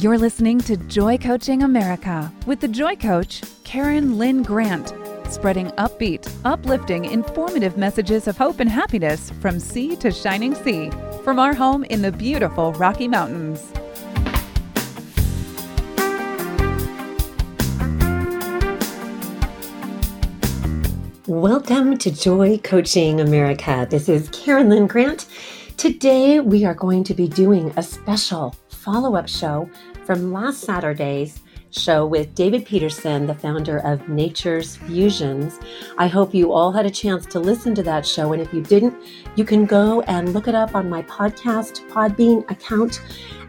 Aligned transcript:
You're 0.00 0.18
listening 0.18 0.60
to 0.60 0.76
Joy 0.76 1.18
Coaching 1.18 1.64
America 1.64 2.32
with 2.46 2.60
the 2.60 2.68
Joy 2.68 2.94
Coach, 2.94 3.42
Karen 3.64 4.16
Lynn 4.16 4.44
Grant, 4.44 4.94
spreading 5.28 5.70
upbeat, 5.70 6.32
uplifting, 6.44 7.06
informative 7.06 7.76
messages 7.76 8.28
of 8.28 8.36
hope 8.36 8.60
and 8.60 8.70
happiness 8.70 9.32
from 9.40 9.58
sea 9.58 9.96
to 9.96 10.12
shining 10.12 10.54
sea 10.54 10.92
from 11.24 11.40
our 11.40 11.52
home 11.52 11.82
in 11.82 12.00
the 12.00 12.12
beautiful 12.12 12.72
Rocky 12.74 13.08
Mountains. 13.08 13.72
Welcome 21.26 21.98
to 21.98 22.12
Joy 22.12 22.58
Coaching 22.58 23.20
America. 23.20 23.84
This 23.90 24.08
is 24.08 24.28
Karen 24.28 24.68
Lynn 24.68 24.86
Grant. 24.86 25.26
Today 25.76 26.38
we 26.38 26.64
are 26.64 26.74
going 26.74 27.02
to 27.02 27.14
be 27.14 27.26
doing 27.26 27.72
a 27.76 27.82
special 27.82 28.54
follow 28.88 29.16
up 29.16 29.28
show 29.28 29.68
from 30.06 30.32
last 30.32 30.62
Saturday's 30.62 31.42
show 31.68 32.06
with 32.06 32.34
David 32.34 32.64
Peterson, 32.64 33.26
the 33.26 33.34
founder 33.34 33.80
of 33.80 34.08
Nature's 34.08 34.76
Fusions. 34.76 35.58
I 35.98 36.06
hope 36.06 36.32
you 36.32 36.54
all 36.54 36.72
had 36.72 36.86
a 36.86 36.90
chance 36.90 37.26
to 37.26 37.38
listen 37.38 37.74
to 37.74 37.82
that 37.82 38.06
show. 38.06 38.32
And 38.32 38.40
if 38.40 38.50
you 38.54 38.62
didn't, 38.62 38.94
you 39.36 39.44
can 39.44 39.66
go 39.66 40.00
and 40.02 40.32
look 40.32 40.48
it 40.48 40.54
up 40.54 40.74
on 40.74 40.88
my 40.88 41.02
podcast 41.02 41.86
Podbean 41.90 42.50
account. 42.50 43.02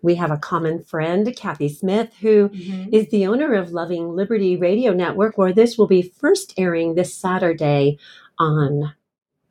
we 0.00 0.14
have 0.14 0.30
a 0.30 0.38
common 0.38 0.82
friend, 0.82 1.36
Kathy 1.36 1.68
Smith, 1.68 2.14
who 2.22 2.48
mm-hmm. 2.48 2.88
is 2.90 3.10
the 3.10 3.26
owner 3.26 3.52
of 3.52 3.72
Loving 3.72 4.16
Liberty 4.16 4.56
Radio 4.56 4.94
Network, 4.94 5.36
where 5.36 5.52
this 5.52 5.76
will 5.76 5.86
be 5.86 6.00
first 6.00 6.54
airing 6.56 6.94
this 6.94 7.14
Saturday 7.14 7.98
on 8.38 8.94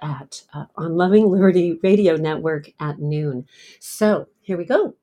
at 0.01 0.43
uh, 0.53 0.65
on 0.75 0.95
Loving 0.95 1.29
Liberty 1.29 1.79
Radio 1.83 2.15
Network 2.15 2.71
at 2.79 2.99
noon. 2.99 3.45
So 3.79 4.27
here 4.41 4.57
we 4.57 4.65
go. 4.65 4.95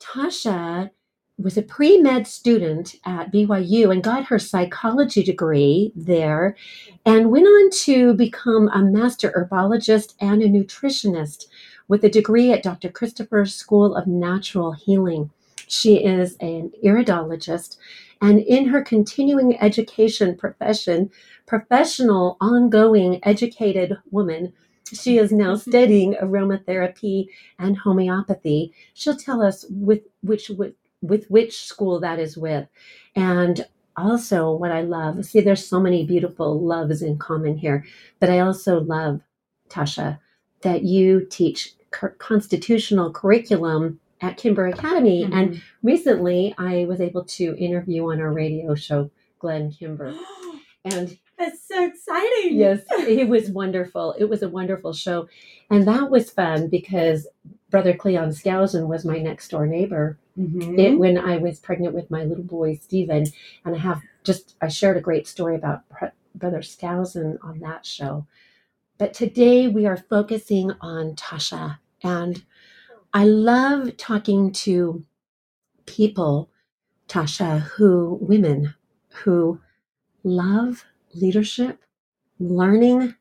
Tasha 0.00 0.90
was 1.38 1.56
a 1.56 1.62
pre 1.62 1.98
med 1.98 2.26
student 2.26 2.94
at 3.04 3.32
BYU 3.32 3.90
and 3.90 4.02
got 4.02 4.26
her 4.26 4.38
psychology 4.38 5.22
degree 5.22 5.92
there 5.96 6.56
and 7.04 7.30
went 7.30 7.46
on 7.46 7.70
to 7.70 8.14
become 8.14 8.68
a 8.68 8.82
master 8.82 9.32
herbologist 9.32 10.14
and 10.20 10.42
a 10.42 10.48
nutritionist 10.48 11.46
with 11.88 12.04
a 12.04 12.10
degree 12.10 12.52
at 12.52 12.62
Dr. 12.62 12.88
Christopher's 12.88 13.54
School 13.54 13.94
of 13.94 14.06
Natural 14.06 14.72
Healing. 14.72 15.30
She 15.66 16.04
is 16.04 16.36
an 16.40 16.70
iridologist 16.84 17.76
and 18.20 18.40
in 18.40 18.68
her 18.68 18.80
continuing 18.80 19.60
education 19.60 20.36
profession, 20.36 21.10
professional, 21.46 22.36
ongoing, 22.40 23.20
educated 23.22 23.96
woman. 24.10 24.52
She 24.92 25.18
is 25.18 25.32
now 25.32 25.54
mm-hmm. 25.54 25.70
studying 25.70 26.14
aromatherapy 26.14 27.26
and 27.58 27.78
homeopathy. 27.78 28.72
She'll 28.94 29.16
tell 29.16 29.42
us 29.42 29.64
with 29.70 30.02
which 30.22 30.50
with, 30.50 30.74
with 31.02 31.26
which 31.30 31.64
school 31.64 32.00
that 32.00 32.18
is 32.18 32.36
with. 32.36 32.68
And 33.14 33.66
also 33.96 34.52
what 34.52 34.72
I 34.72 34.82
love, 34.82 35.24
see 35.24 35.40
there's 35.40 35.66
so 35.66 35.80
many 35.80 36.04
beautiful 36.04 36.60
loves 36.60 37.02
in 37.02 37.18
common 37.18 37.58
here, 37.58 37.84
but 38.20 38.30
I 38.30 38.40
also 38.40 38.80
love 38.80 39.20
Tasha 39.68 40.18
that 40.62 40.82
you 40.82 41.26
teach 41.30 41.74
constitutional 42.18 43.12
curriculum 43.12 44.00
at 44.20 44.36
Kimber 44.36 44.66
Academy. 44.66 45.24
Mm-hmm. 45.24 45.32
And 45.32 45.62
recently 45.82 46.54
I 46.58 46.86
was 46.86 47.00
able 47.00 47.24
to 47.24 47.56
interview 47.56 48.10
on 48.10 48.20
our 48.20 48.32
radio 48.32 48.74
show 48.74 49.10
Glenn 49.38 49.70
Kimber. 49.70 50.14
And 50.86 51.16
that's 51.38 51.66
so 51.66 51.84
exciting. 51.84 52.56
Yes, 52.56 52.82
it 52.90 53.28
was 53.28 53.50
wonderful. 53.50 54.14
It 54.18 54.24
was 54.24 54.42
a 54.42 54.48
wonderful 54.48 54.92
show. 54.92 55.28
And 55.70 55.86
that 55.86 56.10
was 56.10 56.30
fun 56.30 56.68
because 56.68 57.26
Brother 57.70 57.94
Cleon 57.94 58.30
Skousen 58.30 58.86
was 58.86 59.04
my 59.04 59.18
next 59.18 59.48
door 59.48 59.66
neighbor 59.66 60.18
mm-hmm. 60.38 60.78
it, 60.78 60.98
when 60.98 61.18
I 61.18 61.38
was 61.38 61.58
pregnant 61.58 61.94
with 61.94 62.10
my 62.10 62.24
little 62.24 62.44
boy, 62.44 62.76
Stephen. 62.76 63.26
And 63.64 63.74
I 63.74 63.78
have 63.78 64.00
just, 64.22 64.56
I 64.62 64.68
shared 64.68 64.96
a 64.96 65.00
great 65.00 65.26
story 65.26 65.56
about 65.56 65.82
Brother 66.34 66.60
Skousen 66.60 67.38
on 67.42 67.60
that 67.60 67.84
show. 67.84 68.26
But 68.98 69.12
today 69.12 69.66
we 69.66 69.86
are 69.86 69.96
focusing 69.96 70.72
on 70.80 71.16
Tasha. 71.16 71.78
And 72.02 72.44
I 73.12 73.24
love 73.24 73.96
talking 73.96 74.52
to 74.52 75.04
people, 75.86 76.50
Tasha, 77.08 77.60
who, 77.60 78.18
women 78.20 78.74
who 79.08 79.60
love 80.22 80.84
leadership, 81.14 81.80
learning, 82.38 83.14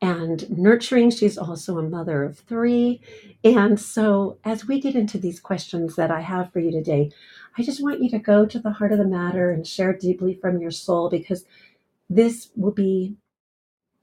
and 0.00 0.50
nurturing. 0.50 1.10
She's 1.10 1.38
also 1.38 1.78
a 1.78 1.82
mother 1.82 2.24
of 2.24 2.38
three. 2.38 3.00
And 3.42 3.80
so, 3.80 4.38
as 4.44 4.66
we 4.66 4.80
get 4.80 4.94
into 4.94 5.18
these 5.18 5.40
questions 5.40 5.96
that 5.96 6.10
I 6.10 6.20
have 6.20 6.52
for 6.52 6.60
you 6.60 6.70
today, 6.70 7.10
I 7.56 7.62
just 7.62 7.82
want 7.82 8.02
you 8.02 8.10
to 8.10 8.18
go 8.18 8.44
to 8.44 8.58
the 8.58 8.72
heart 8.72 8.92
of 8.92 8.98
the 8.98 9.06
matter 9.06 9.50
and 9.50 9.66
share 9.66 9.92
deeply 9.92 10.34
from 10.34 10.60
your 10.60 10.70
soul 10.70 11.08
because 11.08 11.44
this 12.10 12.50
will 12.56 12.72
be 12.72 13.16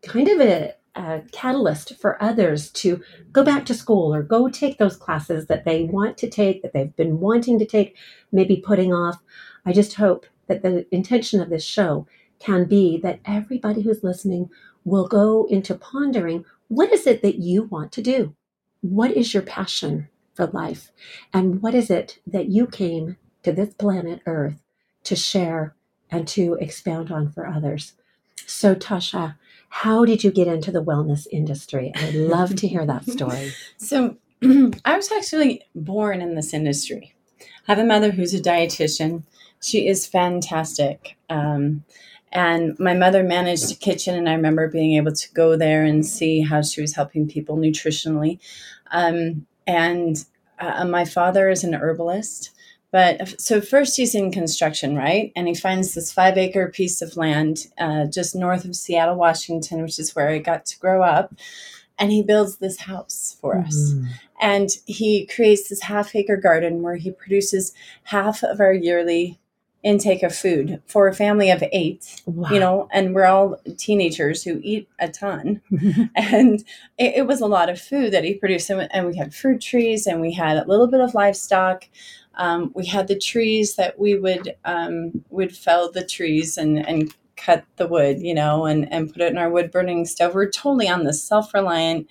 kind 0.01 0.27
of 0.27 0.41
a, 0.41 0.73
a 0.95 1.21
catalyst 1.31 1.97
for 1.99 2.21
others 2.21 2.71
to 2.71 3.01
go 3.31 3.43
back 3.43 3.65
to 3.65 3.73
school 3.73 4.13
or 4.13 4.23
go 4.23 4.49
take 4.49 4.77
those 4.77 4.95
classes 4.95 5.47
that 5.47 5.65
they 5.65 5.83
want 5.83 6.17
to 6.17 6.29
take, 6.29 6.61
that 6.63 6.73
they've 6.73 6.95
been 6.95 7.19
wanting 7.19 7.59
to 7.59 7.65
take, 7.65 7.95
maybe 8.31 8.57
putting 8.57 8.93
off. 8.93 9.21
I 9.65 9.73
just 9.73 9.93
hope 9.93 10.25
that 10.47 10.63
the 10.63 10.87
intention 10.93 11.39
of 11.39 11.49
this 11.49 11.63
show 11.63 12.07
can 12.41 12.65
be 12.65 12.97
that 12.97 13.19
everybody 13.25 13.81
who's 13.81 14.03
listening 14.03 14.49
will 14.83 15.07
go 15.07 15.45
into 15.49 15.75
pondering 15.75 16.45
what 16.67 16.91
is 16.91 17.05
it 17.05 17.21
that 17.21 17.35
you 17.35 17.63
want 17.63 17.91
to 17.93 18.01
do? 18.01 18.35
What 18.81 19.11
is 19.11 19.33
your 19.33 19.43
passion 19.43 20.07
for 20.33 20.47
life? 20.47 20.91
And 21.33 21.61
what 21.61 21.75
is 21.75 21.89
it 21.89 22.19
that 22.25 22.47
you 22.47 22.65
came 22.65 23.17
to 23.43 23.51
this 23.51 23.73
planet 23.73 24.21
Earth 24.25 24.63
to 25.03 25.15
share 25.15 25.75
and 26.09 26.27
to 26.29 26.55
expound 26.55 27.11
on 27.11 27.31
for 27.31 27.45
others? 27.45 27.93
So, 28.47 28.73
Tasha, 28.75 29.35
how 29.69 30.05
did 30.05 30.23
you 30.23 30.31
get 30.31 30.47
into 30.47 30.71
the 30.71 30.83
wellness 30.83 31.27
industry? 31.31 31.91
I'd 31.95 32.15
love 32.15 32.55
to 32.57 32.67
hear 32.67 32.85
that 32.85 33.05
story. 33.05 33.51
so, 33.77 34.17
I 34.85 34.95
was 34.95 35.11
actually 35.11 35.61
born 35.75 36.21
in 36.21 36.35
this 36.35 36.53
industry. 36.53 37.13
I 37.67 37.73
have 37.73 37.79
a 37.79 37.85
mother 37.85 38.11
who's 38.11 38.33
a 38.33 38.41
dietitian. 38.41 39.23
She 39.61 39.87
is 39.87 40.07
fantastic. 40.07 41.17
Um, 41.29 41.83
and 42.31 42.77
my 42.79 42.93
mother 42.93 43.23
managed 43.23 43.71
a 43.71 43.75
kitchen, 43.75 44.15
and 44.15 44.29
I 44.29 44.33
remember 44.33 44.69
being 44.69 44.95
able 44.95 45.11
to 45.11 45.33
go 45.33 45.57
there 45.57 45.83
and 45.83 46.05
see 46.05 46.41
how 46.41 46.61
she 46.61 46.81
was 46.81 46.95
helping 46.95 47.27
people 47.27 47.57
nutritionally. 47.57 48.39
Um, 48.91 49.45
and 49.67 50.23
uh, 50.59 50.85
my 50.85 51.05
father 51.05 51.49
is 51.49 51.63
an 51.63 51.75
herbalist. 51.75 52.51
But 52.91 53.39
so 53.39 53.61
first 53.61 53.95
he's 53.95 54.15
in 54.15 54.31
construction, 54.31 54.95
right? 54.95 55.31
And 55.35 55.47
he 55.47 55.55
finds 55.55 55.93
this 55.93 56.11
five 56.11 56.37
acre 56.37 56.69
piece 56.69 57.01
of 57.01 57.15
land 57.15 57.67
uh, 57.77 58.05
just 58.05 58.35
north 58.35 58.65
of 58.65 58.75
Seattle, 58.75 59.15
Washington, 59.15 59.81
which 59.81 59.97
is 59.97 60.13
where 60.13 60.29
I 60.29 60.39
got 60.39 60.65
to 60.67 60.79
grow 60.79 61.01
up. 61.01 61.33
And 61.97 62.11
he 62.11 62.21
builds 62.21 62.57
this 62.57 62.81
house 62.81 63.37
for 63.39 63.55
mm-hmm. 63.55 63.67
us. 63.67 63.93
And 64.41 64.69
he 64.87 65.25
creates 65.27 65.69
this 65.69 65.83
half 65.83 66.15
acre 66.15 66.35
garden 66.35 66.81
where 66.81 66.95
he 66.95 67.11
produces 67.11 67.73
half 68.03 68.43
of 68.43 68.59
our 68.59 68.73
yearly 68.73 69.39
intake 69.83 70.21
of 70.23 70.35
food 70.35 70.81
for 70.85 71.07
a 71.07 71.13
family 71.13 71.49
of 71.49 71.63
eight 71.71 72.21
Wow. 72.25 72.49
you 72.51 72.59
know 72.59 72.87
and 72.91 73.15
we're 73.15 73.25
all 73.25 73.59
teenagers 73.77 74.43
who 74.43 74.59
eat 74.63 74.87
a 74.99 75.07
ton. 75.09 75.61
And 76.15 76.59
it, 76.97 77.15
it 77.17 77.27
was 77.27 77.41
a 77.41 77.47
lot 77.47 77.69
of 77.69 77.79
food 77.81 78.13
that 78.13 78.23
he 78.23 78.33
produced. 78.35 78.69
And, 78.69 78.87
and 78.93 79.07
we 79.07 79.15
had 79.17 79.33
fruit 79.33 79.61
trees 79.61 80.05
and 80.07 80.21
we 80.21 80.33
had 80.33 80.57
a 80.57 80.67
little 80.67 80.87
bit 80.87 80.99
of 81.01 81.13
livestock. 81.13 81.85
Um, 82.35 82.71
we 82.75 82.85
had 82.85 83.07
the 83.07 83.17
trees 83.17 83.75
that 83.75 83.97
we 83.99 84.17
would 84.17 84.55
um, 84.65 85.23
would 85.29 85.55
fell 85.55 85.91
the 85.91 86.05
trees 86.05 86.57
and 86.57 86.77
and 86.87 87.13
cut 87.37 87.65
the 87.77 87.87
wood 87.87 88.21
you 88.21 88.35
know 88.35 88.65
and 88.65 88.91
and 88.93 89.11
put 89.11 89.21
it 89.23 89.31
in 89.31 89.37
our 89.37 89.49
wood 89.49 89.71
burning 89.71 90.05
stove. 90.05 90.35
We're 90.35 90.49
totally 90.49 90.87
on 90.87 91.03
the 91.05 91.13
self-reliant 91.13 92.07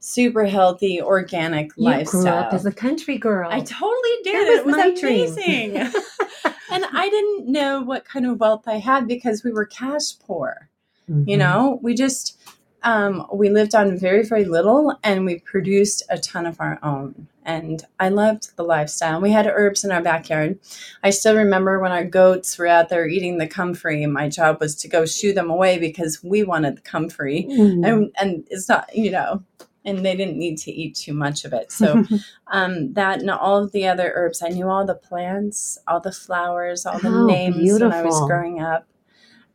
super 0.00 0.44
healthy 0.44 1.00
organic 1.02 1.70
you 1.76 1.84
lifestyle 1.84 2.22
grew 2.22 2.30
up 2.30 2.52
as 2.52 2.66
a 2.66 2.72
country 2.72 3.18
girl. 3.18 3.50
I 3.50 3.60
totally 3.60 4.16
did. 4.24 4.34
That 4.34 4.48
was 4.50 4.58
it 4.58 4.66
was 4.66 4.76
my 4.76 5.00
dream. 5.00 5.32
amazing. 5.32 5.76
and 6.70 6.84
I 6.92 7.08
didn't 7.08 7.50
know 7.50 7.82
what 7.82 8.04
kind 8.04 8.26
of 8.26 8.38
wealth 8.40 8.64
I 8.66 8.78
had 8.78 9.08
because 9.08 9.42
we 9.44 9.52
were 9.52 9.66
cash 9.66 10.18
poor. 10.18 10.68
You 11.08 11.36
Mhm. 11.36 11.38
know, 11.38 11.78
we 11.82 11.94
just 11.94 12.36
um, 12.84 13.26
we 13.32 13.48
lived 13.50 13.74
on 13.74 13.98
very 13.98 14.22
very 14.24 14.44
little, 14.44 14.96
and 15.02 15.24
we 15.24 15.40
produced 15.40 16.04
a 16.10 16.18
ton 16.18 16.46
of 16.46 16.60
our 16.60 16.78
own. 16.82 17.26
And 17.44 17.82
I 17.98 18.08
loved 18.10 18.54
the 18.56 18.62
lifestyle. 18.62 19.20
We 19.20 19.32
had 19.32 19.46
herbs 19.46 19.82
in 19.84 19.90
our 19.90 20.02
backyard. 20.02 20.58
I 21.02 21.10
still 21.10 21.34
remember 21.34 21.80
when 21.80 21.90
our 21.92 22.04
goats 22.04 22.56
were 22.58 22.66
out 22.66 22.88
there 22.90 23.08
eating 23.08 23.38
the 23.38 23.48
comfrey, 23.48 24.04
my 24.06 24.28
job 24.28 24.60
was 24.60 24.76
to 24.76 24.88
go 24.88 25.06
shoo 25.06 25.32
them 25.32 25.48
away 25.50 25.78
because 25.78 26.22
we 26.22 26.42
wanted 26.44 26.76
the 26.76 26.82
comfrey. 26.82 27.46
Mm. 27.50 27.88
And, 27.88 28.10
and 28.20 28.46
it's 28.50 28.68
not, 28.68 28.94
you 28.94 29.10
know, 29.10 29.42
and 29.84 30.04
they 30.04 30.16
didn't 30.16 30.36
need 30.38 30.58
to 30.58 30.72
eat 30.72 30.94
too 30.96 31.12
much 31.14 31.44
of 31.44 31.52
it. 31.52 31.72
So 31.72 32.04
um, 32.48 32.92
that 32.94 33.20
and 33.20 33.30
all 33.30 33.62
of 33.62 33.72
the 33.72 33.86
other 33.86 34.12
herbs. 34.14 34.42
I 34.42 34.48
knew 34.48 34.68
all 34.68 34.84
the 34.84 34.94
plants, 34.94 35.78
all 35.86 36.00
the 36.00 36.12
flowers, 36.12 36.84
all 36.86 36.98
the 36.98 37.10
How 37.10 37.26
names 37.26 37.72
when 37.80 37.92
I 37.92 38.02
was 38.02 38.20
growing 38.26 38.60
up. 38.60 38.86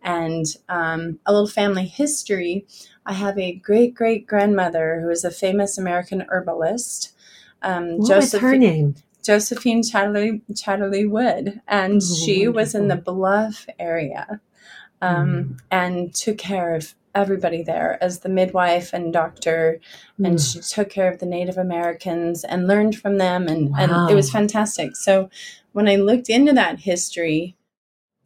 And 0.01 0.45
um, 0.67 1.19
a 1.25 1.31
little 1.31 1.47
family 1.47 1.85
history. 1.85 2.65
I 3.05 3.13
have 3.13 3.37
a 3.37 3.53
great 3.53 3.93
great 3.93 4.27
grandmother 4.27 4.99
who 5.01 5.09
is 5.09 5.23
a 5.23 5.31
famous 5.31 5.77
American 5.77 6.25
herbalist. 6.29 7.13
Um, 7.61 7.97
what 7.99 8.15
was 8.17 8.31
her 8.33 8.57
name? 8.57 8.95
Josephine 9.23 9.81
Chatterley, 9.81 10.41
Chatterley 10.51 11.09
Wood, 11.09 11.61
and 11.67 12.01
Oh, 12.03 12.05
she 12.25 12.47
was 12.49 12.75
in 12.75 12.89
the. 12.89 12.97
Bluff 12.97 13.65
area, 13.79 14.41
um, 15.01 15.29
Mm. 15.29 15.59
and 15.71 16.13
took 16.13 16.37
care 16.37 16.75
of 16.75 16.93
everybody 17.15 17.63
there 17.63 17.97
as 18.01 18.19
the 18.19 18.29
midwife 18.29 18.93
and 18.93 19.13
doctor, 19.13 19.79
and 20.17 20.37
Mm. 20.37 20.53
she 20.53 20.59
took 20.75 20.89
care 20.89 21.11
of 21.11 21.19
the 21.19 21.25
Native 21.25 21.57
Americans 21.57 22.43
and 22.43 22.67
learned 22.67 22.95
from 22.95 23.17
them, 23.17 23.47
and 23.47 23.73
and 23.77 24.09
it 24.11 24.15
was 24.15 24.31
fantastic. 24.31 24.95
So 24.95 25.29
when 25.73 25.87
I 25.87 25.95
looked 25.95 26.29
into 26.29 26.53
that 26.53 26.79
history. 26.81 27.55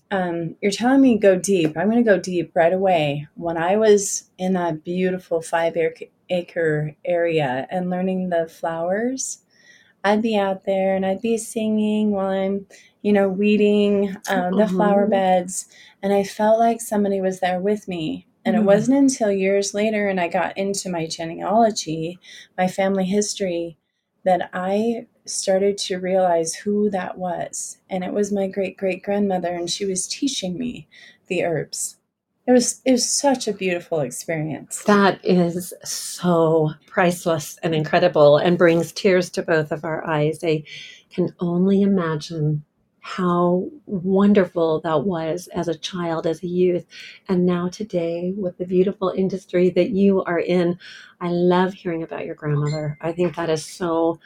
Um, 0.10 0.56
you're 0.62 0.72
telling 0.72 1.02
me 1.02 1.18
go 1.18 1.36
deep. 1.38 1.76
I'm 1.76 1.90
going 1.92 2.02
to 2.02 2.10
go 2.12 2.18
deep 2.18 2.52
right 2.56 2.72
away. 2.72 3.28
When 3.36 3.58
I 3.58 3.76
was 3.76 4.30
in 4.38 4.54
that 4.54 4.82
beautiful 4.86 5.42
five 5.42 5.76
acre 6.30 6.96
area 7.04 7.68
and 7.70 7.90
learning 7.90 8.30
the 8.30 8.48
flowers, 8.48 9.40
I'd 10.06 10.22
be 10.22 10.38
out 10.38 10.64
there 10.64 10.96
and 10.96 11.06
I'd 11.06 11.22
be 11.22 11.38
singing 11.38 12.12
while 12.12 12.28
I'm, 12.30 12.68
you 13.02 13.12
know, 13.12 13.28
weeding 13.28 14.16
um, 14.30 14.56
the 14.56 14.68
flower 14.70 15.02
Uh-huh. 15.02 15.10
beds. 15.10 15.68
And 16.02 16.14
I 16.14 16.24
felt 16.24 16.58
like 16.58 16.80
somebody 16.80 17.20
was 17.20 17.42
there 17.42 17.60
with 17.60 17.90
me. 17.90 18.28
And 18.48 18.56
it 18.56 18.62
Mm. 18.62 18.66
wasn't 18.66 18.98
until 18.98 19.32
years 19.32 19.74
later 19.74 20.08
and 20.08 20.22
I 20.22 20.30
got 20.30 20.58
into 20.58 20.90
my 20.90 21.06
genealogy, 21.06 22.18
my 22.58 22.68
family 22.70 23.04
history, 23.04 23.78
that 24.24 24.50
I 24.54 25.08
started 25.26 25.78
to 25.80 25.98
realize 25.98 26.56
who 26.56 26.90
that 26.92 27.18
was. 27.18 27.78
And 27.90 28.06
it 28.06 28.14
was 28.14 28.32
my 28.32 28.48
great 28.48 28.78
great 28.78 29.04
grandmother, 29.04 29.54
and 29.54 29.70
she 29.70 29.86
was 29.86 30.08
teaching 30.08 30.58
me 30.58 30.88
the 31.28 31.44
herbs. 31.44 31.98
It 32.48 32.54
was 32.54 32.82
it 32.86 32.94
was 32.94 33.10
such 33.10 33.50
a 33.50 33.54
beautiful 33.54 34.00
experience. 34.00 34.82
That 34.84 35.20
is 35.26 35.74
so 35.84 36.72
priceless 36.88 37.60
and 37.64 37.76
incredible 37.76 38.38
and 38.38 38.58
brings 38.58 38.94
tears 38.94 39.30
to 39.32 39.44
both 39.44 39.74
of 39.74 39.84
our 39.84 40.08
eyes. 40.08 40.40
I 40.42 40.64
can 41.10 41.36
only 41.42 41.82
imagine 41.82 42.64
how 43.08 43.66
wonderful 43.86 44.82
that 44.82 45.06
was 45.06 45.48
as 45.56 45.70
a 45.70 45.78
child, 45.78 46.28
as 46.28 46.44
a 46.44 46.48
youth, 46.48 46.86
and 47.30 47.46
now 47.46 47.70
today 47.70 48.34
with 48.36 48.58
the 48.58 48.66
beautiful 48.66 49.14
industry 49.16 49.70
that 49.70 49.92
you 49.92 50.26
are 50.26 50.40
in. 50.40 50.78
I 51.22 51.30
love 51.30 51.74
hearing 51.74 52.04
about 52.04 52.26
your 52.26 52.36
grandmother. 52.36 52.98
I 53.00 53.14
think 53.14 53.38
that 53.38 53.50
is 53.50 53.64
so, 53.64 54.20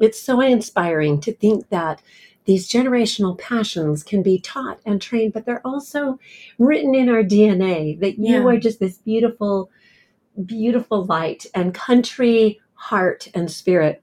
it's 0.00 0.18
so 0.20 0.40
inspiring 0.40 1.20
to 1.20 1.32
think 1.34 1.68
that 1.68 2.00
these 2.46 2.66
generational 2.66 3.38
passions 3.38 4.02
can 4.02 4.22
be 4.22 4.38
taught 4.38 4.80
and 4.86 5.00
trained, 5.02 5.34
but 5.34 5.44
they're 5.44 5.66
also 5.66 6.18
written 6.58 6.94
in 6.94 7.10
our 7.10 7.22
DNA 7.22 8.00
that 8.00 8.18
you 8.18 8.36
Yeah. 8.36 8.46
are 8.46 8.56
just 8.56 8.80
this 8.80 8.96
beautiful, 8.96 9.70
beautiful 10.46 11.04
light 11.04 11.44
and 11.54 11.74
country 11.74 12.60
heart 12.72 13.28
and 13.34 13.50
spirit 13.50 14.02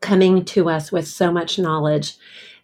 coming 0.00 0.44
to 0.44 0.68
us 0.68 0.90
with 0.90 1.06
so 1.06 1.32
much 1.32 1.58
knowledge. 1.60 2.16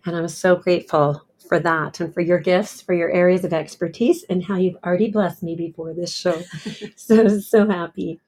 And 0.06 0.16
I'm 0.16 0.28
so 0.28 0.56
grateful 0.56 1.26
for 1.48 1.58
that 1.60 2.00
and 2.00 2.14
for 2.14 2.20
your 2.22 2.38
gifts, 2.40 2.80
for 2.82 2.94
your 2.94 3.10
areas 3.10 3.44
of 3.44 3.52
expertise, 3.52 4.24
and 4.30 4.44
how 4.44 4.56
you've 4.56 4.78
already 4.84 5.10
blessed 5.10 5.42
me 5.42 5.56
before 5.56 5.94
this 5.94 6.14
show. 6.14 6.42
so, 6.96 7.40
so 7.40 7.68
happy. 7.68 8.20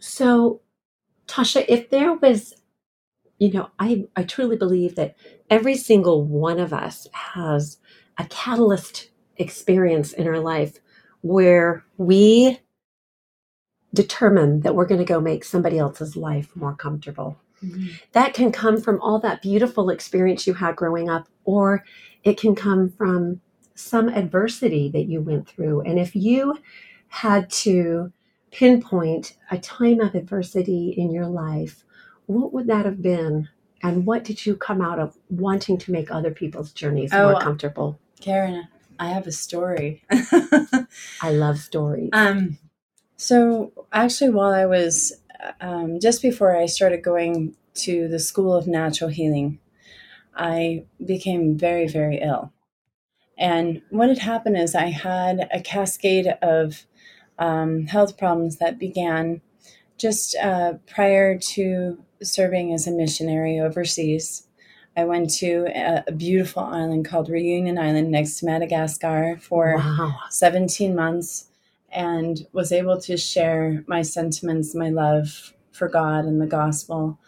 So, 0.00 0.62
Tasha, 1.28 1.64
if 1.68 1.90
there 1.90 2.14
was, 2.14 2.54
you 3.38 3.52
know, 3.52 3.70
I, 3.78 4.06
I 4.16 4.24
truly 4.24 4.56
believe 4.56 4.96
that 4.96 5.16
every 5.50 5.76
single 5.76 6.24
one 6.24 6.60
of 6.60 6.72
us 6.72 7.08
has 7.12 7.78
a 8.18 8.24
catalyst 8.26 9.10
experience 9.38 10.12
in 10.12 10.28
our 10.28 10.40
life 10.40 10.78
where 11.22 11.84
we 11.98 12.60
determine 13.94 14.60
that 14.62 14.74
we're 14.76 14.86
going 14.86 15.00
to 15.00 15.04
go 15.06 15.20
make 15.20 15.44
somebody 15.44 15.78
else's 15.78 16.16
life 16.16 16.54
more 16.56 16.74
comfortable. 16.76 17.38
That 18.12 18.34
can 18.34 18.52
come 18.52 18.80
from 18.80 19.00
all 19.00 19.18
that 19.20 19.42
beautiful 19.42 19.90
experience 19.90 20.46
you 20.46 20.54
had 20.54 20.76
growing 20.76 21.08
up, 21.08 21.28
or 21.44 21.84
it 22.24 22.38
can 22.38 22.54
come 22.54 22.90
from 22.90 23.40
some 23.74 24.08
adversity 24.08 24.88
that 24.90 25.04
you 25.04 25.20
went 25.20 25.48
through. 25.48 25.82
And 25.82 25.98
if 25.98 26.16
you 26.16 26.58
had 27.08 27.50
to 27.50 28.12
pinpoint 28.50 29.36
a 29.50 29.58
time 29.58 30.00
of 30.00 30.14
adversity 30.14 30.94
in 30.96 31.10
your 31.10 31.26
life, 31.26 31.84
what 32.26 32.52
would 32.52 32.66
that 32.66 32.84
have 32.84 33.02
been? 33.02 33.48
And 33.82 34.06
what 34.06 34.24
did 34.24 34.46
you 34.46 34.56
come 34.56 34.80
out 34.80 34.98
of 34.98 35.16
wanting 35.28 35.78
to 35.78 35.92
make 35.92 36.10
other 36.10 36.30
people's 36.30 36.72
journeys 36.72 37.12
Oh, 37.12 37.30
more 37.32 37.40
comfortable? 37.40 37.98
Karen, 38.20 38.66
I 38.98 39.08
have 39.10 39.26
a 39.26 39.32
story. 39.32 40.02
I 40.10 41.30
love 41.30 41.58
stories. 41.58 42.10
um, 42.12 42.58
so 43.16 43.72
actually, 43.92 44.30
while 44.30 44.52
I 44.52 44.66
was 44.66 45.12
um, 45.60 46.00
just 46.00 46.22
before 46.22 46.56
I 46.56 46.66
started 46.66 47.02
going 47.02 47.56
to 47.74 48.08
the 48.08 48.18
School 48.18 48.54
of 48.54 48.66
Natural 48.66 49.10
Healing, 49.10 49.58
I 50.34 50.84
became 51.04 51.56
very, 51.56 51.88
very 51.88 52.20
ill. 52.22 52.52
And 53.38 53.82
what 53.90 54.08
had 54.08 54.18
happened 54.18 54.56
is 54.56 54.74
I 54.74 54.86
had 54.86 55.48
a 55.52 55.60
cascade 55.60 56.34
of 56.42 56.86
um, 57.38 57.86
health 57.86 58.16
problems 58.16 58.56
that 58.56 58.78
began 58.78 59.42
just 59.98 60.36
uh, 60.36 60.74
prior 60.86 61.38
to 61.38 62.02
serving 62.22 62.72
as 62.72 62.86
a 62.86 62.90
missionary 62.90 63.60
overseas. 63.60 64.46
I 64.96 65.04
went 65.04 65.30
to 65.34 65.66
a, 65.74 66.04
a 66.06 66.12
beautiful 66.12 66.62
island 66.62 67.06
called 67.06 67.28
Reunion 67.28 67.78
Island 67.78 68.10
next 68.10 68.38
to 68.40 68.46
Madagascar 68.46 69.38
for 69.40 69.76
wow. 69.76 70.14
17 70.30 70.94
months 70.94 71.48
and 71.92 72.46
was 72.52 72.72
able 72.72 73.00
to 73.02 73.16
share 73.16 73.84
my 73.86 74.02
sentiments, 74.02 74.74
my 74.74 74.90
love 74.90 75.54
for 75.72 75.88
God 75.88 76.24
and 76.24 76.40
the 76.40 76.46
gospel 76.46 77.18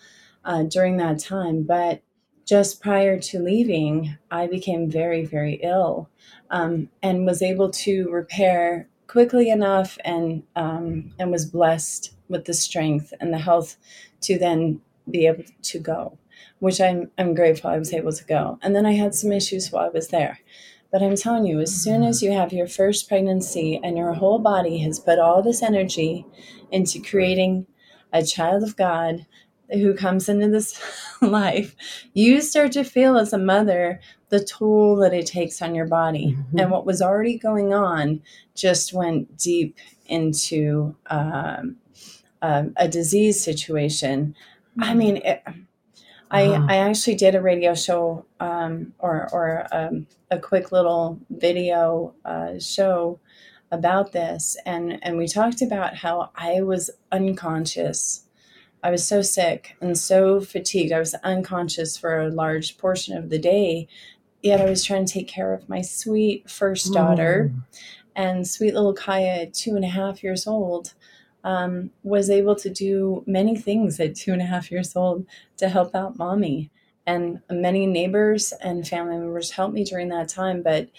uh, 0.45 0.63
during 0.65 0.97
that 0.97 1.19
time. 1.19 1.63
But 1.63 2.03
just 2.45 2.81
prior 2.81 3.19
to 3.21 3.39
leaving, 3.39 4.17
I 4.31 4.47
became 4.47 4.91
very, 4.91 5.25
very 5.25 5.61
ill 5.63 6.09
um, 6.51 6.89
and 7.03 7.27
was 7.27 7.43
able 7.43 7.71
to 7.71 8.11
repair 8.11 8.89
quickly 9.07 9.51
enough 9.51 9.99
and 10.05 10.43
um, 10.57 11.13
and 11.19 11.31
was 11.31 11.47
blessed 11.47 12.15
with 12.29 12.45
the 12.45 12.55
strength 12.55 13.13
and 13.21 13.33
the 13.33 13.39
health 13.39 13.77
to 14.23 14.39
then 14.39 14.81
be 15.11 15.27
able 15.27 15.45
to 15.63 15.79
go, 15.79 16.19
which 16.59 16.81
I'm 16.81 17.11
I'm 17.19 17.35
grateful 17.35 17.71
I 17.71 17.79
was 17.79 17.93
able 17.93 18.13
to 18.13 18.25
go. 18.25 18.59
And 18.63 18.75
then 18.75 18.87
I 18.87 18.93
had 18.93 19.15
some 19.15 19.33
issues 19.33 19.71
while 19.71 19.87
I 19.87 19.91
was 19.91 20.09
there. 20.09 20.41
But 20.91 21.03
I'm 21.03 21.17
telling 21.17 21.47
you, 21.47 21.61
as 21.61 21.75
soon 21.75 22.03
as 22.03 22.23
you 22.23 22.33
have 22.33 22.53
your 22.53 22.67
first 22.67 23.09
pregnancy 23.09 23.79
and 23.83 23.97
your 23.97 24.15
whole 24.15 24.39
body 24.39 24.79
has 24.79 24.99
put 24.99 25.19
all 25.19 25.43
this 25.43 25.63
energy 25.63 26.25
into 26.71 27.01
creating 27.01 27.67
a 28.13 28.25
child 28.25 28.63
of 28.63 28.77
God 28.77 29.27
who 29.71 29.93
comes 29.95 30.31
into 30.31 30.49
this 30.49 30.81
life, 31.21 31.77
you 32.15 32.41
start 32.41 32.73
to 32.73 32.85
feel 32.85 33.19
as 33.19 33.33
a 33.35 33.39
mother 33.39 34.01
the 34.31 34.43
toll 34.43 34.97
that 34.97 35.13
it 35.13 35.27
takes 35.27 35.61
on 35.61 35.75
your 35.75 35.87
body. 35.87 36.37
Mhm. 36.55 36.61
And 36.61 36.71
what 36.71 36.87
was 36.87 37.03
already 37.03 37.39
going 37.39 37.75
on 37.75 38.23
just 38.55 38.93
went 38.93 39.37
deep 39.37 39.77
into 40.07 40.97
um, 41.09 41.77
um, 42.41 42.73
a 42.77 42.89
disease 42.89 43.43
situation. 43.43 44.35
I 44.81 44.95
mean, 44.95 45.17
it, 45.19 45.43
I, 46.31 46.47
uh-huh. 46.47 46.67
I 46.69 46.77
actually 46.77 47.15
did 47.15 47.35
a 47.35 47.41
radio 47.41 47.75
show 47.75 48.27
um, 48.41 48.93
or, 48.99 49.29
or 49.33 49.67
um, 49.73 50.07
a 50.31 50.39
quick 50.39 50.73
little 50.73 51.21
video 51.31 52.15
uh, 52.25 52.59
show 52.59 53.19
about 53.71 54.13
this. 54.13 54.57
And, 54.65 54.99
and 55.03 55.17
we 55.19 55.27
talked 55.27 55.63
about 55.63 55.97
how 55.97 56.31
I 56.35 56.63
was 56.63 56.91
unconscious. 57.13 58.25
I 58.83 58.91
was 58.91 59.07
so 59.07 59.23
sick 59.23 59.77
and 59.81 59.99
so 59.99 60.41
fatigued. 60.41 60.93
I 60.93 60.99
was 60.99 61.15
unconscious 61.25 61.97
for 61.97 62.21
a 62.21 62.31
large 62.31 62.79
portion 62.79 63.17
of 63.17 63.31
the 63.31 63.39
day. 63.39 63.89
Yet 64.43 64.61
I 64.61 64.71
was 64.71 64.85
trying 64.85 65.05
to 65.05 65.13
take 65.13 65.29
care 65.29 65.53
of 65.53 65.69
my 65.69 65.81
sweet 65.83 66.49
first 66.49 66.93
daughter. 66.93 67.53
Mm. 67.53 67.63
And 68.15 68.49
sweet 68.49 68.75
little 68.75 68.95
Kaya, 68.95 69.47
two 69.47 69.77
and 69.77 69.85
a 69.85 69.89
half 69.89 70.23
years 70.25 70.47
old, 70.47 70.95
um, 71.49 71.91
was 72.03 72.29
able 72.29 72.55
to 72.55 72.69
do 72.69 73.25
many 73.27 73.57
things 73.57 73.99
at 73.99 74.15
two 74.15 74.35
and 74.35 74.43
a 74.43 74.45
half 74.45 74.71
years 74.71 74.95
old 74.95 75.25
to 75.57 75.71
help 75.71 75.95
out 75.95 76.19
mommy. 76.19 76.71
And 77.07 77.41
many 77.51 77.87
neighbors 77.87 78.53
and 78.61 78.87
family 78.87 79.17
members 79.17 79.53
helped 79.53 79.73
me 79.73 79.83
during 79.83 80.09
that 80.11 80.29
time, 80.29 80.63
but 80.63 80.91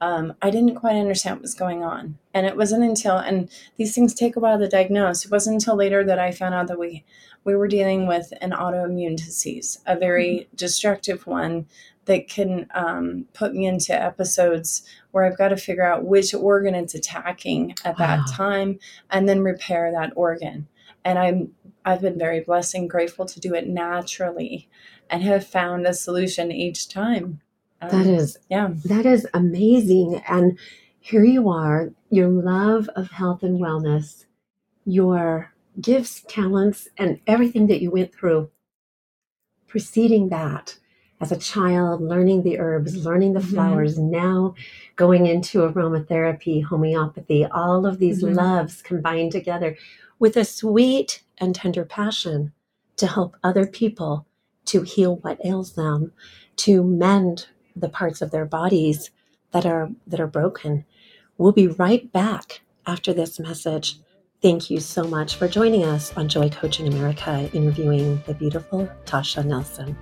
um, 0.00 0.34
I 0.40 0.50
didn't 0.50 0.76
quite 0.76 0.94
understand 0.94 1.36
what 1.36 1.42
was 1.42 1.54
going 1.54 1.82
on. 1.82 2.18
And 2.32 2.46
it 2.46 2.56
wasn't 2.56 2.84
until, 2.84 3.16
and 3.16 3.50
these 3.78 3.96
things 3.96 4.14
take 4.14 4.36
a 4.36 4.40
while 4.40 4.60
to 4.60 4.68
diagnose, 4.68 5.24
it 5.24 5.32
wasn't 5.32 5.54
until 5.54 5.74
later 5.74 6.04
that 6.04 6.20
I 6.20 6.30
found 6.30 6.54
out 6.54 6.68
that 6.68 6.78
we, 6.78 7.04
we 7.42 7.56
were 7.56 7.66
dealing 7.66 8.06
with 8.06 8.32
an 8.40 8.52
autoimmune 8.52 9.16
disease, 9.16 9.80
a 9.86 9.98
very 9.98 10.28
mm-hmm. 10.28 10.56
destructive 10.56 11.26
one 11.26 11.66
that 12.06 12.28
can 12.28 12.66
um, 12.74 13.26
put 13.34 13.54
me 13.54 13.66
into 13.66 13.94
episodes 13.94 14.82
where 15.10 15.24
I've 15.24 15.38
got 15.38 15.48
to 15.48 15.56
figure 15.56 15.84
out 15.84 16.04
which 16.04 16.34
organ 16.34 16.74
it's 16.74 16.94
attacking 16.94 17.74
at 17.84 17.98
wow. 17.98 18.06
that 18.06 18.28
time 18.32 18.78
and 19.10 19.28
then 19.28 19.40
repair 19.40 19.92
that 19.92 20.12
organ. 20.16 20.68
And 21.04 21.18
I'm 21.18 21.52
I've 21.84 22.00
been 22.00 22.18
very 22.18 22.40
blessed 22.40 22.74
and 22.74 22.90
grateful 22.90 23.26
to 23.26 23.38
do 23.38 23.54
it 23.54 23.68
naturally 23.68 24.68
and 25.08 25.22
have 25.22 25.46
found 25.46 25.86
a 25.86 25.94
solution 25.94 26.50
each 26.50 26.88
time. 26.88 27.40
Um, 27.80 27.90
that 27.90 28.06
is 28.06 28.38
yeah. 28.50 28.70
That 28.84 29.06
is 29.06 29.26
amazing. 29.32 30.22
And 30.28 30.58
here 30.98 31.24
you 31.24 31.48
are, 31.48 31.92
your 32.10 32.28
love 32.28 32.88
of 32.96 33.12
health 33.12 33.44
and 33.44 33.60
wellness, 33.60 34.24
your 34.84 35.52
gifts, 35.80 36.24
talents, 36.26 36.88
and 36.98 37.20
everything 37.26 37.68
that 37.68 37.80
you 37.80 37.90
went 37.90 38.12
through 38.12 38.50
preceding 39.68 40.30
that 40.30 40.78
as 41.20 41.32
a 41.32 41.36
child, 41.36 42.02
learning 42.02 42.42
the 42.42 42.58
herbs, 42.58 43.04
learning 43.04 43.32
the 43.32 43.40
mm-hmm. 43.40 43.54
flowers, 43.54 43.98
mm-hmm. 43.98 44.10
now 44.10 44.54
going 44.96 45.26
into 45.26 45.58
aromatherapy, 45.58 46.62
homeopathy, 46.62 47.44
all 47.46 47.86
of 47.86 47.98
these 47.98 48.22
mm-hmm. 48.22 48.34
loves 48.34 48.82
combined 48.82 49.32
together 49.32 49.76
with 50.18 50.36
a 50.36 50.44
sweet 50.44 51.22
and 51.38 51.54
tender 51.54 51.84
passion 51.84 52.52
to 52.96 53.06
help 53.06 53.36
other 53.42 53.66
people 53.66 54.26
to 54.66 54.82
heal 54.82 55.16
what 55.16 55.44
ails 55.44 55.74
them, 55.74 56.12
to 56.56 56.82
mend 56.82 57.46
the 57.74 57.88
parts 57.88 58.20
of 58.20 58.30
their 58.30 58.46
bodies 58.46 59.10
that 59.52 59.66
are 59.66 59.90
that 60.06 60.20
are 60.20 60.26
broken. 60.26 60.84
We'll 61.38 61.52
be 61.52 61.68
right 61.68 62.10
back 62.12 62.62
after 62.86 63.12
this 63.12 63.38
message. 63.38 63.98
Thank 64.42 64.70
you 64.70 64.80
so 64.80 65.04
much 65.04 65.36
for 65.36 65.48
joining 65.48 65.84
us 65.84 66.14
on 66.16 66.28
Joy 66.28 66.50
Coaching 66.50 66.88
America, 66.88 67.48
interviewing 67.52 68.22
the 68.26 68.34
beautiful 68.34 68.88
Tasha 69.06 69.44
Nelson. 69.44 69.96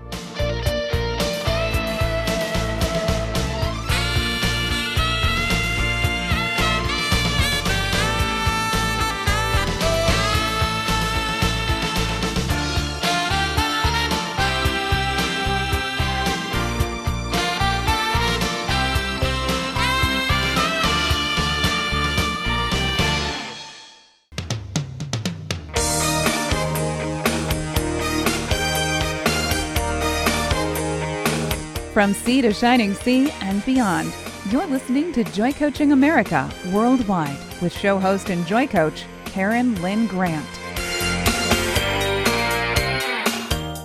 From 32.05 32.13
sea 32.13 32.43
to 32.43 32.53
shining 32.53 32.93
sea 32.93 33.31
and 33.41 33.65
beyond, 33.65 34.13
you're 34.51 34.67
listening 34.67 35.11
to 35.15 35.25
Joy 35.25 35.55
Coaching 35.55 35.91
America 35.91 36.51
worldwide 36.71 37.39
with 37.63 37.73
show 37.73 37.99
host 37.99 38.29
and 38.29 38.47
Joy 38.47 38.67
Coach 38.67 39.07
Karen 39.25 39.81
Lynn 39.81 40.07
Grant. 40.07 40.47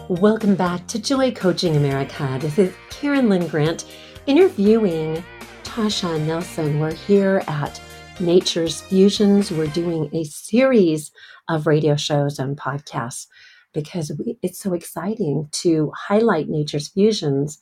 Welcome 0.09 0.55
back 0.55 0.85
to 0.88 0.99
Joy 0.99 1.31
Coaching 1.31 1.77
America. 1.77 2.38
This 2.41 2.59
is 2.59 2.75
Karen 2.89 3.29
Lynn 3.29 3.47
Grant 3.47 3.85
interviewing 4.25 5.23
Tasha 5.63 6.19
Nelson. 6.27 6.81
We're 6.81 6.95
here 6.95 7.41
at 7.47 7.81
Nature's 8.19 8.81
Fusions. 8.81 9.49
We're 9.49 9.67
doing 9.67 10.09
a 10.13 10.25
series 10.25 11.13
of 11.47 11.67
radio 11.67 11.95
shows 11.95 12.38
and 12.38 12.57
podcasts 12.57 13.27
because 13.73 14.11
it's 14.41 14.59
so 14.59 14.73
exciting 14.73 15.47
to 15.53 15.93
highlight 15.95 16.49
Nature's 16.49 16.89
Fusions 16.89 17.59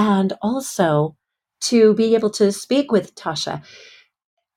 and 0.00 0.32
also 0.40 1.14
to 1.60 1.92
be 1.92 2.14
able 2.14 2.30
to 2.30 2.50
speak 2.50 2.90
with 2.90 3.14
Tasha. 3.14 3.62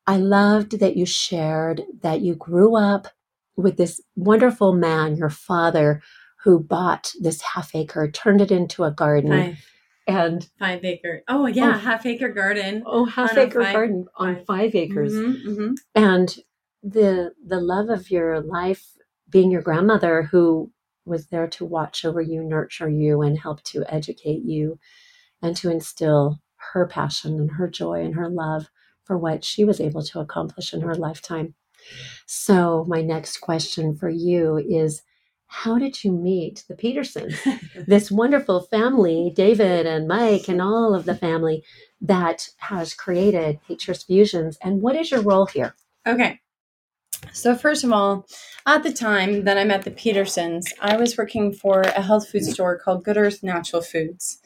I 0.07 0.15
loved 0.15 0.79
that 0.79 0.95
you 0.95 1.05
shared 1.05 1.83
that 2.01 2.21
you 2.21 2.33
grew 2.33 2.77
up 2.77 3.09
with 3.57 3.75
this 3.75 3.99
wonderful 4.15 4.71
man, 4.71 5.17
your 5.17 5.29
father, 5.29 6.01
who 6.43 6.61
bought 6.61 7.11
this 7.19 7.41
half 7.41 7.75
acre, 7.75 8.09
turned 8.09 8.39
it 8.39 8.51
into 8.51 8.85
a 8.85 8.91
garden. 8.91 9.31
Five. 9.31 9.65
And 10.07 10.49
five 10.59 10.83
acre. 10.85 11.23
Oh, 11.27 11.45
yeah, 11.47 11.73
oh, 11.75 11.77
half 11.77 12.05
acre 12.05 12.29
garden. 12.29 12.83
Oh, 12.85 13.03
half 13.03 13.37
acre 13.37 13.63
five, 13.63 13.73
garden 13.73 14.07
on 14.15 14.35
five, 14.35 14.45
five 14.45 14.75
acres. 14.75 15.13
Mm-hmm, 15.13 15.49
mm-hmm. 15.49 15.73
And 15.95 16.37
the 16.81 17.33
the 17.45 17.61
love 17.61 17.89
of 17.89 18.11
your 18.11 18.41
life 18.41 18.91
being 19.29 19.51
your 19.51 19.61
grandmother 19.61 20.23
who 20.23 20.71
was 21.05 21.27
there 21.27 21.47
to 21.47 21.65
watch 21.65 22.03
over 22.03 22.21
you, 22.21 22.43
nurture 22.43 22.89
you, 22.89 23.21
and 23.21 23.37
help 23.37 23.61
to 23.63 23.85
educate 23.87 24.43
you 24.43 24.77
and 25.43 25.55
to 25.57 25.69
instill 25.69 26.39
her 26.71 26.87
passion 26.87 27.39
and 27.39 27.51
her 27.51 27.67
joy 27.67 28.01
and 28.03 28.15
her 28.15 28.29
love 28.29 28.69
for 29.03 29.17
what 29.17 29.43
she 29.43 29.65
was 29.65 29.81
able 29.81 30.01
to 30.01 30.19
accomplish 30.19 30.73
in 30.73 30.81
her 30.81 30.95
lifetime. 30.95 31.53
So, 32.25 32.85
my 32.87 33.01
next 33.01 33.41
question 33.41 33.95
for 33.95 34.09
you 34.09 34.57
is 34.57 35.01
How 35.47 35.77
did 35.77 36.03
you 36.03 36.13
meet 36.13 36.63
the 36.69 36.75
Petersons, 36.75 37.37
this 37.87 38.09
wonderful 38.09 38.61
family, 38.61 39.31
David 39.35 39.85
and 39.85 40.07
Mike, 40.07 40.47
and 40.47 40.61
all 40.61 40.95
of 40.95 41.03
the 41.03 41.15
family 41.15 41.63
that 42.01 42.49
has 42.57 42.93
created 42.93 43.59
Nature's 43.67 44.03
Fusions? 44.03 44.57
And 44.61 44.81
what 44.81 44.95
is 44.95 45.11
your 45.11 45.21
role 45.21 45.45
here? 45.45 45.75
Okay. 46.07 46.39
So, 47.33 47.55
first 47.55 47.83
of 47.83 47.91
all, 47.91 48.25
at 48.65 48.83
the 48.83 48.93
time 48.93 49.43
that 49.43 49.57
I 49.57 49.65
met 49.65 49.83
the 49.83 49.91
Petersons, 49.91 50.73
I 50.79 50.95
was 50.95 51.17
working 51.17 51.51
for 51.51 51.81
a 51.81 52.01
health 52.01 52.29
food 52.29 52.45
store 52.45 52.79
called 52.79 53.03
Good 53.03 53.17
Earth 53.17 53.43
Natural 53.43 53.81
Foods 53.81 54.39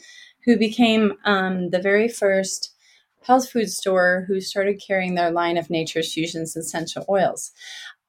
who 0.47 0.57
became 0.57 1.13
um, 1.25 1.69
the 1.69 1.79
very 1.79 2.07
first 2.07 2.73
health 3.21 3.51
food 3.51 3.69
store 3.69 4.23
who 4.27 4.39
started 4.39 4.81
carrying 4.85 5.13
their 5.13 5.29
line 5.29 5.57
of 5.57 5.69
Nature's 5.69 6.13
Fusions 6.13 6.55
essential 6.55 7.05
oils. 7.09 7.51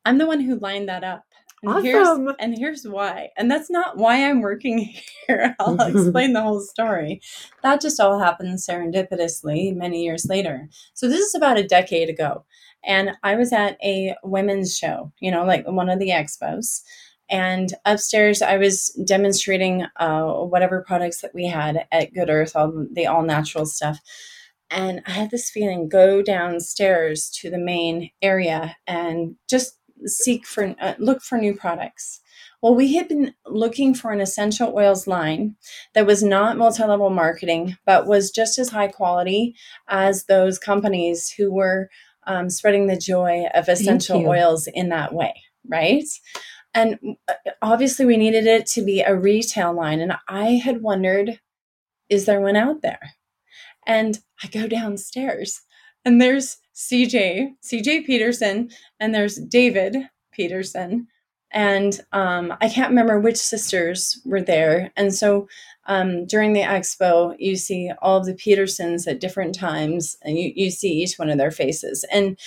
I'm 0.05 0.19
the 0.19 0.27
one 0.27 0.41
who 0.41 0.59
lined 0.59 0.89
that 0.89 1.03
up. 1.03 1.25
And 1.65 1.73
awesome. 1.73 1.85
Here's, 1.85 2.37
and 2.39 2.57
here's 2.57 2.85
why. 2.85 3.31
And 3.37 3.51
that's 3.51 3.69
not 3.69 3.97
why 3.97 4.25
I'm 4.25 4.41
working 4.41 4.79
here. 5.27 5.57
I'll 5.59 5.81
explain 5.97 6.33
the 6.33 6.43
whole 6.43 6.61
story. 6.61 7.21
That 7.65 7.81
just 7.81 7.99
all 7.99 8.21
happened 8.21 8.59
serendipitously 8.59 9.75
many 9.75 10.05
years 10.05 10.27
later. 10.29 10.69
So 10.95 11.09
this 11.09 11.21
is 11.21 11.35
about 11.35 11.59
a 11.59 11.67
decade 11.67 12.09
ago. 12.09 12.45
And 12.85 13.11
I 13.25 13.35
was 13.35 13.53
at 13.53 13.77
a 13.83 14.15
women's 14.23 14.79
show, 14.79 15.13
you 15.19 15.33
know, 15.33 15.45
like 15.45 15.67
one 15.67 15.91
of 15.91 15.99
the 15.99 16.11
expos. 16.11 16.83
And 17.31 17.75
upstairs, 17.85 18.43
I 18.43 18.57
was 18.57 18.91
demonstrating 19.05 19.87
uh, 19.97 20.25
whatever 20.25 20.85
products 20.87 21.21
that 21.21 21.35
we 21.35 21.47
had 21.47 21.87
at 21.93 22.15
Good 22.15 22.31
Earth, 22.31 22.57
all 22.57 22.87
the 22.93 23.07
all 23.07 23.23
natural 23.23 23.67
stuff. 23.67 24.01
And 24.71 25.03
I 25.07 25.13
had 25.13 25.31
this 25.31 25.51
feeling 25.51 25.89
go 25.89 26.23
downstairs 26.23 27.31
to 27.41 27.51
the 27.51 27.59
main 27.59 28.11
area 28.21 28.77
and 28.87 29.37
just 29.49 29.79
seek 30.05 30.47
for, 30.47 30.75
uh, 30.81 30.95
look 30.99 31.23
for 31.23 31.39
new 31.39 31.55
products. 31.55 32.21
Well, 32.61 32.75
we 32.75 32.95
had 32.95 33.09
been 33.09 33.35
looking 33.47 33.95
for 33.95 34.11
an 34.11 34.21
essential 34.21 34.73
oils 34.75 35.07
line 35.07 35.55
that 35.95 36.07
was 36.07 36.23
not 36.23 36.59
multi 36.59 36.85
level 36.85 37.11
marketing, 37.11 37.77
but 37.87 38.07
was 38.07 38.31
just 38.31 38.59
as 38.59 38.69
high 38.69 38.89
quality 38.89 39.55
as 39.89 40.25
those 40.25 40.59
companies 40.59 41.31
who 41.31 41.53
were 41.53 41.89
um, 42.27 42.51
spreading 42.51 42.87
the 42.87 42.97
joy 42.97 43.45
of 43.55 43.69
essential 43.69 44.27
oils 44.27 44.69
in 44.73 44.89
that 44.91 45.15
way, 45.15 45.35
right? 45.67 46.05
And 46.79 47.17
uh, 47.27 47.35
obviously, 47.61 48.07
we 48.07 48.17
needed 48.17 48.47
it 48.47 48.67
to 48.67 48.83
be 48.83 49.01
a 49.01 49.17
retail 49.17 49.73
line. 49.73 50.01
And 50.01 50.13
I 50.29 50.61
had 50.65 50.81
wondered, 50.81 51.41
is 52.09 52.25
there 52.25 52.41
one 52.41 52.55
out 52.55 52.83
there? 52.83 53.15
And 53.85 54.21
I 54.45 54.47
go 54.47 54.69
downstairs 54.69 55.63
and 56.05 56.21
there's 56.21 56.59
CJ, 56.77 57.55
CJ 57.65 58.07
Peterson, 58.07 58.71
and 59.01 59.13
there's 59.13 59.37
David 59.37 59.97
Peterson. 60.31 61.09
and 61.51 62.01
um, 62.13 62.55
I 62.61 62.69
can't 62.69 62.91
remember 62.91 63.19
which 63.19 63.39
sisters 63.39 64.21
were 64.25 64.43
there. 64.43 64.93
And 64.97 65.13
so 65.13 65.49
um, 65.87 66.27
during 66.27 66.53
the 66.53 66.61
expo, 66.61 67.35
you 67.39 67.57
see 67.57 67.91
all 68.03 68.19
of 68.19 68.27
the 68.27 68.35
Petersons 68.35 69.09
at 69.09 69.19
different 69.21 69.55
times, 69.55 70.17
and 70.23 70.39
you, 70.39 70.53
you 70.55 70.71
see 70.71 70.93
each 70.93 71.19
one 71.19 71.31
of 71.31 71.39
their 71.39 71.51
faces. 71.51 72.05
And 72.13 72.39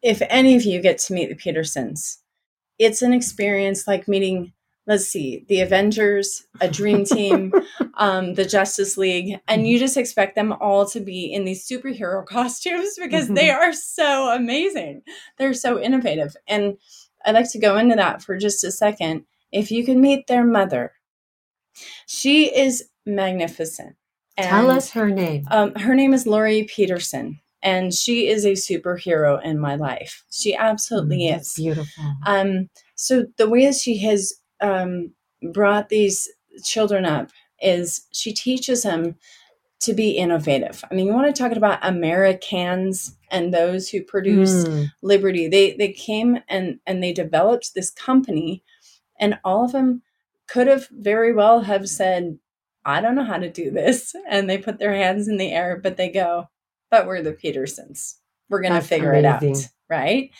if 0.00 0.22
any 0.30 0.54
of 0.54 0.62
you 0.62 0.80
get 0.80 0.98
to 0.98 1.12
meet 1.12 1.28
the 1.28 1.34
Petersons, 1.34 2.22
it's 2.78 3.02
an 3.02 3.12
experience 3.12 3.86
like 3.86 4.08
meeting 4.08 4.52
let's 4.86 5.06
see 5.06 5.44
the 5.48 5.60
avengers 5.60 6.46
a 6.60 6.68
dream 6.68 7.04
team 7.16 7.52
um, 7.94 8.34
the 8.34 8.44
justice 8.44 8.96
league 8.96 9.38
and 9.48 9.66
you 9.66 9.78
just 9.78 9.96
expect 9.96 10.34
them 10.34 10.52
all 10.52 10.86
to 10.86 11.00
be 11.00 11.32
in 11.32 11.44
these 11.44 11.66
superhero 11.66 12.24
costumes 12.26 12.96
because 13.00 13.28
they 13.28 13.50
are 13.50 13.72
so 13.72 14.30
amazing. 14.34 15.02
They're 15.38 15.54
so 15.54 15.80
innovative. 15.80 16.36
And 16.46 16.76
i'd 17.24 17.34
like 17.34 17.50
to 17.50 17.58
go 17.58 17.76
into 17.76 17.96
that 17.96 18.22
for 18.22 18.36
just 18.36 18.64
a 18.64 18.70
second. 18.70 19.24
If 19.52 19.70
you 19.70 19.84
can 19.84 20.00
meet 20.00 20.26
their 20.26 20.44
mother 20.44 20.92
she 22.06 22.54
is 22.56 22.88
magnificent. 23.04 23.96
And, 24.38 24.48
tell 24.48 24.70
us 24.70 24.90
her 24.90 25.08
name. 25.08 25.46
um, 25.50 25.74
her 25.74 25.94
name 25.94 26.12
is 26.12 26.26
Laurie 26.26 26.64
Peterson 26.64 27.40
and 27.66 27.92
she 27.92 28.28
is 28.28 28.44
a 28.44 28.52
superhero 28.52 29.44
in 29.44 29.58
my 29.58 29.74
life. 29.74 30.24
She 30.30 30.54
absolutely 30.54 31.22
mm, 31.22 31.40
is 31.40 31.54
beautiful. 31.54 32.04
Um, 32.24 32.70
so 32.94 33.26
the 33.38 33.50
way 33.50 33.66
that 33.66 33.74
she 33.74 33.98
has 33.98 34.34
um, 34.60 35.10
brought 35.52 35.88
these 35.88 36.28
children 36.62 37.04
up 37.04 37.30
is 37.60 38.06
she 38.12 38.32
teaches 38.32 38.84
them 38.84 39.16
to 39.80 39.94
be 39.94 40.10
innovative. 40.10 40.84
I 40.88 40.94
mean, 40.94 41.06
you 41.06 41.12
want 41.12 41.34
to 41.34 41.42
talk 41.42 41.56
about 41.56 41.80
Americans 41.82 43.16
and 43.32 43.52
those 43.52 43.88
who 43.88 44.00
produce 44.00 44.64
mm. 44.64 44.86
liberty. 45.02 45.48
They 45.48 45.74
they 45.74 45.92
came 45.92 46.38
and 46.48 46.78
and 46.86 47.02
they 47.02 47.12
developed 47.12 47.74
this 47.74 47.90
company, 47.90 48.62
and 49.18 49.40
all 49.44 49.64
of 49.64 49.72
them 49.72 50.02
could 50.46 50.68
have 50.68 50.86
very 50.92 51.32
well 51.32 51.62
have 51.62 51.88
said, 51.88 52.38
"I 52.84 53.00
don't 53.00 53.16
know 53.16 53.24
how 53.24 53.38
to 53.38 53.50
do 53.50 53.72
this," 53.72 54.14
and 54.28 54.48
they 54.48 54.56
put 54.56 54.78
their 54.78 54.94
hands 54.94 55.26
in 55.26 55.36
the 55.36 55.50
air, 55.50 55.80
but 55.82 55.96
they 55.96 56.08
go, 56.08 56.48
but 56.90 57.06
we're 57.06 57.22
the 57.22 57.32
Petersons. 57.32 58.20
We're 58.48 58.62
going 58.62 58.74
to 58.74 58.80
figure 58.80 59.12
amazing. 59.12 59.50
it 59.50 59.56
out. 59.56 59.68
Right. 59.88 60.30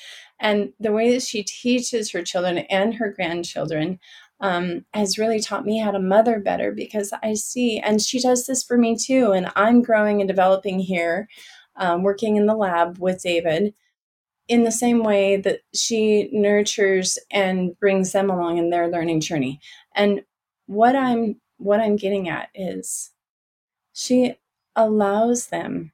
And 0.40 0.72
the 0.78 0.92
way 0.92 1.12
that 1.12 1.22
she 1.22 1.42
teaches 1.42 2.12
her 2.12 2.22
children 2.22 2.58
and 2.58 2.94
her 2.94 3.12
grandchildren 3.12 3.98
um, 4.40 4.84
has 4.92 5.18
really 5.18 5.40
taught 5.40 5.64
me 5.64 5.78
how 5.78 5.90
to 5.90 5.98
mother 5.98 6.40
better 6.40 6.72
because 6.72 7.12
I 7.22 7.34
see, 7.34 7.78
and 7.78 8.02
she 8.02 8.20
does 8.20 8.46
this 8.46 8.62
for 8.62 8.76
me 8.76 8.96
too. 8.96 9.32
And 9.32 9.50
I'm 9.56 9.82
growing 9.82 10.20
and 10.20 10.28
developing 10.28 10.78
here, 10.78 11.28
um, 11.76 12.02
working 12.02 12.36
in 12.36 12.46
the 12.46 12.54
lab 12.54 12.98
with 12.98 13.22
David 13.22 13.74
in 14.48 14.64
the 14.64 14.72
same 14.72 15.02
way 15.02 15.36
that 15.36 15.60
she 15.74 16.28
nurtures 16.32 17.18
and 17.30 17.78
brings 17.80 18.12
them 18.12 18.30
along 18.30 18.58
in 18.58 18.70
their 18.70 18.88
learning 18.88 19.20
journey. 19.20 19.60
And 19.94 20.22
what 20.66 20.94
I'm 20.94 21.40
what 21.58 21.80
I'm 21.80 21.96
getting 21.96 22.28
at 22.28 22.50
is 22.54 23.10
she 23.92 24.34
allows 24.76 25.46
them 25.46 25.92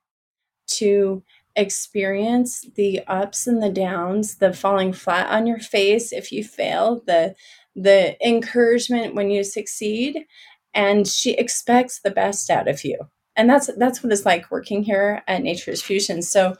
to 0.78 1.22
experience 1.56 2.66
the 2.76 3.00
ups 3.06 3.46
and 3.46 3.62
the 3.62 3.70
downs, 3.70 4.36
the 4.36 4.52
falling 4.52 4.92
flat 4.92 5.30
on 5.30 5.46
your 5.46 5.58
face 5.58 6.12
if 6.12 6.32
you 6.32 6.44
fail, 6.44 7.02
the 7.06 7.34
the 7.74 8.16
encouragement 8.26 9.14
when 9.14 9.30
you 9.30 9.42
succeed, 9.42 10.26
and 10.74 11.08
she 11.08 11.32
expects 11.32 12.00
the 12.00 12.10
best 12.10 12.50
out 12.50 12.68
of 12.68 12.84
you. 12.84 12.98
And 13.36 13.48
that's 13.48 13.70
that's 13.76 14.02
what 14.02 14.12
it's 14.12 14.26
like 14.26 14.50
working 14.50 14.82
here 14.82 15.22
at 15.26 15.42
Nature's 15.42 15.82
Fusion. 15.82 16.22
So 16.22 16.56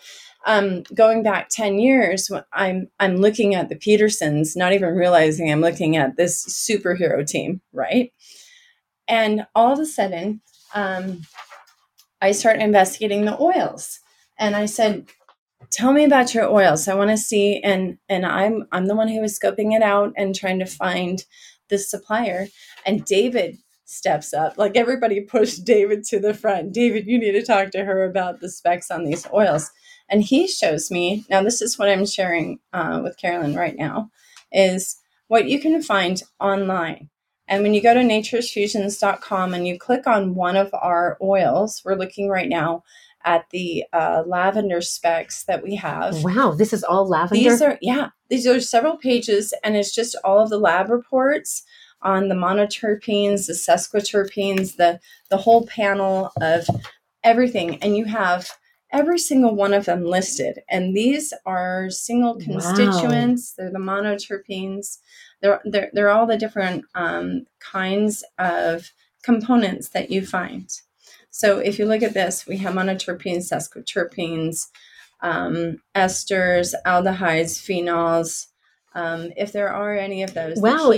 um, 0.46 0.82
going 0.94 1.22
back 1.22 1.48
10 1.50 1.78
years, 1.78 2.30
I'm 2.52 2.88
I'm 2.98 3.16
looking 3.16 3.54
at 3.54 3.68
the 3.68 3.76
Petersons, 3.76 4.56
not 4.56 4.72
even 4.72 4.94
realizing 4.94 5.50
I'm 5.50 5.60
looking 5.60 5.96
at 5.96 6.16
this 6.16 6.44
superhero 6.46 7.26
team, 7.26 7.60
right? 7.72 8.12
And 9.06 9.46
all 9.54 9.72
of 9.72 9.78
a 9.78 9.86
sudden, 9.86 10.40
um, 10.74 11.22
I 12.20 12.32
start 12.32 12.60
investigating 12.60 13.24
the 13.24 13.38
oils 13.40 14.00
and 14.42 14.56
I 14.56 14.66
said, 14.66 15.06
"Tell 15.70 15.92
me 15.92 16.04
about 16.04 16.34
your 16.34 16.50
oils. 16.50 16.88
I 16.88 16.94
want 16.94 17.10
to 17.10 17.16
see." 17.16 17.60
And 17.62 17.98
and 18.08 18.26
I'm 18.26 18.66
I'm 18.72 18.86
the 18.86 18.96
one 18.96 19.08
who 19.08 19.20
was 19.20 19.38
scoping 19.38 19.74
it 19.74 19.82
out 19.82 20.12
and 20.16 20.34
trying 20.34 20.58
to 20.58 20.66
find 20.66 21.24
the 21.68 21.78
supplier. 21.78 22.48
And 22.84 23.04
David 23.04 23.58
steps 23.84 24.34
up. 24.34 24.58
Like 24.58 24.76
everybody 24.76 25.20
pushed 25.20 25.64
David 25.64 26.02
to 26.06 26.18
the 26.18 26.34
front. 26.34 26.72
David, 26.72 27.06
you 27.06 27.18
need 27.18 27.32
to 27.32 27.44
talk 27.44 27.70
to 27.70 27.84
her 27.84 28.04
about 28.04 28.40
the 28.40 28.50
specs 28.50 28.90
on 28.90 29.04
these 29.04 29.26
oils. 29.32 29.70
And 30.08 30.22
he 30.22 30.48
shows 30.48 30.90
me. 30.90 31.24
Now, 31.30 31.42
this 31.42 31.62
is 31.62 31.78
what 31.78 31.88
I'm 31.88 32.04
sharing 32.04 32.58
uh, 32.72 33.00
with 33.02 33.16
Karen 33.16 33.42
Lynn 33.42 33.54
right 33.56 33.76
now. 33.76 34.10
Is 34.50 34.96
what 35.28 35.48
you 35.48 35.60
can 35.60 35.80
find 35.82 36.20
online. 36.40 37.08
And 37.48 37.62
when 37.62 37.74
you 37.74 37.82
go 37.82 37.94
to 37.94 38.00
naturesfusions.com 38.00 39.54
and 39.54 39.68
you 39.68 39.78
click 39.78 40.06
on 40.06 40.34
one 40.34 40.56
of 40.56 40.70
our 40.74 41.16
oils, 41.22 41.82
we're 41.84 41.94
looking 41.94 42.28
right 42.28 42.48
now 42.48 42.82
at 43.24 43.48
the 43.50 43.84
uh, 43.92 44.22
lavender 44.26 44.80
specs 44.80 45.44
that 45.44 45.62
we 45.62 45.76
have. 45.76 46.22
Wow, 46.24 46.54
this 46.56 46.72
is 46.72 46.84
all 46.84 47.08
lavender. 47.08 47.34
These 47.34 47.62
are 47.62 47.78
yeah, 47.80 48.10
these 48.28 48.46
are 48.46 48.60
several 48.60 48.96
pages, 48.96 49.54
and 49.62 49.76
it's 49.76 49.94
just 49.94 50.16
all 50.24 50.40
of 50.40 50.50
the 50.50 50.58
lab 50.58 50.90
reports 50.90 51.62
on 52.02 52.28
the 52.28 52.34
monoterpenes, 52.34 53.46
the 53.46 53.52
sesquiterpenes, 53.52 54.76
the 54.76 55.00
the 55.30 55.38
whole 55.38 55.66
panel 55.66 56.32
of 56.40 56.66
everything, 57.24 57.76
and 57.82 57.96
you 57.96 58.04
have 58.06 58.50
every 58.92 59.18
single 59.18 59.54
one 59.54 59.72
of 59.72 59.86
them 59.86 60.04
listed. 60.04 60.60
And 60.68 60.94
these 60.94 61.32
are 61.46 61.88
single 61.90 62.38
constituents. 62.38 63.54
Wow. 63.56 63.64
They're 63.64 63.72
the 63.72 63.78
monoterpenes. 63.78 64.98
They're, 65.40 65.60
they're, 65.64 65.90
they're 65.92 66.10
all 66.10 66.26
the 66.26 66.36
different 66.36 66.84
um, 66.94 67.46
kinds 67.58 68.22
of 68.38 68.90
components 69.22 69.88
that 69.90 70.10
you 70.10 70.26
find. 70.26 70.68
So 71.32 71.58
if 71.58 71.78
you 71.78 71.86
look 71.86 72.02
at 72.02 72.12
this, 72.14 72.46
we 72.46 72.58
have 72.58 72.74
monoterpenes, 72.74 73.50
sesquiterpenes, 73.50 74.68
um, 75.22 75.78
esters, 75.96 76.74
aldehydes, 76.86 77.58
phenols. 77.58 78.48
Um, 78.94 79.32
if 79.38 79.52
there 79.52 79.70
are 79.70 79.96
any 79.96 80.22
of 80.22 80.34
those, 80.34 80.60
wow, 80.60 80.92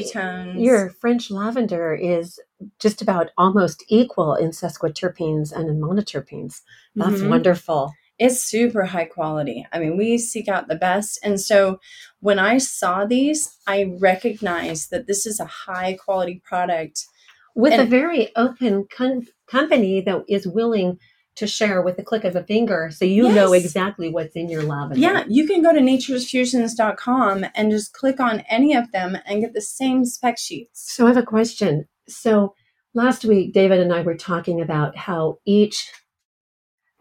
your 0.57 0.91
French 0.91 1.31
lavender 1.31 1.95
is 1.95 2.41
just 2.81 3.01
about 3.01 3.31
almost 3.39 3.85
equal 3.89 4.35
in 4.35 4.51
sesquiterpenes 4.51 5.53
and 5.53 5.69
in 5.71 5.81
monoterpenes. 5.81 6.63
That's 6.97 7.21
mm-hmm. 7.21 7.29
wonderful. 7.29 7.93
It's 8.19 8.43
super 8.43 8.85
high 8.87 9.05
quality. 9.05 9.65
I 9.73 9.79
mean, 9.79 9.97
we 9.97 10.19
seek 10.19 10.49
out 10.49 10.67
the 10.67 10.75
best. 10.75 11.21
And 11.23 11.41
so 11.41 11.79
when 12.19 12.41
I 12.41 12.59
saw 12.59 13.05
these, 13.05 13.57
I 13.69 13.95
recognized 14.01 14.91
that 14.91 15.07
this 15.07 15.27
is 15.27 15.39
a 15.39 15.45
high 15.45 15.95
quality 15.95 16.43
product 16.45 17.07
with 17.55 17.73
and, 17.73 17.83
a 17.83 17.87
very 17.87 18.35
open 18.35 18.87
con- 18.91 19.29
company 19.47 20.01
that 20.03 20.25
is 20.29 20.47
willing 20.47 20.99
to 21.37 21.47
share 21.47 21.83
with 21.83 21.97
the 21.97 22.03
click 22.03 22.25
of 22.25 22.37
a 22.37 22.45
finger 22.45 22.91
so 22.93 23.05
you 23.05 23.25
yes. 23.25 23.35
know 23.35 23.53
exactly 23.53 24.09
what's 24.09 24.37
in 24.37 24.49
your 24.49 24.63
lavender. 24.63 25.01
Yeah, 25.01 25.25
you 25.29 25.47
can 25.47 25.63
go 25.63 25.73
to 25.73 25.81
naturesfusions.com 25.81 27.47
and 27.55 27.71
just 27.71 27.93
click 27.93 28.21
on 28.21 28.41
any 28.49 28.75
of 28.75 28.93
them 28.93 29.19
and 29.27 29.41
get 29.41 29.53
the 29.53 29.61
same 29.61 30.05
spec 30.05 30.39
sheets. 30.39 30.95
So 30.95 31.07
I 31.07 31.09
have 31.09 31.17
a 31.17 31.23
question. 31.23 31.89
So 32.09 32.55
last 32.95 33.25
week 33.25 33.53
David 33.53 33.81
and 33.81 33.93
I 33.93 34.03
were 34.03 34.17
talking 34.17 34.61
about 34.61 34.97
how 34.97 35.39
each 35.45 35.91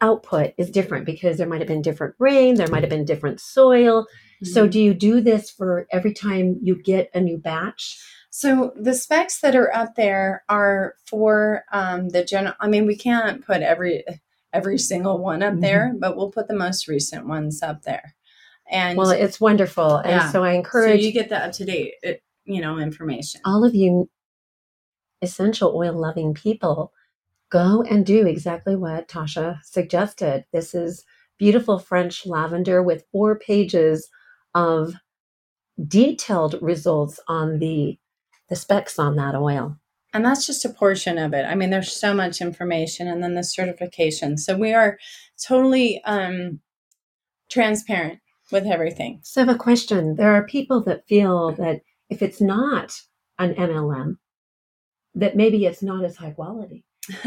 output 0.02 0.54
is 0.58 0.72
different 0.72 1.06
because 1.06 1.38
there 1.38 1.48
might 1.48 1.62
have 1.62 1.68
been 1.68 1.82
different 1.82 2.16
rain, 2.20 2.56
there 2.56 2.68
might 2.68 2.84
have 2.84 2.90
been 2.90 3.06
different 3.06 3.40
soil. 3.40 4.04
Mm-hmm. 4.04 4.48
So 4.48 4.68
do 4.68 4.82
you 4.82 4.94
do 4.94 5.22
this 5.22 5.52
for 5.52 5.88
every 5.92 6.14
time 6.14 6.60
you 6.62 6.82
get 6.82 7.10
a 7.14 7.22
new 7.22 7.38
batch? 7.38 8.02
So 8.36 8.74
the 8.76 8.96
specs 8.96 9.42
that 9.42 9.56
are 9.56 9.72
up 9.76 9.94
there 9.94 10.44
are 10.50 10.96
for 11.06 11.66
um, 11.72 12.10
the 12.10 12.26
general. 12.26 12.56
I 12.60 12.68
mean, 12.68 12.88
we 12.88 12.96
can't 12.96 13.46
put 13.46 13.62
every 13.62 14.04
every 14.52 14.80
single 14.80 15.20
one 15.20 15.44
up 15.44 15.54
mm-hmm. 15.54 15.62
there, 15.62 15.94
but 16.00 16.18
we'll 16.18 16.32
put 16.32 16.48
the 16.48 16.56
most 16.56 16.88
recent 16.88 17.28
ones 17.28 17.62
up 17.62 17.84
there. 17.84 18.16
And 18.72 18.98
well, 18.98 19.12
it's 19.12 19.40
wonderful, 19.40 19.98
and 19.98 20.10
yeah. 20.10 20.32
so 20.32 20.44
I 20.44 20.54
encourage 20.54 21.02
so 21.02 21.06
you 21.06 21.12
get 21.12 21.30
the 21.30 21.46
up 21.46 21.52
to 21.52 21.66
date, 21.66 21.94
uh, 22.04 22.14
you 22.46 22.60
know, 22.60 22.80
information. 22.80 23.40
All 23.46 23.64
of 23.64 23.76
you 23.76 24.10
essential 25.22 25.72
oil 25.76 25.94
loving 25.94 26.34
people, 26.34 26.92
go 27.52 27.84
and 27.84 28.04
do 28.04 28.26
exactly 28.26 28.76
what 28.76 29.08
Tasha 29.08 29.64
suggested. 29.64 30.46
This 30.52 30.74
is 30.74 31.06
beautiful 31.38 31.78
French 31.78 32.26
lavender 32.26 32.82
with 32.82 33.06
four 33.12 33.38
pages 33.38 34.10
of 34.56 34.96
detailed 35.88 36.56
results 36.64 37.20
on 37.28 37.60
the 37.60 38.00
the 38.50 38.56
specs 38.56 39.00
on 39.00 39.16
that 39.16 39.36
oil. 39.36 39.78
And 40.14 40.24
that's 40.24 40.46
just 40.46 40.64
a 40.64 40.70
portion 40.70 41.18
of 41.18 41.34
it. 41.34 41.44
I 41.44 41.56
mean, 41.56 41.72
there's 41.72 41.92
so 41.92 42.14
much 42.14 42.40
information 42.40 43.08
and 43.08 43.24
then 43.24 43.34
the 43.34 43.44
certification. 43.44 44.38
So 44.38 44.56
we 44.56 44.74
are 44.74 45.00
totally 45.44 46.04
um, 46.04 46.60
transparent 47.50 48.20
with 48.52 48.66
everything. 48.66 49.22
So 49.24 49.42
I 49.42 49.46
have 49.46 49.56
a 49.56 49.58
question. 49.58 50.16
There 50.16 50.34
are 50.34 50.46
people 50.46 50.84
that 50.84 51.08
feel 51.08 51.54
that 51.54 51.82
if 52.10 52.22
it's 52.22 52.40
not 52.40 52.94
an 53.40 53.56
MLM, 53.56 54.18
that 55.16 55.36
maybe 55.36 55.66
it's 55.66 55.82
not 55.82 56.06
as 56.06 56.18
high 56.18 56.32
quality. 56.32 56.86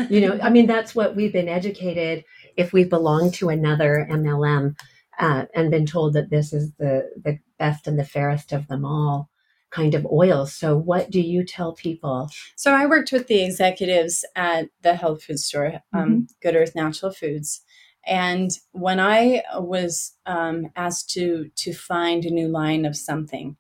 You 0.09 0.20
know, 0.22 0.38
I 0.42 0.48
mean, 0.48 0.66
that's 0.66 0.94
what 0.94 1.16
we've 1.16 1.33
been 1.33 1.48
educated 1.48 2.24
if 2.57 2.72
we 2.72 2.85
belong 2.85 3.31
to 3.33 3.50
another 3.50 4.07
MLM 4.11 4.74
uh, 5.18 5.46
and 5.55 5.70
been 5.70 5.87
told 5.87 6.14
that 6.14 6.31
this 6.31 6.52
is 6.52 6.72
the, 6.79 7.11
the 7.22 7.38
best 7.59 7.87
and 7.87 7.98
the 7.98 8.05
fairest 8.05 8.52
of 8.52 8.68
them 8.68 8.85
all 8.85 9.29
kind 9.76 9.94
of 9.94 10.06
oils. 10.06 10.54
So, 10.54 10.76
what 10.76 11.10
do 11.10 11.20
you 11.20 11.44
tell 11.44 11.74
people? 11.74 12.30
So, 12.56 12.72
I 12.72 12.86
worked 12.86 13.12
with 13.12 13.26
the 13.26 13.44
executives 13.44 14.24
at 14.34 14.68
the 14.82 14.94
health 14.94 15.22
food 15.24 15.38
store, 15.38 15.82
um, 15.92 16.10
mm-hmm. 16.10 16.20
Good 16.42 16.56
Earth 16.56 16.74
Natural 16.74 17.12
Foods. 17.12 17.62
And 18.06 18.50
when 18.72 19.00
I 19.00 19.42
was 19.54 20.16
um, 20.26 20.70
asked 20.76 21.10
to 21.10 21.50
to 21.56 21.72
find 21.74 22.24
a 22.24 22.30
new 22.30 22.48
line 22.48 22.84
of 22.86 22.96
something, 22.96 23.56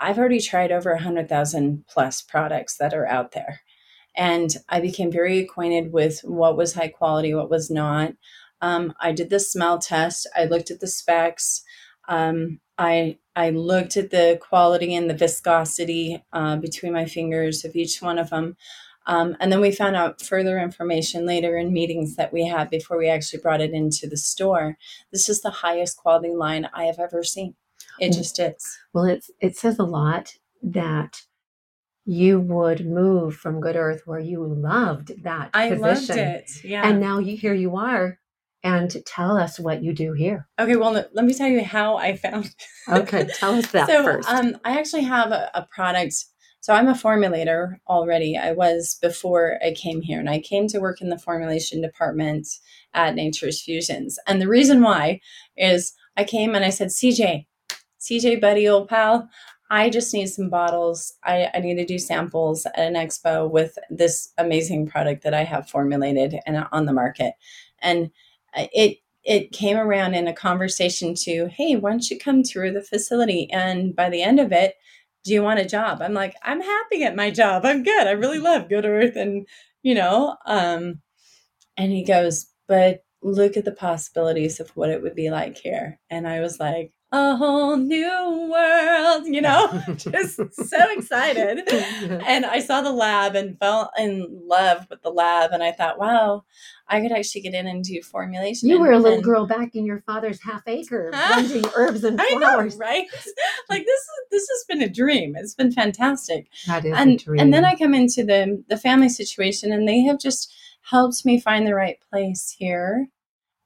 I've 0.00 0.18
already 0.18 0.40
tried 0.40 0.72
over 0.72 0.90
a 0.90 1.02
hundred 1.02 1.28
thousand 1.28 1.84
plus 1.88 2.22
products 2.22 2.76
that 2.78 2.94
are 2.94 3.06
out 3.06 3.32
there, 3.32 3.60
and 4.16 4.50
I 4.68 4.80
became 4.80 5.12
very 5.12 5.38
acquainted 5.38 5.92
with 5.92 6.20
what 6.24 6.56
was 6.56 6.74
high 6.74 6.88
quality, 6.88 7.34
what 7.34 7.50
was 7.50 7.70
not. 7.70 8.14
Um, 8.60 8.94
I 9.00 9.12
did 9.12 9.30
the 9.30 9.38
smell 9.38 9.78
test. 9.78 10.26
I 10.34 10.46
looked 10.46 10.70
at 10.72 10.80
the 10.80 10.88
specs. 10.88 11.62
Um, 12.08 12.60
I 12.76 13.18
I 13.36 13.50
looked 13.50 13.96
at 13.96 14.10
the 14.10 14.38
quality 14.40 14.94
and 14.94 15.08
the 15.08 15.14
viscosity 15.14 16.24
uh, 16.32 16.56
between 16.56 16.92
my 16.92 17.04
fingers 17.04 17.64
of 17.64 17.76
each 17.76 18.02
one 18.02 18.18
of 18.18 18.30
them. 18.30 18.56
Um, 19.06 19.36
and 19.40 19.50
then 19.50 19.60
we 19.60 19.70
found 19.70 19.96
out 19.96 20.20
further 20.20 20.58
information 20.58 21.24
later 21.24 21.56
in 21.56 21.72
meetings 21.72 22.16
that 22.16 22.32
we 22.32 22.46
had 22.46 22.68
before 22.68 22.98
we 22.98 23.08
actually 23.08 23.40
brought 23.40 23.62
it 23.62 23.70
into 23.70 24.06
the 24.06 24.18
store. 24.18 24.76
This 25.12 25.28
is 25.30 25.40
the 25.40 25.50
highest 25.50 25.96
quality 25.96 26.34
line 26.34 26.68
I 26.74 26.84
have 26.84 26.98
ever 26.98 27.22
seen. 27.22 27.54
It 28.00 28.12
just 28.12 28.38
is. 28.38 28.78
Well, 28.92 29.04
it's 29.04 29.30
it 29.40 29.56
says 29.56 29.78
a 29.78 29.84
lot 29.84 30.34
that 30.62 31.22
you 32.04 32.40
would 32.40 32.86
move 32.86 33.34
from 33.36 33.60
Good 33.60 33.76
Earth 33.76 34.02
where 34.04 34.20
you 34.20 34.44
loved 34.44 35.22
that 35.24 35.50
I 35.54 35.70
position. 35.70 35.82
loved 35.88 36.10
it. 36.10 36.50
Yeah. 36.64 36.86
And 36.86 37.00
now 37.00 37.18
you 37.18 37.36
here 37.36 37.54
you 37.54 37.76
are 37.76 38.18
and 38.62 38.96
tell 39.06 39.36
us 39.36 39.58
what 39.58 39.82
you 39.82 39.92
do 39.92 40.12
here. 40.12 40.48
Okay, 40.58 40.76
well, 40.76 40.92
let 40.92 41.24
me 41.24 41.34
tell 41.34 41.48
you 41.48 41.62
how 41.62 41.96
I 41.96 42.16
found. 42.16 42.54
okay, 42.88 43.28
tell 43.38 43.54
us 43.54 43.70
that 43.72 43.86
so, 43.86 44.02
first. 44.02 44.28
Um, 44.28 44.56
I 44.64 44.78
actually 44.78 45.04
have 45.04 45.30
a, 45.30 45.50
a, 45.54 45.66
product. 45.74 46.14
So 46.60 46.74
I'm 46.74 46.88
a 46.88 46.92
formulator 46.92 47.76
already. 47.88 48.36
I 48.36 48.52
was 48.52 48.98
before 49.00 49.58
I 49.64 49.72
came 49.72 50.02
here, 50.02 50.18
and 50.18 50.28
I 50.28 50.40
came 50.40 50.66
to 50.68 50.80
work 50.80 51.00
in 51.00 51.08
the 51.08 51.18
formulation 51.18 51.80
department 51.80 52.48
at 52.94 53.14
Nature's 53.14 53.62
Fusions. 53.62 54.18
And 54.26 54.42
the 54.42 54.48
reason 54.48 54.82
why 54.82 55.20
is 55.56 55.94
I 56.16 56.24
came 56.24 56.54
and 56.54 56.64
I 56.64 56.70
said, 56.70 56.88
CJ, 56.88 57.46
CJ, 58.00 58.40
buddy, 58.40 58.68
old 58.68 58.88
pal, 58.88 59.28
I 59.70 59.90
just 59.90 60.12
need 60.14 60.28
some 60.28 60.48
bottles. 60.48 61.14
I, 61.24 61.50
I 61.54 61.60
need 61.60 61.76
to 61.76 61.84
do 61.84 61.98
samples 61.98 62.66
at 62.66 62.78
an 62.78 62.94
expo 62.94 63.50
with 63.50 63.78
this 63.90 64.32
amazing 64.38 64.88
product 64.88 65.22
that 65.24 65.34
I 65.34 65.44
have 65.44 65.68
formulated 65.68 66.40
and 66.46 66.66
on 66.72 66.86
the 66.86 66.92
market. 66.92 67.34
And 67.80 68.10
it 68.72 68.98
it 69.24 69.52
came 69.52 69.76
around 69.76 70.14
in 70.14 70.26
a 70.26 70.32
conversation 70.32 71.14
to, 71.14 71.48
hey, 71.48 71.76
why 71.76 71.90
don't 71.90 72.08
you 72.08 72.18
come 72.18 72.42
tour 72.42 72.72
the 72.72 72.82
facility? 72.82 73.50
And 73.52 73.94
by 73.94 74.08
the 74.08 74.22
end 74.22 74.40
of 74.40 74.52
it, 74.52 74.76
do 75.24 75.34
you 75.34 75.42
want 75.42 75.60
a 75.60 75.66
job? 75.66 76.00
I'm 76.00 76.14
like, 76.14 76.34
I'm 76.42 76.60
happy 76.62 77.04
at 77.04 77.16
my 77.16 77.30
job. 77.30 77.64
I'm 77.64 77.82
good. 77.82 78.06
I 78.06 78.12
really 78.12 78.38
love 78.38 78.68
Good 78.68 78.86
Earth, 78.86 79.16
and 79.16 79.46
you 79.82 79.94
know, 79.94 80.36
um, 80.46 81.00
and 81.76 81.92
he 81.92 82.04
goes, 82.04 82.46
but 82.66 83.04
look 83.22 83.56
at 83.56 83.64
the 83.64 83.72
possibilities 83.72 84.60
of 84.60 84.70
what 84.70 84.90
it 84.90 85.02
would 85.02 85.14
be 85.14 85.30
like 85.30 85.56
here. 85.58 85.98
And 86.10 86.26
I 86.26 86.40
was 86.40 86.58
like, 86.60 86.92
a 87.10 87.36
whole 87.36 87.76
new 87.76 88.50
world, 88.52 89.26
you 89.26 89.40
know, 89.40 89.82
just 89.96 90.36
so 90.36 90.90
excited. 90.90 91.66
And 92.26 92.44
I 92.44 92.60
saw 92.60 92.82
the 92.82 92.92
lab 92.92 93.34
and 93.34 93.58
fell 93.58 93.90
in 93.98 94.26
love 94.46 94.86
with 94.90 95.02
the 95.02 95.10
lab. 95.10 95.52
And 95.52 95.62
I 95.62 95.72
thought, 95.72 95.98
wow, 95.98 96.44
I 96.86 97.00
could 97.00 97.12
actually 97.12 97.40
get 97.42 97.54
in 97.54 97.66
and 97.66 97.82
do 97.82 98.02
formulation. 98.02 98.68
You 98.68 98.80
were 98.80 98.92
a 98.92 98.98
little 98.98 99.14
and, 99.14 99.24
girl 99.24 99.46
back 99.46 99.74
in 99.74 99.86
your 99.86 100.02
father's 100.02 100.42
half 100.42 100.62
acre, 100.66 101.10
planting 101.14 101.64
herbs 101.74 102.04
and 102.04 102.20
flowers. 102.20 102.78
Know, 102.78 102.86
right? 102.86 103.06
like 103.70 103.86
this, 103.86 104.06
this 104.30 104.48
has 104.48 104.64
been 104.68 104.82
a 104.82 104.88
dream. 104.88 105.34
It's 105.36 105.54
been 105.54 105.72
fantastic. 105.72 106.48
That 106.66 106.84
is 106.84 106.92
and, 106.94 107.12
a 107.12 107.24
dream. 107.24 107.40
And 107.40 107.54
then 107.54 107.64
I 107.64 107.74
come 107.74 107.94
into 107.94 108.24
the 108.24 108.62
the 108.68 108.76
family 108.76 109.08
situation, 109.08 109.72
and 109.72 109.88
they 109.88 110.00
have 110.02 110.18
just 110.18 110.52
helped 110.82 111.24
me 111.24 111.40
find 111.40 111.66
the 111.66 111.74
right 111.74 111.98
place 112.10 112.54
here. 112.58 113.08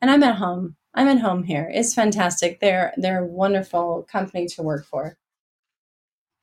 And 0.01 0.11
I'm 0.11 0.23
at 0.23 0.37
home. 0.37 0.77
I'm 0.95 1.09
at 1.09 1.21
home 1.21 1.43
here. 1.45 1.71
It's 1.73 1.95
fantastic. 1.95 2.61
They're 2.61 2.93
they're 2.97 3.25
a 3.25 3.27
wonderful 3.27 4.07
company 4.11 4.47
to 4.49 4.63
work 4.63 4.85
for. 4.87 5.17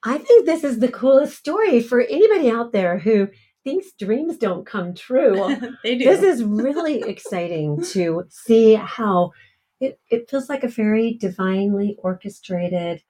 I 0.04 0.18
think 0.18 0.46
this 0.46 0.64
is 0.64 0.80
the 0.80 0.92
coolest 0.92 1.38
story 1.38 1.82
for 1.82 2.02
anybody 2.02 2.50
out 2.50 2.72
there 2.72 3.00
who 3.00 3.28
thinks 3.64 3.92
dreams 4.00 4.38
don't 4.38 4.66
come 4.66 4.94
true. 4.94 5.58
they 5.84 5.98
do. 5.98 6.06
This 6.06 6.24
is 6.24 6.44
really 6.44 7.02
exciting 7.08 7.84
to 7.92 8.24
see 8.30 8.76
how 8.76 9.32
it, 9.80 10.00
it 10.10 10.30
feels 10.30 10.50
like 10.50 10.64
a 10.64 10.70
very 10.70 11.14
divinely 11.14 11.96
orchestrated 12.00 13.04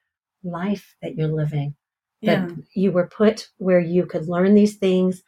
life 0.43 0.95
that 1.01 1.15
you're 1.15 1.27
living. 1.27 1.75
That 2.21 2.49
yeah. 2.49 2.55
you 2.73 2.91
were 2.91 3.07
put 3.07 3.49
where 3.57 3.79
you 3.79 4.05
could 4.05 4.27
learn 4.27 4.53
these 4.53 4.75
things. 4.75 5.23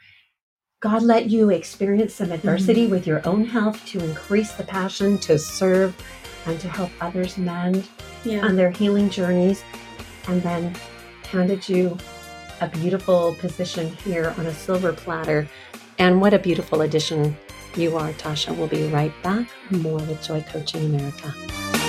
God 0.82 1.04
let 1.04 1.30
you 1.30 1.52
experience 1.52 2.16
some 2.16 2.32
adversity 2.32 2.84
mm-hmm. 2.84 2.92
with 2.92 3.06
your 3.06 3.22
own 3.28 3.46
health 3.46 3.86
to 3.86 4.04
increase 4.04 4.54
the 4.54 4.64
passion 4.64 5.20
to 5.20 5.38
serve 5.38 5.96
and 6.48 6.60
to 6.60 6.68
help 6.68 6.90
others 7.00 7.38
mend 7.38 7.88
yeah. 8.26 8.44
on 8.44 8.56
their 8.56 8.72
healing 8.72 9.08
journeys. 9.08 9.64
And 10.28 10.42
then 10.42 10.76
handed 11.30 11.70
you 11.70 11.96
a 12.62 12.68
beautiful 12.68 13.36
position 13.36 13.96
here 13.98 14.34
on 14.40 14.48
a 14.48 14.54
silver 14.54 14.92
platter. 14.92 15.48
And 16.00 16.20
what 16.20 16.34
a 16.34 16.40
beautiful 16.40 16.82
addition 16.82 17.38
you 17.76 17.96
are, 17.96 18.12
Tasha. 18.14 18.58
We'll 18.58 18.68
be 18.68 18.88
right 18.88 19.14
back. 19.22 19.50
More 19.70 20.00
with 20.00 20.24
Joy 20.24 20.44
Coaching 20.50 20.96
America. 20.96 21.81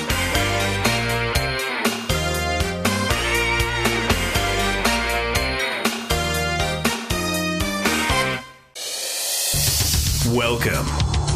Welcome 10.34 10.86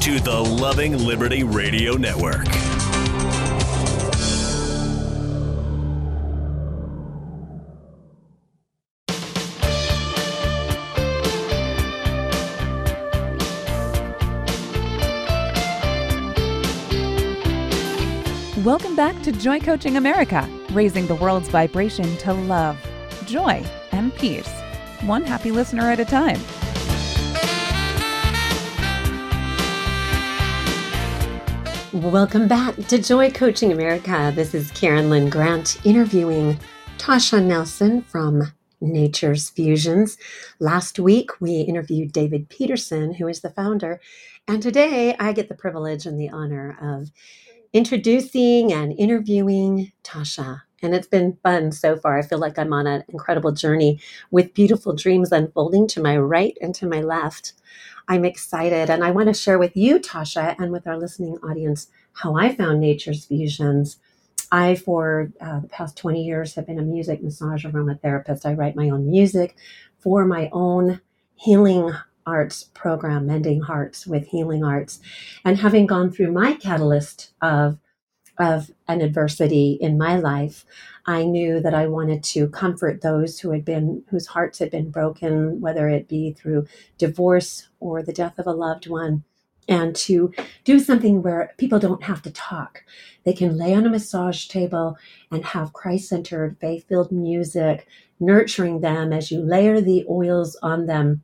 to 0.01 0.19
the 0.21 0.41
Loving 0.41 0.97
Liberty 0.97 1.45
Radio 1.45 1.99
Network. 1.99 2.47
Welcome 18.65 18.97
back 18.97 19.21
to 19.25 19.33
Joy 19.33 19.61
Coaching 19.61 19.99
America, 19.99 20.49
raising 20.71 21.07
the 21.07 21.17
world's 21.17 21.51
vibration 21.51 22.17
to 22.17 22.33
love, 22.33 22.79
joy, 23.27 23.63
and 23.93 24.15
peace, 24.15 24.49
one 25.03 25.23
happy 25.23 25.51
listener 25.51 25.83
at 25.83 26.01
a 26.01 26.07
time. 26.07 26.41
Welcome 32.03 32.47
back 32.47 32.77
to 32.89 32.99
Joy 32.99 33.31
Coaching 33.31 33.73
America. 33.73 34.31
This 34.37 34.55
is 34.55 34.71
Karen 34.73 35.09
Lynn 35.09 35.31
Grant 35.31 35.79
interviewing 35.87 36.59
Tasha 36.99 37.43
Nelson 37.43 38.03
from 38.03 38.53
Nature's 38.83 39.49
Fusions. 39.49 40.19
Last 40.61 40.99
week, 40.99 41.41
we 41.41 41.63
interviewed 41.63 42.13
David 42.13 42.51
Peterson, 42.51 43.15
who 43.15 43.27
is 43.29 43.41
the 43.41 43.49
founder, 43.49 43.99
and 44.47 44.63
today 44.63 45.17
I 45.19 45.33
get 45.33 45.49
the 45.49 45.55
privilege 45.55 46.05
and 46.05 46.21
the 46.21 46.29
honor 46.29 46.77
of 46.83 47.13
introducing 47.73 48.75
and 48.75 48.93
interviewing 48.93 49.93
Tasha. 50.05 50.66
And 50.83 50.95
it's 50.95 51.07
been 51.07 51.39
fun 51.43 51.73
so 51.73 51.97
far. 51.97 52.19
I 52.19 52.23
feel 52.23 52.39
like 52.39 52.59
I'm 52.59 52.73
on 52.73 52.87
an 52.87 53.05
incredible 53.09 53.53
journey 53.53 54.01
with 54.31 54.55
beautiful 54.55 54.95
dreams 54.95 55.33
unfolding 55.33 55.87
to 55.89 56.03
my 56.03 56.17
right 56.17 56.57
and 56.61 56.75
to 56.77 56.87
my 56.87 57.01
left. 57.01 57.55
I'm 58.09 58.25
excited 58.25 58.89
and 58.91 59.03
I 59.03 59.11
want 59.11 59.29
to 59.29 59.35
share 59.35 59.59
with 59.59 59.77
you, 59.77 59.99
Tasha, 59.99 60.55
and 60.59 60.71
with 60.71 60.87
our 60.87 60.99
listening 60.99 61.39
audience 61.43 61.89
how 62.13 62.37
I 62.37 62.55
found 62.55 62.81
Nature's 62.81 63.25
Fusions. 63.25 63.99
I, 64.53 64.77
for 64.77 65.33
uh, 65.41 65.61
the 65.61 65.69
past 65.69 65.97
20 65.97 66.23
years, 66.23 66.55
have 66.55 66.67
been 66.67 66.79
a 66.79 66.83
music 66.83 67.23
massage 67.23 67.67
aromatherapist. 67.67 68.47
I 68.47 68.53
write 68.53 68.77
my 68.77 68.91
own 68.91 69.11
music 69.11 69.57
for 69.99 70.25
my 70.25 70.49
own 70.53 71.01
healing 71.35 71.91
arts 72.27 72.65
program, 72.75 73.27
Mending 73.27 73.61
Hearts 73.63 74.07
with 74.07 74.29
Healing 74.29 74.63
Arts. 74.63 75.01
And 75.45 75.59
having 75.59 75.87
gone 75.87 76.13
through 76.13 76.33
my 76.33 76.55
catalyst 76.55 77.33
of, 77.41 77.79
of 78.39 78.71
an 78.89 79.01
adversity 79.01 79.79
in 79.81 79.99
my 79.99 80.19
life, 80.19 80.65
I 81.07 81.25
knew 81.25 81.61
that 81.61 81.75
I 81.75 81.87
wanted 81.87 82.23
to 82.25 82.49
comfort 82.49 83.01
those 83.01 83.41
who 83.41 83.51
had 83.51 83.65
been, 83.65 84.03
whose 84.11 84.27
hearts 84.27 84.59
had 84.59 84.71
been 84.71 84.91
broken, 84.91 85.61
whether 85.61 85.89
it 85.89 86.09
be 86.09 86.33
through 86.33 86.67
divorce 86.99 87.69
or 87.81 88.03
the 88.03 88.13
death 88.13 88.39
of 88.39 88.47
a 88.47 88.53
loved 88.53 88.89
one 88.89 89.25
and 89.69 89.97
to 89.97 90.33
do 90.65 90.79
something 90.79 91.23
where 91.23 91.53
people 91.59 91.79
don't 91.79 92.05
have 92.05 92.23
to 92.23 92.31
talk. 92.31 92.85
They 93.25 93.33
can 93.33 93.57
lay 93.57 93.75
on 93.75 93.87
a 93.87 93.91
massage 93.91 94.47
table 94.47 94.97
and 95.31 95.45
have 95.45 95.73
Christ 95.73 96.09
centered, 96.09 96.57
faith 96.61 96.87
filled 96.89 97.11
music, 97.11 97.89
nurturing 98.21 98.81
them 98.81 99.13
as 99.13 99.31
you 99.31 99.41
layer 99.41 99.81
the 99.81 100.05
oils 100.09 100.57
on 100.63 100.87
them 100.87 101.23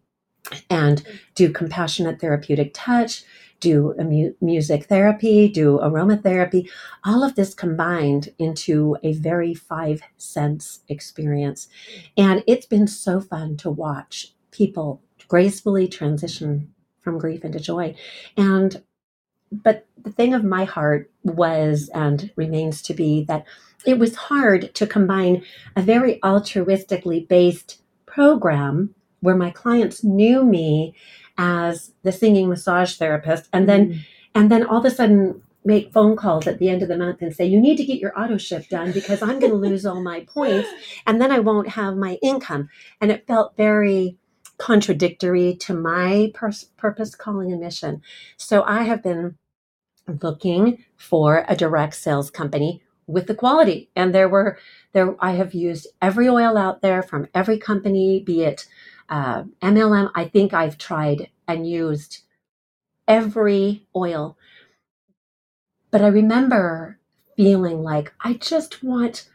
and 0.68 1.02
do 1.34 1.52
compassionate 1.52 2.20
therapeutic 2.20 2.72
touch, 2.74 3.24
do 3.62 3.94
mu- 3.96 4.34
music 4.40 4.84
therapy, 4.86 5.48
do 5.48 5.78
aromatherapy, 5.78 6.68
all 7.04 7.22
of 7.22 7.36
this 7.36 7.54
combined 7.54 8.28
into 8.38 8.96
a 9.02 9.12
very 9.14 9.54
five 9.54 10.02
sense 10.18 10.80
experience. 10.88 11.68
And 12.16 12.42
it's 12.46 12.66
been 12.66 12.88
so 12.88 13.20
fun 13.20 13.56
to 13.58 13.70
watch 13.70 14.34
people 14.50 15.00
gracefully 15.28 15.88
transition 15.88 16.74
from 17.00 17.18
grief 17.18 17.44
into 17.44 17.60
joy. 17.60 17.94
And 18.36 18.82
but 19.50 19.86
the 20.02 20.10
thing 20.10 20.34
of 20.34 20.44
my 20.44 20.64
heart 20.64 21.10
was 21.22 21.90
and 21.94 22.30
remains 22.36 22.82
to 22.82 22.94
be 22.94 23.24
that 23.24 23.44
it 23.84 23.98
was 23.98 24.16
hard 24.16 24.74
to 24.74 24.86
combine 24.86 25.44
a 25.76 25.82
very 25.82 26.18
altruistically 26.20 27.28
based 27.28 27.82
program 28.06 28.94
where 29.20 29.36
my 29.36 29.50
clients 29.50 30.02
knew 30.02 30.42
me 30.42 30.94
as 31.38 31.92
the 32.02 32.12
singing 32.12 32.48
massage 32.48 32.94
therapist. 32.94 33.48
And 33.52 33.68
then 33.68 33.92
mm. 33.92 34.00
and 34.34 34.50
then 34.50 34.64
all 34.64 34.78
of 34.78 34.84
a 34.84 34.90
sudden 34.90 35.42
make 35.64 35.92
phone 35.92 36.16
calls 36.16 36.46
at 36.46 36.58
the 36.58 36.68
end 36.68 36.82
of 36.82 36.88
the 36.88 36.96
month 36.96 37.22
and 37.22 37.34
say 37.34 37.46
you 37.46 37.60
need 37.60 37.76
to 37.76 37.84
get 37.84 38.00
your 38.00 38.18
auto 38.18 38.36
ship 38.36 38.68
done 38.68 38.90
because 38.90 39.22
i'm 39.22 39.38
going 39.38 39.52
to 39.52 39.56
lose 39.56 39.86
all 39.86 40.02
my 40.02 40.20
points 40.20 40.68
and 41.06 41.20
then 41.20 41.30
i 41.30 41.38
won't 41.38 41.68
have 41.68 41.96
my 41.96 42.18
income. 42.22 42.68
And 43.00 43.10
it 43.10 43.26
felt 43.26 43.56
very 43.56 44.16
contradictory 44.58 45.56
to 45.56 45.74
my 45.74 46.30
pers- 46.34 46.70
purpose 46.76 47.14
calling 47.14 47.52
and 47.52 47.60
mission. 47.60 48.02
So 48.36 48.62
i 48.64 48.82
have 48.82 49.02
been 49.02 49.36
looking 50.22 50.84
for 50.96 51.44
a 51.48 51.56
direct 51.56 51.94
sales 51.94 52.30
company 52.30 52.82
with 53.06 53.26
the 53.26 53.34
quality. 53.34 53.90
And 53.94 54.14
there 54.14 54.28
were 54.28 54.58
there 54.92 55.16
i 55.20 55.32
have 55.32 55.54
used 55.54 55.86
every 56.00 56.28
oil 56.28 56.56
out 56.56 56.82
there 56.82 57.02
from 57.02 57.28
every 57.34 57.58
company 57.58 58.20
be 58.20 58.42
it 58.42 58.66
uh, 59.08 59.44
MLM, 59.62 60.10
I 60.14 60.24
think 60.26 60.54
I've 60.54 60.78
tried 60.78 61.28
and 61.46 61.68
used 61.68 62.20
every 63.06 63.86
oil. 63.94 64.36
But 65.90 66.02
I 66.02 66.08
remember 66.08 66.98
feeling 67.36 67.82
like 67.82 68.12
I 68.20 68.34
just 68.34 68.82
want 68.82 69.28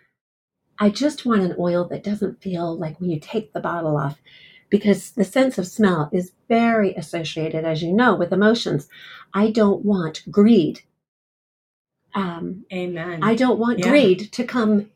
I 0.79 0.89
just 0.89 1.25
want 1.25 1.41
an 1.41 1.55
oil 1.57 1.85
that 1.85 2.03
doesn't 2.03 2.41
feel 2.41 2.77
like 2.77 2.99
when 2.99 3.09
you 3.09 3.19
take 3.19 3.53
the 3.53 3.59
bottle 3.59 3.97
off 3.97 4.21
because 4.69 5.11
the 5.11 5.23
sense 5.23 5.57
of 5.57 5.65
smell 5.65 6.09
is 6.13 6.33
very 6.47 6.93
associated 6.93 7.65
as 7.65 7.81
you 7.81 7.91
know 7.93 8.13
with 8.13 8.31
emotions. 8.31 8.87
I 9.33 9.49
don't 9.49 9.83
want 9.83 10.23
greed. 10.29 10.81
Um, 12.13 12.65
Amen. 12.71 13.23
I 13.23 13.33
don't 13.35 13.59
want 13.59 13.79
yeah. 13.79 13.89
greed 13.89 14.31
to 14.33 14.43
come 14.43 14.91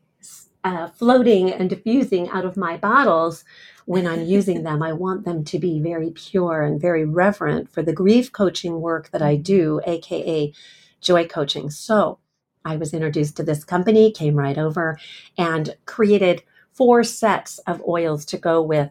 uh, 0.64 0.88
floating 0.88 1.52
and 1.52 1.68
diffusing 1.68 2.28
out 2.28 2.44
of 2.44 2.56
my 2.56 2.76
bottles 2.76 3.44
when 3.86 4.06
I'm 4.06 4.24
using 4.24 4.62
them. 4.62 4.82
I 4.82 4.92
want 4.92 5.24
them 5.24 5.44
to 5.44 5.58
be 5.58 5.80
very 5.80 6.10
pure 6.10 6.62
and 6.62 6.80
very 6.80 7.04
reverent 7.04 7.70
for 7.70 7.82
the 7.82 7.92
grief 7.92 8.32
coaching 8.32 8.80
work 8.80 9.10
that 9.10 9.22
I 9.22 9.36
do, 9.36 9.80
AKA 9.86 10.52
joy 11.00 11.26
coaching. 11.26 11.70
So 11.70 12.18
I 12.64 12.76
was 12.76 12.94
introduced 12.94 13.36
to 13.36 13.42
this 13.42 13.64
company, 13.64 14.12
came 14.12 14.36
right 14.36 14.58
over, 14.58 14.98
and 15.36 15.76
created 15.86 16.42
four 16.72 17.04
sets 17.04 17.58
of 17.60 17.82
oils 17.86 18.24
to 18.26 18.38
go 18.38 18.62
with 18.62 18.90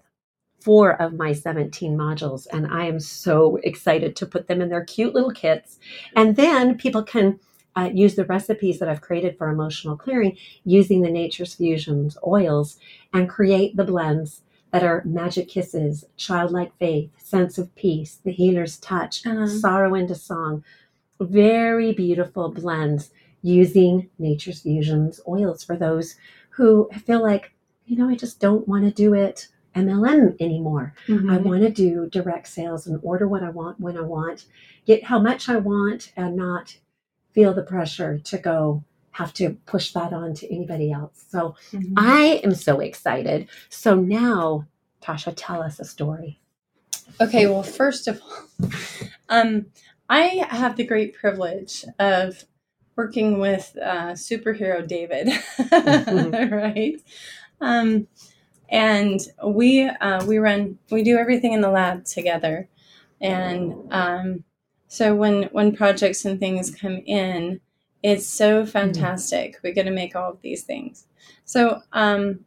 four 0.60 1.01
of 1.01 1.13
my 1.13 1.34
17 1.34 1.97
modules. 1.97 2.45
And 2.51 2.67
I 2.67 2.86
am 2.86 2.99
so 2.99 3.58
excited 3.63 4.15
to 4.17 4.25
put 4.25 4.47
them 4.47 4.62
in 4.62 4.69
their 4.69 4.86
cute 4.86 5.15
little 5.15 5.32
kits. 5.32 5.80
And 6.15 6.36
then 6.36 6.77
people 6.77 7.01
can 7.01 7.39
uh, 7.75 7.89
use 7.91 8.15
the 8.15 8.25
recipes 8.25 8.80
that 8.80 8.89
I've 8.89 9.01
created 9.01 9.38
for 9.38 9.49
emotional 9.49 9.97
clearing 9.97 10.38
using 10.65 11.01
the 11.01 11.10
Nature's 11.10 11.56
Fusions 11.56 12.17
oils 12.25 12.77
and 13.13 13.30
create 13.30 13.75
the 13.75 13.86
blends 13.86 14.41
that 14.71 14.84
are 14.84 15.03
magic 15.05 15.49
kisses, 15.49 16.05
childlike 16.17 16.77
faith, 16.77 17.12
sense 17.17 17.57
of 17.57 17.75
peace, 17.75 18.19
the 18.23 18.31
healer's 18.31 18.77
touch, 18.77 19.25
uh-huh. 19.25 19.47
sorrow 19.47 19.93
into 19.93 20.15
song. 20.15 20.63
Very 21.19 21.93
beautiful 21.93 22.49
blends 22.49 23.12
using 23.41 24.10
Nature's 24.17 24.62
Fusions 24.62 25.19
oils 25.27 25.63
for 25.63 25.75
those 25.75 26.15
who 26.51 26.89
feel 27.05 27.21
like, 27.21 27.53
you 27.86 27.97
know, 27.97 28.10
I 28.10 28.15
just 28.15 28.39
don't 28.39 28.67
want 28.67 28.86
to 28.86 28.91
do 28.91 29.13
it 29.13 29.47
MLM 29.75 30.39
anymore. 30.39 30.93
Mm-hmm. 31.07 31.29
I 31.29 31.38
want 31.38 31.62
to 31.62 31.69
do 31.69 32.07
direct 32.10 32.47
sales 32.47 32.88
and 32.88 32.99
order 33.03 33.27
what 33.27 33.43
I 33.43 33.49
want 33.49 33.79
when 33.79 33.97
I 33.97 34.01
want, 34.01 34.45
get 34.86 35.05
how 35.05 35.19
much 35.19 35.49
I 35.49 35.57
want, 35.57 36.12
and 36.15 36.36
not 36.36 36.77
feel 37.34 37.53
the 37.53 37.63
pressure 37.63 38.19
to 38.19 38.38
go 38.38 38.84
have 39.12 39.34
to 39.34 39.58
push 39.65 39.93
that 39.93 40.13
on 40.13 40.34
to 40.36 40.54
anybody 40.54 40.91
else. 40.91 41.26
So 41.30 41.56
mm-hmm. 41.71 41.93
I 41.97 42.41
am 42.43 42.54
so 42.56 42.80
excited. 42.80 43.47
So 43.69 43.95
now, 43.95 44.67
Tasha, 45.02 45.34
tell 45.36 45.62
us 45.62 45.80
a 45.80 45.86
story. 45.86 46.39
Okay, 47.19 47.47
well, 47.47 47.63
first 47.63 48.08
of 48.08 48.21
all, 48.21 48.69
um, 49.30 49.67
I 50.10 50.45
have 50.50 50.76
the 50.76 50.86
great 50.86 51.15
privilege 51.15 51.86
of 52.00 52.45
working 52.95 53.39
with 53.39 53.76
uh, 53.82 54.12
superhero 54.12 54.88
David, 54.88 55.28
mm-hmm. 55.28 56.54
right? 56.54 57.02
Um, 57.60 58.08
and 58.69 59.19
we 59.45 59.84
uh, 59.84 60.26
we 60.26 60.38
run 60.38 60.80
we 60.89 61.04
do 61.04 61.17
everything 61.17 61.54
in 61.54 61.62
the 61.62 61.69
lab 61.69 62.06
together, 62.06 62.69
and 63.19 63.74
um, 63.91 64.43
so 64.88 65.13
when 65.13 65.43
when 65.52 65.76
projects 65.76 66.24
and 66.26 66.39
things 66.39 66.74
come 66.74 67.02
in, 67.06 67.60
it's 68.04 68.28
so 68.28 68.62
mm-hmm. 68.62 68.72
fantastic. 68.72 69.52
Mm-hmm. 69.52 69.68
We 69.68 69.74
get 69.74 69.84
to 69.84 69.92
make 69.92 70.16
all 70.16 70.32
of 70.32 70.42
these 70.42 70.64
things. 70.64 71.06
So 71.46 71.82
um, 71.94 72.46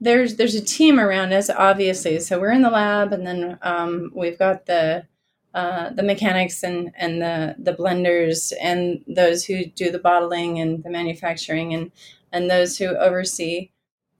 there's 0.00 0.36
there's 0.36 0.54
a 0.54 0.64
team 0.64 0.98
around 0.98 1.32
us, 1.32 1.50
obviously. 1.50 2.20
So 2.20 2.40
we're 2.40 2.52
in 2.52 2.62
the 2.62 2.70
lab, 2.70 3.12
and 3.12 3.26
then 3.26 3.58
um, 3.62 4.10
we've 4.14 4.38
got 4.38 4.66
the 4.66 5.06
uh, 5.54 5.90
the 5.90 6.02
mechanics 6.02 6.62
and 6.62 6.92
and 6.96 7.20
the 7.20 7.56
the 7.58 7.74
blenders 7.74 8.52
and 8.60 9.02
those 9.06 9.44
who 9.44 9.66
do 9.66 9.90
the 9.90 9.98
bottling 9.98 10.60
and 10.60 10.82
the 10.84 10.90
manufacturing 10.90 11.74
and 11.74 11.90
and 12.32 12.50
those 12.50 12.78
who 12.78 12.96
oversee. 12.96 13.70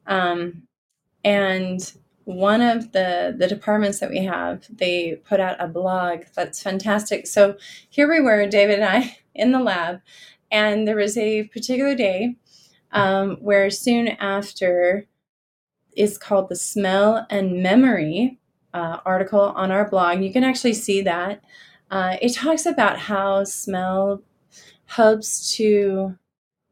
Um, 0.06 0.62
and 1.24 1.92
one 2.24 2.60
of 2.60 2.92
the 2.92 3.34
the 3.36 3.46
departments 3.46 4.00
that 4.00 4.10
we 4.10 4.24
have, 4.24 4.66
they 4.70 5.20
put 5.24 5.40
out 5.40 5.56
a 5.60 5.68
blog 5.68 6.24
that's 6.34 6.62
fantastic. 6.62 7.26
So 7.26 7.56
here 7.88 8.10
we 8.10 8.20
were, 8.20 8.46
David 8.46 8.80
and 8.80 8.84
I, 8.84 9.18
in 9.34 9.52
the 9.52 9.60
lab, 9.60 10.00
and 10.50 10.86
there 10.86 10.96
was 10.96 11.16
a 11.16 11.44
particular 11.44 11.94
day 11.94 12.36
um, 12.92 13.36
where 13.40 13.70
soon 13.70 14.08
after 14.08 15.06
is 15.96 16.16
called 16.16 16.48
the 16.48 16.56
Smell 16.56 17.26
and 17.28 17.62
Memory 17.62 18.38
uh, 18.72 18.98
article 19.04 19.40
on 19.40 19.70
our 19.70 19.88
blog. 19.88 20.22
You 20.22 20.32
can 20.32 20.44
actually 20.44 20.74
see 20.74 21.02
that. 21.02 21.42
Uh, 21.90 22.16
it 22.20 22.34
talks 22.34 22.66
about 22.66 22.98
how 22.98 23.44
smell 23.44 24.22
helps 24.86 25.56
to, 25.56 26.16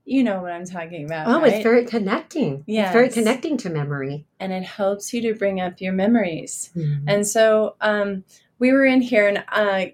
you 0.05 0.23
know 0.23 0.41
what 0.41 0.53
I'm 0.53 0.65
talking 0.65 1.05
about. 1.05 1.27
Oh, 1.27 1.41
right? 1.41 1.55
it's 1.55 1.63
very 1.63 1.85
connecting. 1.85 2.65
Yeah, 2.67 2.85
it's 2.85 2.93
very 2.93 3.09
connecting 3.09 3.57
to 3.59 3.71
memory, 3.71 4.27
and 4.39 4.53
it 4.53 4.63
helps 4.63 5.13
you 5.13 5.21
to 5.23 5.35
bring 5.35 5.61
up 5.61 5.81
your 5.81 5.93
memories. 5.93 6.71
Mm-hmm. 6.77 7.09
And 7.09 7.27
so 7.27 7.77
um, 7.81 8.25
we 8.59 8.73
were 8.73 8.85
in 8.85 9.01
here, 9.01 9.27
and 9.29 9.45
uh, 9.49 9.87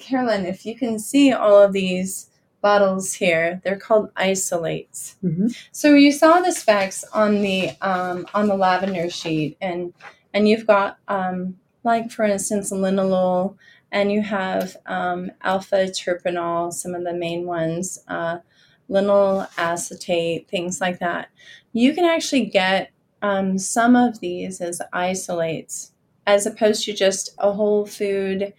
Karen 0.00 0.26
Lynn, 0.26 0.46
if 0.46 0.66
you 0.66 0.76
can 0.76 0.98
see 0.98 1.32
all 1.32 1.62
of 1.62 1.72
these 1.72 2.30
bottles 2.60 3.14
here. 3.14 3.60
They're 3.64 3.78
called 3.78 4.10
isolates. 4.16 5.16
Mm-hmm. 5.22 5.48
So 5.72 5.94
you 5.94 6.12
saw 6.12 6.40
the 6.40 6.52
specs 6.52 7.04
on 7.12 7.42
the 7.42 7.70
um, 7.80 8.26
on 8.34 8.48
the 8.48 8.56
lavender 8.56 9.10
sheet, 9.10 9.56
and 9.60 9.92
and 10.34 10.48
you've 10.48 10.66
got 10.66 10.98
um, 11.08 11.58
like 11.84 12.10
for 12.10 12.24
instance 12.24 12.72
linalool, 12.72 13.56
and 13.92 14.10
you 14.10 14.22
have 14.22 14.76
um, 14.86 15.30
alpha 15.42 15.86
terpineol, 15.86 16.72
some 16.72 16.94
of 16.94 17.04
the 17.04 17.14
main 17.14 17.46
ones, 17.46 17.98
uh, 18.08 18.38
linalool 18.90 19.48
acetate, 19.56 20.48
things 20.48 20.80
like 20.80 20.98
that. 20.98 21.28
You 21.72 21.94
can 21.94 22.04
actually 22.04 22.46
get 22.46 22.90
um, 23.22 23.58
some 23.58 23.96
of 23.96 24.20
these 24.20 24.60
as 24.60 24.80
isolates 24.92 25.92
as 26.26 26.46
opposed 26.46 26.84
to 26.84 26.92
just 26.92 27.34
a 27.38 27.52
whole 27.52 27.86
food 27.86 28.52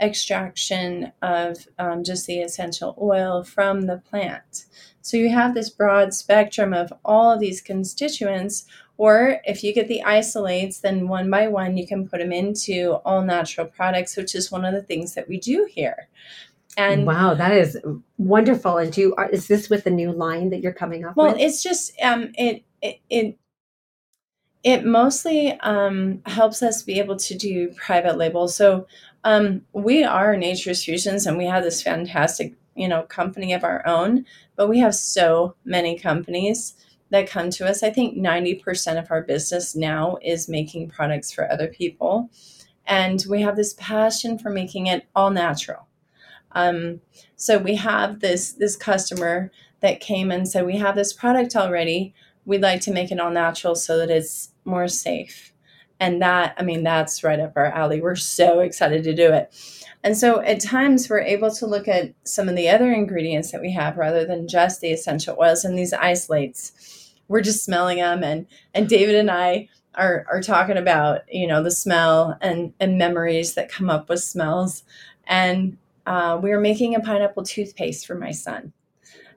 extraction 0.00 1.12
of 1.22 1.66
um, 1.78 2.04
just 2.04 2.26
the 2.26 2.40
essential 2.40 2.96
oil 3.00 3.44
from 3.44 3.82
the 3.82 3.98
plant. 3.98 4.66
So 5.02 5.16
you 5.16 5.30
have 5.30 5.54
this 5.54 5.70
broad 5.70 6.12
spectrum 6.14 6.74
of 6.74 6.92
all 7.04 7.30
of 7.32 7.40
these 7.40 7.60
constituents. 7.60 8.66
Or 8.98 9.40
if 9.44 9.62
you 9.62 9.74
get 9.74 9.88
the 9.88 10.02
isolates, 10.02 10.80
then 10.80 11.08
one 11.08 11.30
by 11.30 11.48
one 11.48 11.76
you 11.76 11.86
can 11.86 12.08
put 12.08 12.18
them 12.18 12.32
into 12.32 12.94
all 13.04 13.22
natural 13.22 13.66
products, 13.66 14.16
which 14.16 14.34
is 14.34 14.50
one 14.50 14.64
of 14.64 14.74
the 14.74 14.82
things 14.82 15.14
that 15.14 15.28
we 15.28 15.38
do 15.38 15.68
here. 15.70 16.08
And 16.78 17.06
wow, 17.06 17.34
that 17.34 17.52
is 17.52 17.78
wonderful. 18.18 18.78
And 18.78 18.92
do 18.92 19.00
you, 19.00 19.14
are, 19.16 19.28
is 19.30 19.48
this 19.48 19.70
with 19.70 19.84
the 19.84 19.90
new 19.90 20.12
line 20.12 20.50
that 20.50 20.60
you're 20.60 20.72
coming 20.72 21.04
up 21.04 21.16
well, 21.16 21.28
with? 21.28 21.36
Well, 21.36 21.46
it's 21.46 21.62
just 21.62 21.92
um, 22.02 22.32
it, 22.36 22.64
it 22.82 23.00
it 23.08 23.38
it 24.62 24.84
mostly 24.84 25.52
um, 25.60 26.22
helps 26.26 26.62
us 26.62 26.82
be 26.82 26.98
able 26.98 27.16
to 27.16 27.36
do 27.36 27.68
private 27.76 28.16
labels. 28.18 28.56
So 28.56 28.86
um, 29.24 29.62
we 29.72 30.04
are 30.04 30.36
Nature's 30.36 30.84
Fusions, 30.84 31.26
and 31.26 31.38
we 31.38 31.46
have 31.46 31.62
this 31.62 31.82
fantastic, 31.82 32.54
you 32.74 32.88
know, 32.88 33.02
company 33.02 33.52
of 33.52 33.64
our 33.64 33.86
own. 33.86 34.24
But 34.56 34.68
we 34.68 34.78
have 34.80 34.94
so 34.94 35.54
many 35.64 35.98
companies 35.98 36.74
that 37.10 37.30
come 37.30 37.50
to 37.50 37.68
us. 37.68 37.82
I 37.82 37.90
think 37.90 38.16
ninety 38.16 38.54
percent 38.54 38.98
of 38.98 39.10
our 39.10 39.22
business 39.22 39.76
now 39.76 40.18
is 40.22 40.48
making 40.48 40.88
products 40.88 41.32
for 41.32 41.50
other 41.50 41.68
people, 41.68 42.30
and 42.86 43.24
we 43.28 43.42
have 43.42 43.56
this 43.56 43.74
passion 43.74 44.38
for 44.38 44.50
making 44.50 44.86
it 44.86 45.06
all 45.14 45.30
natural. 45.30 45.86
Um, 46.52 47.00
so 47.36 47.58
we 47.58 47.76
have 47.76 48.20
this 48.20 48.52
this 48.52 48.76
customer 48.76 49.52
that 49.80 50.00
came 50.00 50.30
and 50.30 50.48
said, 50.48 50.66
"We 50.66 50.78
have 50.78 50.96
this 50.96 51.12
product 51.12 51.54
already. 51.54 52.14
We'd 52.46 52.62
like 52.62 52.80
to 52.82 52.92
make 52.92 53.12
it 53.12 53.20
all 53.20 53.30
natural 53.30 53.74
so 53.74 53.98
that 53.98 54.10
it's 54.10 54.52
more 54.64 54.88
safe." 54.88 55.52
And 55.98 56.20
that, 56.20 56.54
I 56.58 56.62
mean, 56.62 56.82
that's 56.82 57.24
right 57.24 57.40
up 57.40 57.54
our 57.56 57.66
alley. 57.66 58.00
We're 58.00 58.16
so 58.16 58.60
excited 58.60 59.02
to 59.04 59.14
do 59.14 59.32
it. 59.32 59.52
And 60.04 60.16
so 60.16 60.40
at 60.42 60.60
times 60.60 61.08
we're 61.08 61.20
able 61.20 61.50
to 61.52 61.66
look 61.66 61.88
at 61.88 62.12
some 62.24 62.48
of 62.48 62.56
the 62.56 62.68
other 62.68 62.92
ingredients 62.92 63.50
that 63.50 63.60
we 63.60 63.72
have 63.72 63.96
rather 63.96 64.24
than 64.24 64.46
just 64.46 64.80
the 64.80 64.92
essential 64.92 65.36
oils 65.40 65.64
and 65.64 65.76
these 65.76 65.92
isolates. 65.92 67.12
We're 67.28 67.40
just 67.40 67.64
smelling 67.64 67.98
them 67.98 68.22
and 68.22 68.46
and 68.74 68.88
David 68.88 69.16
and 69.16 69.30
I 69.30 69.68
are 69.94 70.26
are 70.30 70.42
talking 70.42 70.76
about, 70.76 71.22
you 71.32 71.46
know, 71.46 71.62
the 71.62 71.70
smell 71.70 72.36
and 72.40 72.72
and 72.78 72.98
memories 72.98 73.54
that 73.54 73.68
come 73.70 73.90
up 73.90 74.08
with 74.08 74.22
smells. 74.22 74.84
And 75.26 75.78
uh, 76.06 76.38
we 76.40 76.50
were 76.50 76.60
making 76.60 76.94
a 76.94 77.00
pineapple 77.00 77.42
toothpaste 77.42 78.06
for 78.06 78.14
my 78.14 78.30
son 78.30 78.72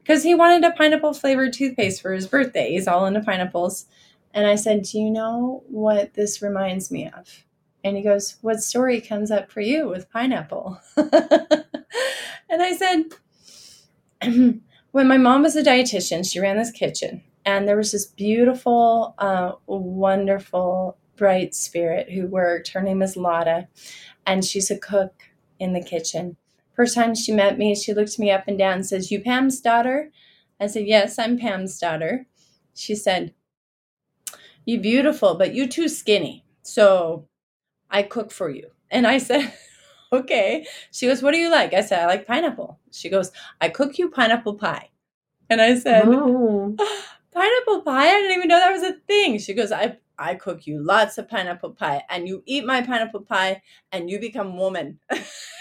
because 0.09 0.23
he 0.23 0.33
wanted 0.33 0.63
a 0.63 0.71
pineapple 0.71 1.13
flavored 1.13 1.53
toothpaste 1.53 2.01
for 2.01 2.13
his 2.13 2.25
birthday. 2.25 2.71
He's 2.71 2.87
all 2.87 3.05
into 3.05 3.21
pineapples. 3.21 3.85
And 4.33 4.47
I 4.47 4.55
said, 4.55 4.81
Do 4.81 4.97
you 4.97 5.11
know 5.11 5.63
what 5.67 6.15
this 6.15 6.41
reminds 6.41 6.89
me 6.89 7.11
of? 7.15 7.45
And 7.83 7.95
he 7.95 8.01
goes, 8.01 8.37
What 8.41 8.63
story 8.63 9.01
comes 9.01 9.29
up 9.29 9.51
for 9.51 9.61
you 9.61 9.87
with 9.87 10.09
pineapple? 10.09 10.81
and 10.97 11.63
I 12.49 12.75
said, 12.75 13.03
When 14.91 15.07
my 15.07 15.17
mom 15.19 15.43
was 15.43 15.55
a 15.55 15.61
dietitian, 15.61 16.27
she 16.27 16.39
ran 16.39 16.57
this 16.57 16.71
kitchen, 16.71 17.21
and 17.45 17.67
there 17.67 17.77
was 17.77 17.91
this 17.91 18.07
beautiful, 18.07 19.13
uh, 19.19 19.51
wonderful, 19.67 20.97
bright 21.17 21.53
spirit 21.53 22.09
who 22.09 22.25
worked. 22.25 22.69
Her 22.69 22.81
name 22.81 23.03
is 23.03 23.15
Lotta, 23.15 23.67
and 24.25 24.43
she's 24.43 24.71
a 24.71 24.79
cook 24.79 25.13
in 25.59 25.73
the 25.73 25.83
kitchen. 25.83 26.35
First 26.79 26.95
time 26.95 27.13
she 27.13 27.33
met 27.33 27.57
me, 27.57 27.75
she 27.75 27.93
looked 27.93 28.17
me 28.17 28.31
up 28.31 28.45
and 28.47 28.57
down 28.57 28.75
and 28.75 28.85
says, 28.85 29.11
You 29.11 29.21
Pam's 29.21 29.59
daughter? 29.59 30.11
I 30.61 30.67
said, 30.67 30.87
Yes, 30.87 31.19
I'm 31.19 31.37
Pam's 31.37 31.77
daughter. 31.77 32.25
She 32.73 32.95
said, 32.95 33.33
You 34.63 34.79
beautiful, 34.79 35.35
but 35.35 35.53
you 35.53 35.67
too 35.67 35.89
skinny. 35.89 36.45
So 36.61 37.27
I 37.91 38.03
cook 38.03 38.31
for 38.31 38.49
you. 38.49 38.69
And 38.89 39.05
I 39.05 39.17
said, 39.17 39.51
okay. 40.13 40.65
She 40.89 41.05
goes, 41.05 41.21
what 41.21 41.31
do 41.31 41.37
you 41.37 41.51
like? 41.51 41.73
I 41.73 41.81
said, 41.81 41.99
I 41.99 42.05
like 42.05 42.25
pineapple. 42.25 42.79
She 42.91 43.09
goes, 43.09 43.33
I 43.59 43.67
cook 43.67 43.97
you 43.97 44.09
pineapple 44.09 44.55
pie. 44.55 44.89
And 45.49 45.59
I 45.59 45.77
said, 45.77 46.03
oh. 46.05 46.77
pineapple 47.33 47.81
pie? 47.81 48.07
I 48.07 48.21
didn't 48.21 48.37
even 48.37 48.47
know 48.47 48.59
that 48.59 48.71
was 48.71 48.83
a 48.83 48.93
thing. 49.05 49.37
She 49.37 49.53
goes, 49.53 49.73
I 49.73 49.97
I 50.19 50.35
cook 50.35 50.67
you 50.67 50.83
lots 50.83 51.17
of 51.17 51.29
pineapple 51.29 51.71
pie, 51.71 52.03
and 52.09 52.27
you 52.27 52.43
eat 52.45 52.65
my 52.65 52.81
pineapple 52.81 53.21
pie, 53.21 53.61
and 53.91 54.09
you 54.09 54.19
become 54.19 54.57
woman. 54.57 54.99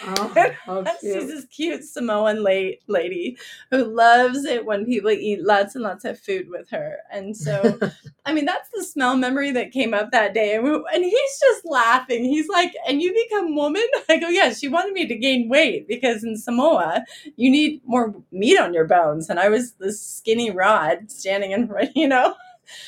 Oh, 0.04 0.84
She's 1.00 1.28
this 1.28 1.44
cute 1.46 1.84
Samoan 1.84 2.42
lady 2.42 3.38
who 3.70 3.84
loves 3.84 4.44
it 4.44 4.64
when 4.64 4.84
people 4.84 5.10
eat 5.10 5.44
lots 5.44 5.74
and 5.74 5.84
lots 5.84 6.04
of 6.04 6.18
food 6.20 6.48
with 6.50 6.68
her. 6.70 6.98
And 7.10 7.36
so, 7.36 7.78
I 8.26 8.32
mean, 8.32 8.44
that's 8.44 8.68
the 8.74 8.84
smell 8.84 9.16
memory 9.16 9.52
that 9.52 9.72
came 9.72 9.94
up 9.94 10.10
that 10.12 10.34
day. 10.34 10.54
And, 10.56 10.64
we, 10.64 10.70
and 10.70 11.04
he's 11.04 11.40
just 11.40 11.64
laughing. 11.64 12.24
He's 12.24 12.48
like, 12.48 12.72
"And 12.86 13.00
you 13.00 13.14
become 13.14 13.54
woman?" 13.54 13.86
I 14.08 14.18
go, 14.18 14.28
"Yeah." 14.28 14.52
She 14.52 14.68
wanted 14.68 14.92
me 14.92 15.06
to 15.06 15.16
gain 15.16 15.48
weight 15.48 15.86
because 15.88 16.24
in 16.24 16.36
Samoa 16.36 17.04
you 17.36 17.50
need 17.50 17.80
more 17.86 18.14
meat 18.32 18.58
on 18.58 18.74
your 18.74 18.86
bones, 18.86 19.30
and 19.30 19.38
I 19.38 19.48
was 19.48 19.72
this 19.74 20.00
skinny 20.00 20.50
rod 20.50 21.10
standing 21.10 21.52
in 21.52 21.68
front, 21.68 21.90
you 21.96 22.08
know. 22.08 22.34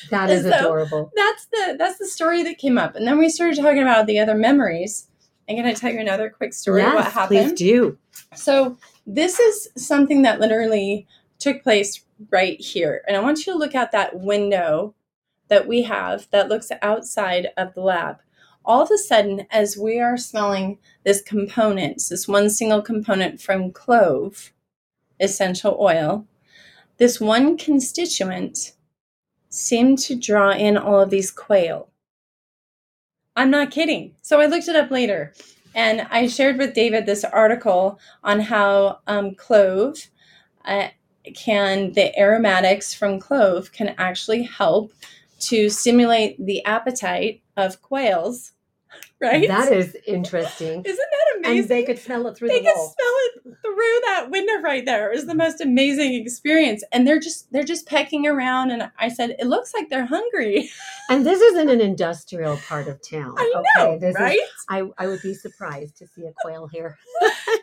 That 0.09 0.29
is 0.29 0.43
so 0.43 0.49
adorable. 0.49 1.11
That's 1.15 1.45
the 1.45 1.75
that's 1.77 1.97
the 1.97 2.07
story 2.07 2.43
that 2.43 2.57
came 2.57 2.77
up, 2.77 2.95
and 2.95 3.07
then 3.07 3.17
we 3.17 3.29
started 3.29 3.57
talking 3.57 3.81
about 3.81 4.07
the 4.07 4.19
other 4.19 4.35
memories. 4.35 5.07
I'm 5.49 5.55
going 5.55 5.73
to 5.73 5.79
tell 5.79 5.91
you 5.91 5.99
another 5.99 6.29
quick 6.29 6.53
story? 6.53 6.81
Yes, 6.81 6.95
what 6.95 7.11
happened? 7.11 7.49
Please 7.49 7.53
do. 7.53 7.97
So 8.35 8.77
this 9.05 9.39
is 9.39 9.69
something 9.75 10.21
that 10.21 10.39
literally 10.39 11.07
took 11.39 11.63
place 11.63 12.05
right 12.29 12.59
here, 12.59 13.03
and 13.07 13.17
I 13.17 13.21
want 13.21 13.45
you 13.45 13.53
to 13.53 13.59
look 13.59 13.75
at 13.75 13.91
that 13.91 14.19
window 14.19 14.95
that 15.49 15.67
we 15.67 15.83
have 15.83 16.27
that 16.31 16.47
looks 16.47 16.71
outside 16.81 17.49
of 17.57 17.73
the 17.73 17.81
lab. 17.81 18.17
All 18.63 18.83
of 18.83 18.91
a 18.91 18.97
sudden, 18.97 19.47
as 19.49 19.75
we 19.75 19.99
are 19.99 20.17
smelling 20.17 20.77
this 21.03 21.21
component, 21.21 22.03
this 22.09 22.27
one 22.27 22.49
single 22.49 22.81
component 22.81 23.41
from 23.41 23.71
clove 23.71 24.53
essential 25.21 25.77
oil, 25.79 26.25
this 26.97 27.21
one 27.21 27.57
constituent 27.57 28.73
seemed 29.51 29.99
to 29.99 30.15
draw 30.15 30.51
in 30.51 30.77
all 30.77 30.99
of 30.99 31.09
these 31.09 31.29
quail. 31.29 31.89
I'm 33.35 33.51
not 33.51 33.71
kidding. 33.71 34.15
So 34.21 34.41
I 34.41 34.47
looked 34.47 34.67
it 34.67 34.75
up 34.75 34.91
later 34.91 35.33
and 35.75 36.07
I 36.09 36.27
shared 36.27 36.57
with 36.57 36.73
David 36.73 37.05
this 37.05 37.23
article 37.23 37.99
on 38.23 38.39
how 38.39 38.99
um, 39.07 39.35
clove 39.35 40.07
uh, 40.65 40.87
can, 41.35 41.91
the 41.93 42.17
aromatics 42.19 42.93
from 42.93 43.19
clove 43.19 43.71
can 43.71 43.93
actually 43.97 44.43
help 44.43 44.91
to 45.41 45.69
stimulate 45.69 46.43
the 46.43 46.63
appetite 46.65 47.41
of 47.57 47.81
quails 47.81 48.53
right? 49.21 49.47
That 49.47 49.71
is 49.71 49.95
interesting. 50.07 50.81
Isn't 50.85 50.97
that 51.11 51.37
amazing? 51.37 51.59
And 51.59 51.69
they 51.69 51.83
could 51.83 51.99
smell 51.99 52.27
it 52.27 52.35
through 52.37 52.49
they 52.49 52.59
the 52.59 52.65
could 52.65 52.75
wall. 52.75 52.95
smell 52.97 53.13
it 53.53 53.57
through 53.61 53.99
that 54.05 54.27
window 54.29 54.61
right 54.61 54.85
there. 54.85 55.11
It 55.11 55.15
was 55.15 55.25
the 55.25 55.35
most 55.35 55.61
amazing 55.61 56.13
experience. 56.15 56.83
And 56.91 57.07
they're 57.07 57.19
just 57.19 57.51
they're 57.51 57.63
just 57.63 57.87
pecking 57.87 58.27
around 58.27 58.71
and 58.71 58.89
I 58.99 59.09
said, 59.09 59.35
It 59.39 59.47
looks 59.47 59.73
like 59.73 59.89
they're 59.89 60.05
hungry. 60.05 60.69
And 61.09 61.25
this 61.25 61.41
isn't 61.41 61.67
an 61.69 61.81
industrial 61.81 62.55
part 62.55 62.87
of 62.87 63.01
town. 63.01 63.35
I 63.37 63.63
know, 63.75 63.99
this 63.99 64.15
right? 64.15 64.39
Is, 64.39 64.65
I, 64.69 64.83
I 64.97 65.07
would 65.07 65.21
be 65.21 65.33
surprised 65.33 65.97
to 65.97 66.07
see 66.07 66.23
a 66.25 66.31
quail 66.41 66.67
here. 66.67 66.97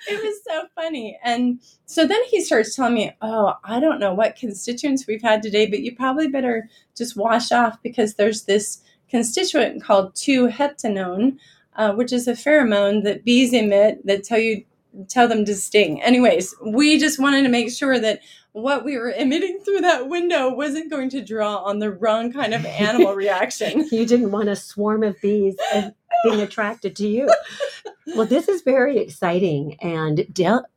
it 0.07 0.23
was 0.23 0.39
so 0.47 0.67
funny. 0.75 1.19
And 1.25 1.59
so 1.87 2.07
then 2.07 2.23
he 2.25 2.45
starts 2.45 2.77
telling 2.77 2.93
me, 2.93 3.13
Oh, 3.23 3.55
I 3.65 3.81
don't 3.81 4.01
know 4.01 4.13
what 4.13 4.37
constituents 4.37 5.07
we've 5.07 5.23
had 5.23 5.43
today, 5.43 5.65
but 5.67 5.81
you 5.81 5.97
probably 5.97 6.29
better 6.29 6.69
just 6.95 7.17
wash 7.17 7.51
off 7.51 7.81
because 7.83 8.17
there's 8.17 8.43
this 8.45 8.83
constituent 9.09 9.83
called 9.83 10.15
2-heptanone, 10.15 11.39
uh, 11.77 11.93
which 11.93 12.13
is 12.13 12.29
a 12.29 12.33
pheromone 12.33 13.05
that 13.05 13.25
bees 13.25 13.53
emit 13.53 14.05
that 14.07 14.25
tell 14.25 14.39
you 14.39 14.65
tell 15.09 15.29
them 15.29 15.45
to 15.45 15.55
sting. 15.55 16.03
Anyways, 16.03 16.55
we 16.65 16.99
just 16.99 17.19
wanted 17.19 17.43
to 17.43 17.49
make 17.49 17.71
sure 17.71 17.99
that 18.01 18.21
what 18.53 18.85
we 18.85 18.97
were 18.97 19.13
emitting 19.13 19.61
through 19.61 19.81
that 19.81 20.09
window 20.09 20.53
wasn't 20.53 20.91
going 20.91 21.11
to 21.11 21.25
draw 21.25 21.57
on 21.59 21.79
the 21.79 21.93
wrong 21.93 22.33
kind 22.33 22.55
of 22.55 22.65
animal 22.67 23.15
reaction. 23.15 23.87
you 23.93 24.07
didn't 24.07 24.33
want 24.33 24.49
a 24.49 24.57
swarm 24.57 25.03
of 25.03 25.21
bees 25.21 25.57
being 26.25 26.41
attracted 26.41 26.97
to 26.97 27.07
you. 27.07 27.29
Well, 28.17 28.27
this 28.27 28.49
is 28.49 28.63
very 28.63 28.99
exciting, 28.99 29.77
and 29.81 30.27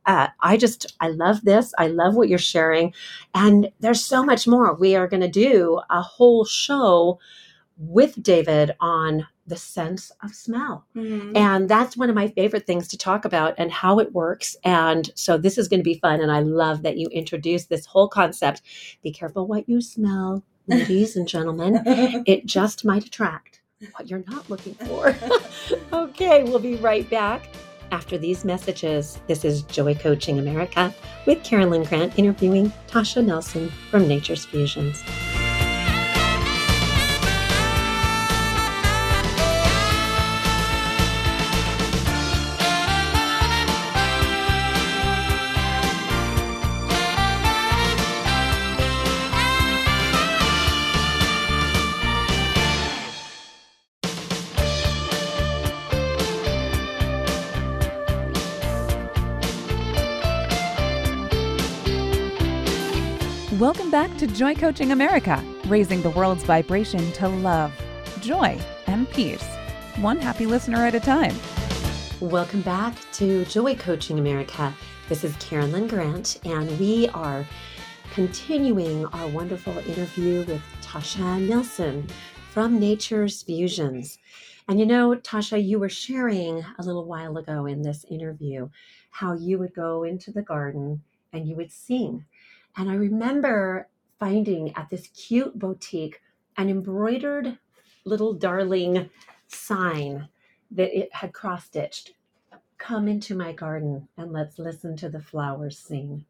uh, 0.06 0.28
I 0.40 0.56
just 0.56 0.94
I 1.00 1.08
love 1.08 1.42
this. 1.42 1.72
I 1.78 1.88
love 1.88 2.14
what 2.14 2.28
you're 2.28 2.38
sharing, 2.38 2.92
and 3.34 3.72
there's 3.80 4.04
so 4.04 4.22
much 4.22 4.46
more. 4.46 4.74
We 4.74 4.94
are 4.94 5.08
going 5.08 5.22
to 5.22 5.28
do 5.28 5.80
a 5.88 6.02
whole 6.02 6.44
show 6.44 7.18
with 7.76 8.22
David 8.22 8.72
on 8.80 9.26
the 9.46 9.56
sense 9.56 10.12
of 10.22 10.34
smell. 10.34 10.86
Mm-hmm. 10.96 11.36
And 11.36 11.68
that's 11.68 11.96
one 11.96 12.08
of 12.08 12.14
my 12.14 12.28
favorite 12.28 12.66
things 12.66 12.88
to 12.88 12.98
talk 12.98 13.24
about 13.24 13.54
and 13.58 13.72
how 13.72 13.98
it 13.98 14.12
works. 14.12 14.56
And 14.64 15.10
so 15.14 15.36
this 15.36 15.58
is 15.58 15.68
going 15.68 15.80
to 15.80 15.84
be 15.84 15.98
fun. 15.98 16.20
And 16.20 16.30
I 16.30 16.40
love 16.40 16.82
that 16.82 16.96
you 16.96 17.08
introduced 17.08 17.68
this 17.68 17.86
whole 17.86 18.08
concept. 18.08 18.62
Be 19.02 19.12
careful 19.12 19.46
what 19.46 19.68
you 19.68 19.80
smell, 19.80 20.44
ladies 20.66 21.16
and 21.16 21.26
gentlemen. 21.26 21.82
It 22.26 22.46
just 22.46 22.84
might 22.84 23.04
attract 23.04 23.60
what 23.92 24.08
you're 24.08 24.24
not 24.28 24.48
looking 24.48 24.74
for. 24.74 25.14
okay, 25.92 26.44
we'll 26.44 26.58
be 26.58 26.76
right 26.76 27.08
back. 27.10 27.48
After 27.90 28.16
these 28.16 28.44
messages, 28.44 29.20
this 29.26 29.44
is 29.44 29.62
Joy 29.62 29.94
Coaching 29.94 30.38
America 30.38 30.94
with 31.26 31.42
Carolyn 31.42 31.84
Grant 31.84 32.18
interviewing 32.18 32.72
Tasha 32.88 33.24
Nelson 33.24 33.70
from 33.90 34.08
Nature's 34.08 34.46
Fusions. 34.46 35.02
Joy 64.42 64.56
Coaching 64.56 64.90
America, 64.90 65.40
raising 65.68 66.02
the 66.02 66.10
world's 66.10 66.42
vibration 66.42 67.12
to 67.12 67.28
love, 67.28 67.72
joy, 68.20 68.58
and 68.88 69.08
peace, 69.10 69.46
one 69.98 70.18
happy 70.18 70.46
listener 70.46 70.78
at 70.78 70.96
a 70.96 70.98
time. 70.98 71.36
Welcome 72.18 72.62
back 72.62 72.92
to 73.12 73.44
Joy 73.44 73.76
Coaching 73.76 74.18
America. 74.18 74.74
This 75.08 75.22
is 75.22 75.36
Carolyn 75.36 75.86
Grant, 75.86 76.40
and 76.44 76.76
we 76.80 77.06
are 77.10 77.46
continuing 78.14 79.06
our 79.06 79.28
wonderful 79.28 79.78
interview 79.78 80.44
with 80.46 80.62
Tasha 80.82 81.40
Nelson 81.48 82.08
from 82.50 82.80
Nature's 82.80 83.44
Fusions. 83.44 84.18
And 84.66 84.80
you 84.80 84.86
know, 84.86 85.14
Tasha, 85.14 85.64
you 85.64 85.78
were 85.78 85.88
sharing 85.88 86.64
a 86.80 86.82
little 86.82 87.04
while 87.04 87.38
ago 87.38 87.66
in 87.66 87.82
this 87.82 88.04
interview 88.10 88.70
how 89.10 89.34
you 89.34 89.60
would 89.60 89.72
go 89.72 90.02
into 90.02 90.32
the 90.32 90.42
garden 90.42 91.00
and 91.32 91.46
you 91.46 91.54
would 91.54 91.70
sing. 91.70 92.24
And 92.76 92.90
I 92.90 92.94
remember 92.94 93.86
finding 94.22 94.72
at 94.76 94.88
this 94.88 95.08
cute 95.08 95.58
boutique 95.58 96.20
an 96.56 96.70
embroidered 96.70 97.58
little 98.04 98.32
darling 98.32 99.10
sign 99.48 100.28
that 100.70 100.96
it 100.96 101.12
had 101.12 101.32
cross 101.32 101.64
stitched 101.64 102.12
Come 102.78 103.08
into 103.08 103.36
my 103.36 103.52
garden 103.52 104.08
and 104.16 104.32
let's 104.32 104.60
listen 104.60 104.96
to 104.98 105.08
the 105.08 105.20
flowers 105.20 105.76
sing. 105.76 106.24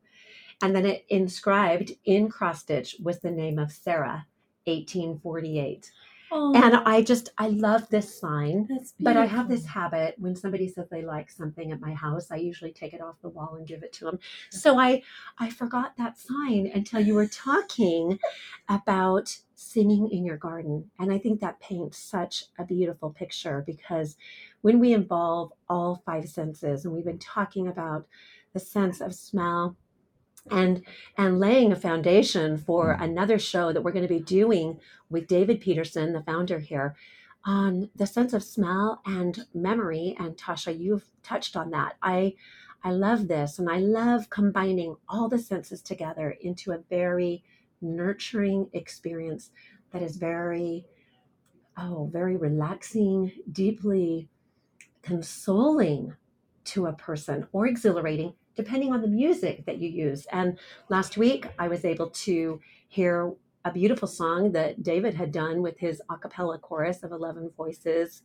And 0.62 0.74
then 0.74 0.86
it 0.86 1.05
inscribed 1.11 1.93
in 2.07 2.30
cross 2.30 2.61
stitch 2.61 2.97
was 3.03 3.20
the 3.20 3.30
name 3.30 3.59
of 3.59 3.72
Sarah, 3.72 4.26
1848. 4.64 5.90
Oh, 6.35 6.53
And 6.55 6.76
I 6.76 7.03
just, 7.03 7.28
I 7.37 7.49
love 7.49 7.89
this 7.91 8.18
sign. 8.18 8.66
But 8.99 9.18
I 9.18 9.26
have 9.26 9.49
this 9.49 9.66
habit 9.66 10.14
when 10.18 10.35
somebody 10.35 10.66
says 10.66 10.87
they 10.91 11.03
like 11.03 11.30
something 11.30 11.72
at 11.72 11.80
my 11.80 11.93
house, 11.93 12.30
I 12.30 12.37
usually 12.37 12.72
take 12.72 12.95
it 12.95 13.03
off 13.03 13.20
the 13.20 13.28
wall 13.28 13.57
and 13.57 13.66
give 13.66 13.83
it 13.83 13.93
to 13.95 14.07
them. 14.07 14.18
So 14.51 14.78
I 14.78 15.03
I 15.39 15.51
forgot 15.51 15.97
that 15.99 16.18
sign 16.18 16.70
until 16.74 17.01
you 17.01 17.14
were 17.14 17.26
talking 17.26 18.18
about 18.68 19.37
singing 19.55 20.09
in 20.11 20.24
your 20.24 20.39
garden. 20.39 20.91
And 20.99 21.12
I 21.12 21.18
think 21.18 21.41
that 21.41 21.61
paints 21.61 21.99
such 21.99 22.45
a 22.59 22.64
beautiful 22.64 23.11
picture 23.11 23.62
because 23.66 24.16
when 24.62 24.78
we 24.80 24.95
involve 24.95 25.53
all 25.68 26.03
five 26.07 26.28
senses 26.28 26.85
and 26.85 26.95
we've 26.95 27.05
been 27.05 27.18
talking 27.18 27.68
about 27.68 28.07
the 28.55 28.61
sense 28.61 29.01
of 29.01 29.14
smell 29.14 29.76
and 30.51 30.84
and 31.16 31.38
laying 31.38 31.72
a 31.72 31.76
foundation 31.76 32.59
for 32.59 32.97
mm. 32.97 33.03
another 33.03 33.38
show 33.38 33.72
that 33.72 33.82
we're 33.82 33.93
going 33.93 34.07
to 34.07 34.14
be 34.14 34.20
doing 34.20 34.78
with 35.11 35.26
David 35.26 35.61
Peterson, 35.61 36.12
the 36.12 36.22
founder 36.22 36.59
here, 36.59 36.97
on 37.45 37.90
the 37.95 38.07
sense 38.07 38.32
of 38.32 38.43
smell 38.43 39.01
and 39.07 39.47
memory. 39.55 40.16
And 40.18 40.36
Tasha, 40.36 40.78
you've 40.78 41.05
touched 41.22 41.57
on 41.57 41.70
that. 41.70 41.97
I 42.03 42.34
I 42.84 42.90
love 42.90 43.28
this, 43.28 43.59
and 43.59 43.70
I 43.70 43.78
love 43.78 44.30
combining 44.30 44.97
all 45.09 45.28
the 45.28 45.38
senses 45.38 45.82
together 45.82 46.36
into 46.40 46.72
a 46.72 46.82
very 46.90 47.45
nurturing 47.80 48.68
experience 48.72 49.51
that 49.93 50.03
is 50.03 50.16
very 50.16 50.86
oh 51.76 52.09
very 52.12 52.36
relaxing, 52.36 53.32
deeply 53.51 54.28
consoling 55.03 56.14
to 56.64 56.86
a 56.86 56.93
person 56.93 57.47
or 57.53 57.66
exhilarating 57.66 58.34
depending 58.57 58.92
on 58.92 59.03
the 59.03 59.09
music 59.09 59.64
that 59.66 59.78
you 59.78 59.88
use. 59.88 60.26
And 60.32 60.59
last 60.88 61.16
week 61.16 61.46
I 61.59 61.68
was 61.68 61.84
able 61.84 62.11
to 62.11 62.61
hear 62.88 63.32
a 63.64 63.72
beautiful 63.72 64.09
song 64.09 64.53
that 64.53 64.82
David 64.82 65.14
had 65.14 65.32
done 65.32 65.62
with 65.62 65.78
his 65.78 66.03
a 66.11 66.16
cappella 66.16 66.59
chorus 66.59 67.03
of 67.03 67.12
11 67.12 67.50
voices 67.57 68.22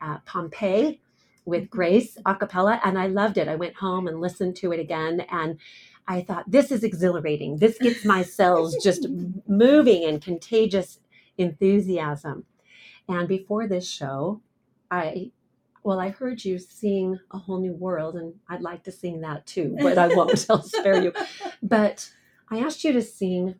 at 0.00 0.24
Pompeii 0.26 1.00
with 1.44 1.62
mm-hmm. 1.62 1.76
Grace 1.76 2.18
a 2.26 2.34
cappella 2.34 2.80
and 2.84 2.98
I 2.98 3.06
loved 3.06 3.38
it. 3.38 3.48
I 3.48 3.56
went 3.56 3.76
home 3.76 4.08
and 4.08 4.20
listened 4.20 4.56
to 4.56 4.72
it 4.72 4.80
again 4.80 5.20
and 5.30 5.58
I 6.08 6.22
thought 6.22 6.50
this 6.50 6.72
is 6.72 6.82
exhilarating. 6.82 7.58
This 7.58 7.78
gets 7.78 8.04
my 8.04 8.22
cells 8.22 8.76
just 8.82 9.06
moving 9.46 10.02
in 10.02 10.18
contagious 10.18 10.98
enthusiasm. 11.38 12.44
And 13.08 13.28
before 13.28 13.68
this 13.68 13.88
show, 13.88 14.40
I 14.90 15.30
well, 15.82 16.00
I 16.00 16.10
heard 16.10 16.44
you 16.44 16.58
sing 16.58 17.18
A 17.30 17.38
Whole 17.38 17.60
New 17.60 17.72
World, 17.72 18.16
and 18.16 18.34
I'd 18.48 18.62
like 18.62 18.84
to 18.84 18.92
sing 18.92 19.20
that 19.22 19.46
too, 19.46 19.76
but 19.82 19.98
I 19.98 20.08
won't. 20.08 20.46
I'll 20.50 20.62
spare 20.62 21.02
you. 21.02 21.12
But 21.62 22.10
I 22.50 22.58
asked 22.58 22.84
you 22.84 22.92
to 22.92 23.02
sing 23.02 23.54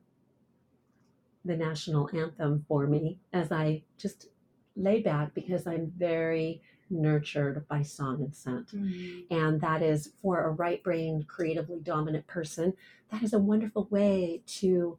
the 1.44 1.56
national 1.56 2.10
anthem 2.12 2.64
for 2.68 2.86
me 2.86 3.18
as 3.32 3.50
I 3.50 3.82
just 3.96 4.28
lay 4.76 5.00
back 5.00 5.34
because 5.34 5.66
I'm 5.66 5.92
very 5.96 6.60
nurtured 6.90 7.66
by 7.68 7.82
song 7.82 8.20
and 8.20 8.34
scent. 8.34 8.74
Mm. 8.74 9.24
And 9.30 9.60
that 9.60 9.82
is 9.82 10.12
for 10.20 10.44
a 10.44 10.50
right 10.50 10.82
brain, 10.82 11.24
creatively 11.26 11.80
dominant 11.80 12.26
person, 12.26 12.74
that 13.10 13.22
is 13.22 13.32
a 13.32 13.38
wonderful 13.38 13.88
way 13.90 14.42
to 14.46 14.98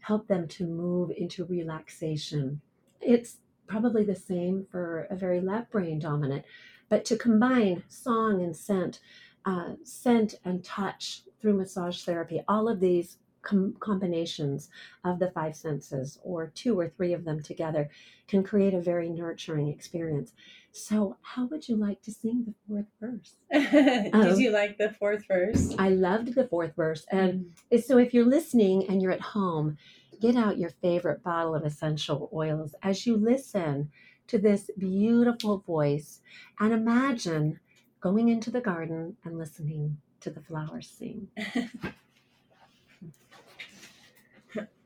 help 0.00 0.28
them 0.28 0.48
to 0.48 0.66
move 0.66 1.10
into 1.16 1.44
relaxation. 1.44 2.60
It's 3.00 3.38
probably 3.66 4.04
the 4.04 4.14
same 4.14 4.66
for 4.70 5.06
a 5.10 5.16
very 5.16 5.40
left 5.40 5.70
brain 5.70 5.98
dominant, 5.98 6.44
but 6.88 7.04
to 7.06 7.16
combine 7.16 7.82
song 7.88 8.42
and 8.42 8.56
scent, 8.56 9.00
uh, 9.44 9.74
scent 9.84 10.34
and 10.44 10.64
touch 10.64 11.22
through 11.40 11.54
massage 11.54 12.02
therapy, 12.02 12.42
all 12.48 12.68
of 12.68 12.80
these 12.80 13.18
com- 13.42 13.76
combinations 13.80 14.68
of 15.04 15.18
the 15.18 15.30
five 15.30 15.54
senses, 15.54 16.18
or 16.22 16.50
two 16.54 16.78
or 16.78 16.88
three 16.88 17.12
of 17.12 17.24
them 17.24 17.42
together, 17.42 17.88
can 18.28 18.42
create 18.42 18.74
a 18.74 18.80
very 18.80 19.08
nurturing 19.08 19.68
experience. 19.68 20.32
So, 20.72 21.16
how 21.22 21.46
would 21.46 21.68
you 21.68 21.76
like 21.76 22.02
to 22.02 22.10
sing 22.12 22.44
the 22.46 22.54
fourth 22.68 22.86
verse? 23.00 23.36
Did 23.52 24.14
Um, 24.14 24.38
you 24.38 24.50
like 24.50 24.76
the 24.78 24.90
fourth 24.90 25.26
verse? 25.26 25.74
I 25.78 25.90
loved 25.90 26.34
the 26.34 26.46
fourth 26.48 26.74
verse. 26.76 27.04
And 27.10 27.46
Mm. 27.72 27.82
so, 27.82 27.98
if 27.98 28.12
you're 28.12 28.26
listening 28.26 28.86
and 28.88 29.00
you're 29.00 29.12
at 29.12 29.20
home, 29.20 29.76
get 30.20 30.36
out 30.36 30.58
your 30.58 30.70
favorite 30.70 31.22
bottle 31.22 31.54
of 31.54 31.64
essential 31.64 32.28
oils 32.32 32.74
as 32.82 33.06
you 33.06 33.16
listen 33.16 33.90
to 34.28 34.38
this 34.38 34.70
beautiful 34.78 35.58
voice 35.58 36.20
and 36.60 36.72
imagine 36.72 37.60
going 38.00 38.28
into 38.28 38.50
the 38.50 38.60
garden 38.60 39.16
and 39.24 39.38
listening 39.38 39.98
to 40.20 40.30
the 40.30 40.40
flowers 40.40 40.88
sing. 40.88 41.28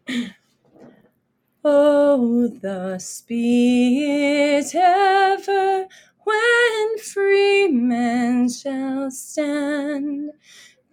Oh, 1.63 2.49
thus 2.63 3.21
be 3.21 4.57
it 4.57 4.75
ever 4.75 5.87
when 6.25 6.99
free 6.99 7.69
men 7.69 8.49
shall 8.49 9.11
stand 9.11 10.31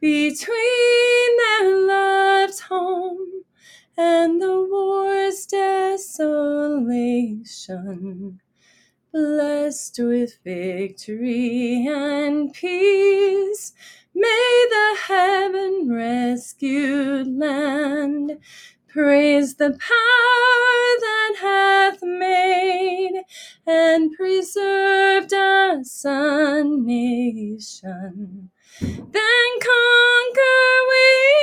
between 0.02 1.38
their 1.38 1.88
loved 1.88 2.60
home 2.60 3.46
and 3.98 4.42
the 4.42 4.68
war's 4.70 5.46
desolation. 5.48 6.02
Blessed 9.14 10.00
with 10.00 10.38
victory 10.44 11.88
and 11.88 12.54
peace, 12.54 13.74
may 14.16 14.68
the 14.70 14.98
heaven 15.08 15.92
rescued 15.92 17.28
land 17.28 18.38
Praise 18.90 19.56
the 19.56 19.72
power 19.72 21.00
that 21.02 21.36
hath 21.42 22.04
made 22.04 23.24
and 23.68 24.12
preserved 24.14 25.34
us 25.34 26.06
a 26.06 26.64
nation. 26.66 28.50
Then 28.98 29.50
conquer 29.62 30.62
we 30.90 31.37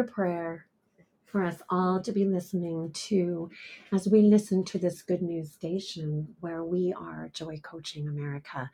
a 0.00 0.04
prayer 0.04 0.66
for 1.26 1.44
us 1.44 1.62
all 1.70 2.00
to 2.02 2.12
be 2.12 2.24
listening 2.24 2.90
to 2.92 3.50
as 3.92 4.08
we 4.08 4.22
listen 4.22 4.64
to 4.64 4.78
this 4.78 5.02
good 5.02 5.22
news 5.22 5.52
station 5.52 6.28
where 6.40 6.64
we 6.64 6.92
are 6.96 7.30
Joy 7.32 7.60
Coaching 7.62 8.08
America 8.08 8.70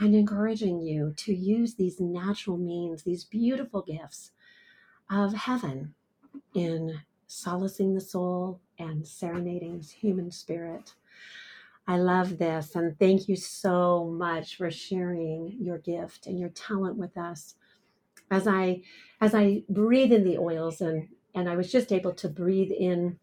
and 0.00 0.14
encouraging 0.14 0.80
you 0.82 1.14
to 1.18 1.34
use 1.34 1.74
these 1.74 2.00
natural 2.00 2.58
means, 2.58 3.04
these 3.04 3.24
beautiful 3.24 3.82
gifts 3.82 4.32
of 5.10 5.34
heaven 5.34 5.94
in 6.54 7.00
solacing 7.26 7.94
the 7.94 8.00
soul 8.00 8.60
and 8.78 9.06
serenading 9.06 9.80
the 9.80 9.86
human 9.86 10.30
spirit. 10.30 10.94
I 11.86 11.98
love 11.98 12.38
this 12.38 12.76
and 12.76 12.98
thank 12.98 13.28
you 13.28 13.36
so 13.36 14.04
much 14.06 14.56
for 14.56 14.70
sharing 14.70 15.56
your 15.60 15.78
gift 15.78 16.26
and 16.26 16.38
your 16.38 16.50
talent 16.50 16.96
with 16.96 17.16
us. 17.18 17.56
As 18.30 18.46
I 18.46 18.82
as 19.20 19.34
I 19.34 19.62
breathe 19.68 20.12
in 20.12 20.24
the 20.24 20.38
oils 20.38 20.80
and 20.80 21.08
and 21.34 21.48
I 21.48 21.56
was 21.56 21.70
just 21.70 21.92
able 21.92 22.12
to 22.14 22.28
breathe 22.28 22.70
in 22.70 23.18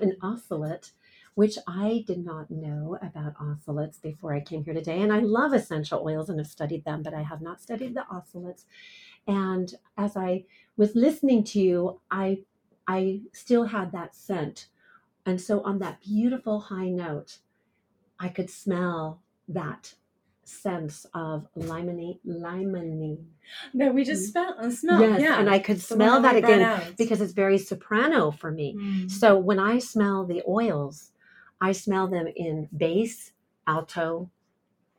an 0.00 0.16
isolate, 0.22 0.92
which 1.34 1.56
I 1.66 2.04
did 2.06 2.24
not 2.24 2.50
know 2.50 2.98
about 3.02 3.34
isolates 3.40 3.98
before 3.98 4.34
I 4.34 4.40
came 4.40 4.64
here 4.64 4.74
today. 4.74 5.00
And 5.00 5.12
I 5.12 5.20
love 5.20 5.52
essential 5.52 6.02
oils 6.04 6.28
and 6.28 6.38
have 6.38 6.48
studied 6.48 6.84
them, 6.84 7.02
but 7.02 7.14
I 7.14 7.22
have 7.22 7.40
not 7.40 7.62
studied 7.62 7.94
the 7.94 8.04
isolates. 8.10 8.66
And 9.26 9.74
as 9.96 10.16
I 10.16 10.44
was 10.76 10.94
listening 10.94 11.44
to 11.44 11.60
you, 11.60 12.00
I 12.10 12.44
I 12.86 13.22
still 13.32 13.64
had 13.64 13.92
that 13.92 14.14
scent. 14.14 14.68
And 15.24 15.40
so 15.40 15.60
on 15.62 15.78
that 15.80 16.00
beautiful 16.00 16.60
high 16.60 16.90
note, 16.90 17.38
I 18.20 18.28
could 18.28 18.50
smell 18.50 19.22
that 19.48 19.94
sense 20.46 21.06
of 21.14 21.46
limonene 21.56 22.18
limonene 22.26 23.24
that 23.74 23.92
we 23.92 24.04
just 24.04 24.30
smell 24.30 24.54
uh, 24.58 24.70
smell 24.70 25.00
yes 25.00 25.20
yeah. 25.20 25.40
and 25.40 25.50
i 25.50 25.58
could 25.58 25.80
smell 25.80 26.22
that 26.22 26.36
again 26.36 26.94
because 26.96 27.20
it's 27.20 27.32
very 27.32 27.58
soprano 27.58 28.30
for 28.30 28.52
me. 28.52 28.76
Mm. 28.78 29.10
so 29.10 29.36
when 29.36 29.58
i 29.58 29.78
smell 29.78 30.24
the 30.24 30.42
oils 30.48 31.10
i 31.60 31.72
smell 31.72 32.06
them 32.06 32.28
in 32.36 32.68
bass 32.76 33.32
alto 33.66 34.30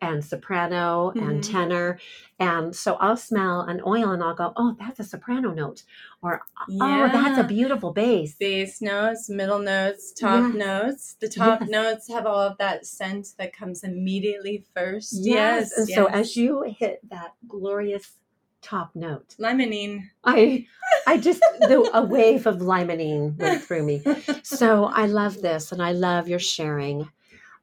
and 0.01 0.23
soprano 0.23 1.09
and 1.11 1.41
Mhm. 1.41 1.51
tenor 1.51 1.99
and 2.39 2.75
so 2.75 2.95
i'll 2.95 3.17
smell 3.17 3.61
an 3.61 3.81
oil 3.85 4.11
and 4.11 4.21
i'll 4.23 4.35
go 4.35 4.53
oh 4.55 4.75
that's 4.79 4.99
a 4.99 5.03
soprano 5.03 5.51
note 5.53 5.83
or 6.21 6.41
oh 6.69 7.09
that's 7.11 7.37
a 7.39 7.43
beautiful 7.43 7.91
bass 7.93 8.35
bass 8.35 8.81
notes, 8.81 9.29
middle 9.29 9.59
notes, 9.59 10.13
top 10.13 10.43
Yes. 10.43 10.55
notes. 10.55 11.13
The 11.19 11.27
top 11.29 11.61
Yes. 11.61 11.69
notes 11.69 12.07
have 12.09 12.25
all 12.27 12.39
of 12.39 12.57
that 12.57 12.85
scent 12.85 13.29
that 13.37 13.53
comes 13.53 13.83
immediately 13.83 14.65
first. 14.75 15.13
yes, 15.25 15.75
and 15.77 15.87
so 15.89 16.05
as 16.07 16.35
you 16.35 16.61
hit 16.63 16.99
that 17.09 17.33
glorious 17.47 18.17
top 18.61 18.95
note 18.95 19.35
limonene. 19.39 20.09
I 20.23 20.67
I 21.07 21.17
just 21.17 21.41
the, 21.41 21.89
a 21.93 22.03
wave 22.03 22.45
of 22.47 22.57
limonene 22.57 23.37
went 23.37 23.61
through 23.63 23.83
me. 23.83 24.03
So 24.43 24.85
I 24.85 25.05
love 25.05 25.41
this 25.41 25.71
and 25.71 25.81
I 25.81 25.93
love 25.93 26.27
your 26.27 26.39
sharing. 26.39 27.09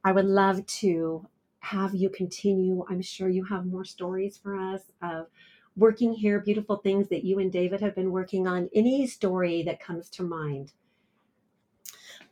I 0.05 0.13
would 0.13 0.25
love 0.27 0.65
to 0.67 1.27
have 1.65 1.95
you 1.95 2.11
continue. 2.11 2.85
I'm 2.91 3.03
sure 3.03 3.29
you 3.31 3.45
have 3.47 3.67
more 3.67 3.87
stories 3.87 4.39
for 4.39 4.57
us 4.57 4.83
of 5.03 5.29
working 5.77 6.15
here, 6.15 6.41
beautiful 6.41 6.77
things 6.79 7.09
that 7.11 7.25
you 7.25 7.41
and 7.41 7.53
David 7.53 7.81
have 7.83 7.97
been 7.97 8.13
working 8.13 8.47
on. 8.49 8.71
Any 8.75 9.07
story 9.09 9.63
that 9.65 9.81
comes 9.81 10.11
to 10.13 10.25
mind. 10.25 10.73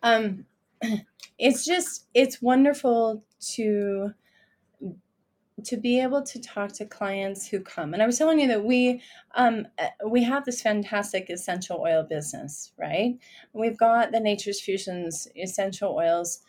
um 0.05 0.47
it's 1.39 1.67
just 1.67 2.07
it's 2.15 2.43
wonderful 2.43 3.25
to 3.41 4.13
to 5.65 5.77
be 5.77 6.01
able 6.01 6.23
to 6.23 6.41
talk 6.41 6.73
to 6.73 6.87
clients 6.87 7.49
who 7.49 7.61
come 7.61 7.95
and 7.95 8.03
i 8.03 8.07
was 8.07 8.19
telling 8.19 8.41
you 8.41 8.49
that 8.49 8.65
we 8.65 9.03
um 9.37 9.67
uh, 9.79 9.89
we 10.09 10.23
have 10.25 10.45
this 10.45 10.63
fantastic 10.63 11.31
essential 11.31 11.81
oil 11.81 12.03
business 12.05 12.73
right 12.79 13.19
we've 13.55 13.79
got 13.79 14.13
the 14.13 14.21
nature's 14.21 14.61
fusions 14.61 15.29
essential 15.37 15.95
oils 15.97 16.41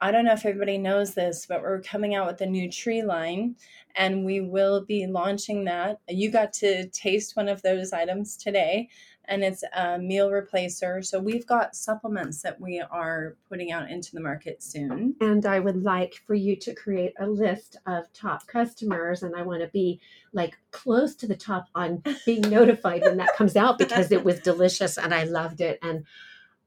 i 0.00 0.10
don't 0.10 0.24
know 0.24 0.32
if 0.32 0.46
everybody 0.46 0.78
knows 0.78 1.14
this 1.14 1.46
but 1.46 1.62
we're 1.62 1.80
coming 1.82 2.14
out 2.14 2.26
with 2.26 2.40
a 2.40 2.46
new 2.46 2.70
tree 2.70 3.02
line 3.02 3.54
and 3.96 4.24
we 4.24 4.40
will 4.40 4.84
be 4.84 5.06
launching 5.06 5.64
that 5.64 6.00
you 6.08 6.30
got 6.30 6.52
to 6.52 6.88
taste 6.88 7.36
one 7.36 7.48
of 7.48 7.62
those 7.62 7.92
items 7.92 8.36
today 8.36 8.88
and 9.28 9.44
it's 9.44 9.62
a 9.74 9.98
meal 9.98 10.30
replacer. 10.30 11.04
So 11.04 11.20
we've 11.20 11.46
got 11.46 11.76
supplements 11.76 12.42
that 12.42 12.60
we 12.60 12.80
are 12.80 13.36
putting 13.48 13.70
out 13.70 13.90
into 13.90 14.12
the 14.12 14.20
market 14.20 14.62
soon. 14.62 15.14
And 15.20 15.44
I 15.44 15.60
would 15.60 15.82
like 15.82 16.22
for 16.26 16.34
you 16.34 16.56
to 16.56 16.74
create 16.74 17.12
a 17.20 17.26
list 17.26 17.76
of 17.86 18.10
top 18.14 18.46
customers. 18.46 19.22
And 19.22 19.36
I 19.36 19.42
want 19.42 19.60
to 19.60 19.68
be 19.68 20.00
like 20.32 20.58
close 20.70 21.14
to 21.16 21.26
the 21.26 21.36
top 21.36 21.68
on 21.74 22.02
being 22.24 22.40
notified 22.48 23.02
when 23.02 23.18
that 23.18 23.36
comes 23.36 23.54
out 23.54 23.78
because 23.78 24.10
it 24.10 24.24
was 24.24 24.40
delicious 24.40 24.96
and 24.96 25.14
I 25.14 25.24
loved 25.24 25.60
it. 25.60 25.78
And 25.82 26.04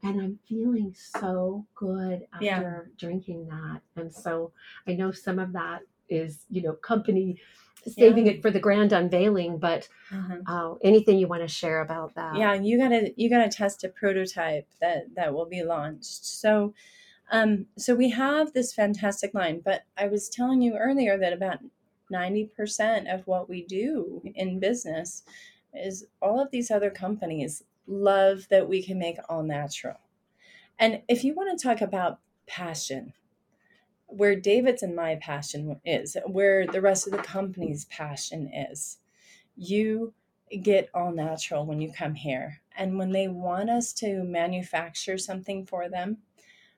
and 0.04 0.22
I'm 0.22 0.40
feeling 0.48 0.94
so 0.96 1.66
good 1.76 2.28
after 2.34 2.46
Yeah. 2.46 2.82
drinking 2.98 3.48
that. 3.48 3.82
And 3.96 4.14
so 4.14 4.52
I 4.88 4.94
know 4.94 5.12
some 5.12 5.40
of 5.40 5.54
that 5.54 5.82
is, 6.10 6.46
you 6.50 6.62
know, 6.62 6.74
company 6.74 7.40
saving 7.88 8.26
Yeah. 8.28 8.34
it 8.34 8.42
for 8.42 8.52
the 8.52 8.60
grand 8.60 8.94
unveiling, 8.94 9.58
but 9.58 9.88
Uh-huh. 10.12 10.38
uh, 10.46 10.76
anything 10.84 11.18
you 11.18 11.28
want 11.28 11.42
to 11.42 11.48
share 11.48 11.82
about 11.82 12.14
that? 12.16 12.36
Yeah, 12.36 12.54
you 12.54 12.78
gotta 12.78 13.14
you 13.16 13.30
gotta 13.30 13.50
test 13.50 13.84
a 13.84 13.90
prototype 13.90 14.68
that 14.80 15.16
that 15.16 15.34
will 15.34 15.46
be 15.46 15.64
launched. 15.64 16.26
So, 16.26 16.74
um, 17.32 17.68
so 17.78 17.96
we 17.96 18.10
have 18.10 18.54
this 18.54 18.74
fantastic 18.74 19.34
line. 19.34 19.62
But 19.62 19.84
I 19.98 20.08
was 20.08 20.30
telling 20.30 20.62
you 20.62 20.76
earlier 20.78 21.18
that 21.18 21.34
about 21.34 21.60
ninety 22.10 22.46
percent 22.46 23.08
of 23.08 23.26
what 23.28 23.50
we 23.50 23.64
do 23.66 24.22
in 24.36 24.60
business 24.60 25.24
is 25.74 26.06
all 26.22 26.40
of 26.40 26.52
these 26.52 26.70
other 26.70 26.92
companies 26.92 27.64
love 27.88 28.48
that 28.50 28.68
we 28.68 28.84
can 28.84 29.00
make 29.00 29.18
all 29.30 29.44
natural. 29.44 30.00
And 30.80 31.02
if 31.08 31.24
you 31.24 31.36
want 31.36 31.58
to 31.58 31.64
talk 31.64 31.82
about 31.82 32.20
passion, 32.48 33.14
where 34.08 34.36
David's 34.36 34.84
and 34.84 34.96
my 34.96 35.16
passion 35.16 35.80
is, 35.86 36.18
where 36.26 36.68
the 36.68 36.82
rest 36.82 37.08
of 37.08 37.14
the 37.14 37.20
company's 37.20 37.86
passion 37.86 38.52
is, 38.54 38.98
you 39.56 40.14
get 40.62 40.90
all 40.94 41.12
natural 41.12 41.66
when 41.66 41.80
you 41.80 41.94
come 41.94 42.14
here. 42.14 42.62
And 42.78 42.98
when 42.98 43.12
they 43.12 43.28
want 43.28 43.70
us 43.70 43.94
to 43.94 44.24
manufacture 44.24 45.18
something 45.18 45.66
for 45.66 45.88
them, 45.88 46.18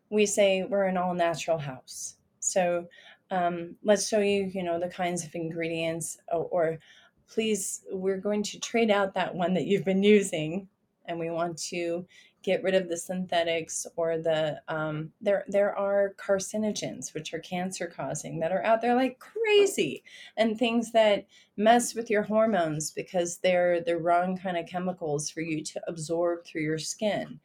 we 0.09 0.25
say 0.25 0.63
we're 0.63 0.85
an 0.85 0.97
all 0.97 1.13
natural 1.13 1.57
house. 1.57 2.17
So 2.39 2.87
um, 3.31 3.75
let's 3.83 4.07
show 4.07 4.19
you, 4.19 4.51
you 4.53 4.61
know, 4.61 4.79
the 4.79 4.89
kinds 4.89 5.25
of 5.25 5.33
ingredients, 5.33 6.17
or, 6.31 6.45
or 6.51 6.79
please, 7.27 7.83
we're 7.91 8.17
going 8.17 8.43
to 8.43 8.59
trade 8.59 8.91
out 8.91 9.15
that 9.15 9.33
one 9.33 9.55
that 9.55 9.65
you've 9.65 9.85
been 9.85 10.03
using, 10.03 10.67
and 11.05 11.19
we 11.19 11.29
want 11.29 11.57
to 11.57 12.05
get 12.43 12.61
rid 12.61 12.75
of 12.75 12.89
the 12.89 12.97
synthetics 12.97 13.87
or 13.95 14.17
the 14.17 14.61
um, 14.67 15.09
there 15.21 15.45
there 15.47 15.75
are 15.75 16.13
carcinogens 16.17 17.13
which 17.13 17.33
are 17.33 17.39
cancer 17.39 17.87
causing 17.87 18.39
that 18.39 18.51
are 18.51 18.63
out 18.63 18.81
there 18.81 18.95
like 18.95 19.17
crazy 19.17 20.03
and 20.37 20.59
things 20.59 20.91
that 20.91 21.25
mess 21.55 21.95
with 21.95 22.09
your 22.09 22.23
hormones 22.23 22.91
because 22.91 23.37
they're 23.37 23.81
the 23.81 23.97
wrong 23.97 24.37
kind 24.37 24.57
of 24.57 24.67
chemicals 24.67 25.29
for 25.29 25.41
you 25.41 25.63
to 25.63 25.81
absorb 25.87 26.45
through 26.45 26.61
your 26.61 26.77
skin. 26.77 27.39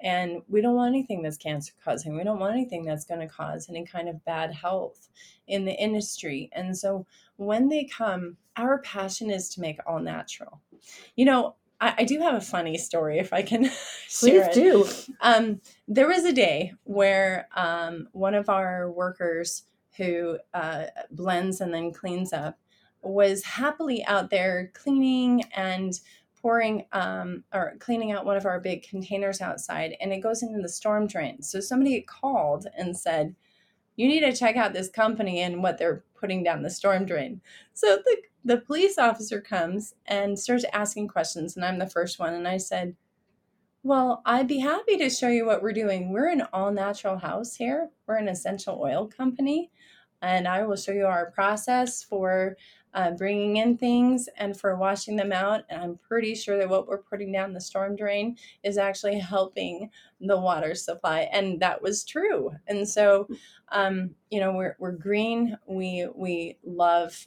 And 0.00 0.42
we 0.48 0.60
don't 0.60 0.74
want 0.74 0.92
anything 0.92 1.22
that's 1.22 1.36
cancer 1.36 1.72
causing. 1.84 2.16
We 2.16 2.24
don't 2.24 2.40
want 2.40 2.56
anything 2.56 2.84
that's 2.84 3.04
going 3.04 3.20
to 3.20 3.28
cause 3.28 3.68
any 3.70 3.86
kind 3.86 4.08
of 4.08 4.24
bad 4.24 4.52
health 4.52 5.08
in 5.46 5.64
the 5.64 5.80
industry. 5.80 6.50
And 6.52 6.76
so 6.76 7.06
when 7.36 7.68
they 7.68 7.84
come 7.84 8.36
our 8.56 8.78
passion 8.80 9.30
is 9.30 9.48
to 9.50 9.60
make 9.60 9.78
all 9.86 9.98
natural. 9.98 10.60
You 11.16 11.24
know 11.24 11.54
I, 11.82 11.94
I 11.98 12.04
do 12.04 12.20
have 12.20 12.34
a 12.34 12.40
funny 12.40 12.78
story 12.78 13.18
if 13.18 13.32
I 13.32 13.42
can 13.42 13.64
share 14.08 14.48
Please 14.48 14.54
do. 14.54 14.88
Um, 15.20 15.60
there 15.88 16.08
was 16.08 16.24
a 16.24 16.32
day 16.32 16.72
where 16.84 17.48
um, 17.54 18.08
one 18.12 18.34
of 18.34 18.48
our 18.48 18.90
workers 18.90 19.64
who 19.96 20.38
uh, 20.54 20.86
blends 21.10 21.60
and 21.60 21.74
then 21.74 21.92
cleans 21.92 22.32
up 22.32 22.58
was 23.02 23.42
happily 23.42 24.04
out 24.06 24.30
there 24.30 24.70
cleaning 24.74 25.42
and 25.54 25.92
pouring 26.40 26.86
um, 26.92 27.44
or 27.52 27.74
cleaning 27.80 28.12
out 28.12 28.24
one 28.24 28.36
of 28.36 28.46
our 28.46 28.60
big 28.60 28.84
containers 28.84 29.40
outside, 29.40 29.96
and 30.00 30.12
it 30.12 30.20
goes 30.20 30.42
into 30.42 30.62
the 30.62 30.68
storm 30.68 31.06
drain. 31.06 31.42
So 31.42 31.60
somebody 31.60 32.00
called 32.02 32.66
and 32.76 32.96
said, 32.96 33.34
"You 33.96 34.06
need 34.06 34.20
to 34.20 34.32
check 34.32 34.56
out 34.56 34.72
this 34.72 34.88
company 34.88 35.40
and 35.40 35.62
what 35.62 35.78
they're 35.78 36.04
putting 36.22 36.42
down 36.42 36.62
the 36.62 36.70
storm 36.70 37.04
drain." 37.04 37.42
So 37.74 37.98
the 38.06 38.22
the 38.44 38.58
police 38.58 38.98
officer 38.98 39.42
comes 39.42 39.94
and 40.06 40.38
starts 40.38 40.64
asking 40.72 41.08
questions, 41.08 41.56
and 41.56 41.66
I'm 41.66 41.78
the 41.78 41.86
first 41.86 42.18
one, 42.18 42.34
and 42.34 42.48
I 42.48 42.56
said. 42.58 42.96
Well, 43.84 44.22
I'd 44.24 44.46
be 44.46 44.60
happy 44.60 44.96
to 44.98 45.10
show 45.10 45.28
you 45.28 45.44
what 45.44 45.60
we're 45.62 45.72
doing. 45.72 46.12
We're 46.12 46.30
an 46.30 46.46
all 46.52 46.70
natural 46.70 47.18
house 47.18 47.56
here. 47.56 47.90
We're 48.06 48.16
an 48.16 48.28
essential 48.28 48.80
oil 48.80 49.08
company. 49.08 49.72
And 50.22 50.46
I 50.46 50.62
will 50.64 50.76
show 50.76 50.92
you 50.92 51.06
our 51.06 51.32
process 51.32 52.02
for 52.02 52.56
uh, 52.94 53.10
bringing 53.12 53.56
in 53.56 53.76
things 53.76 54.28
and 54.36 54.58
for 54.58 54.76
washing 54.76 55.16
them 55.16 55.32
out. 55.32 55.62
And 55.68 55.82
I'm 55.82 55.98
pretty 55.98 56.34
sure 56.34 56.58
that 56.58 56.68
what 56.68 56.86
we're 56.86 56.98
putting 56.98 57.32
down 57.32 57.52
the 57.52 57.60
storm 57.60 57.96
drain 57.96 58.36
is 58.62 58.78
actually 58.78 59.18
helping 59.18 59.90
the 60.20 60.38
water 60.38 60.74
supply. 60.74 61.28
And 61.32 61.60
that 61.60 61.80
was 61.80 62.04
true. 62.04 62.52
And 62.66 62.88
so, 62.88 63.28
um, 63.70 64.10
you 64.30 64.40
know, 64.40 64.52
we're, 64.52 64.76
we're 64.78 64.92
green. 64.92 65.56
We, 65.66 66.06
we 66.14 66.58
love 66.64 67.26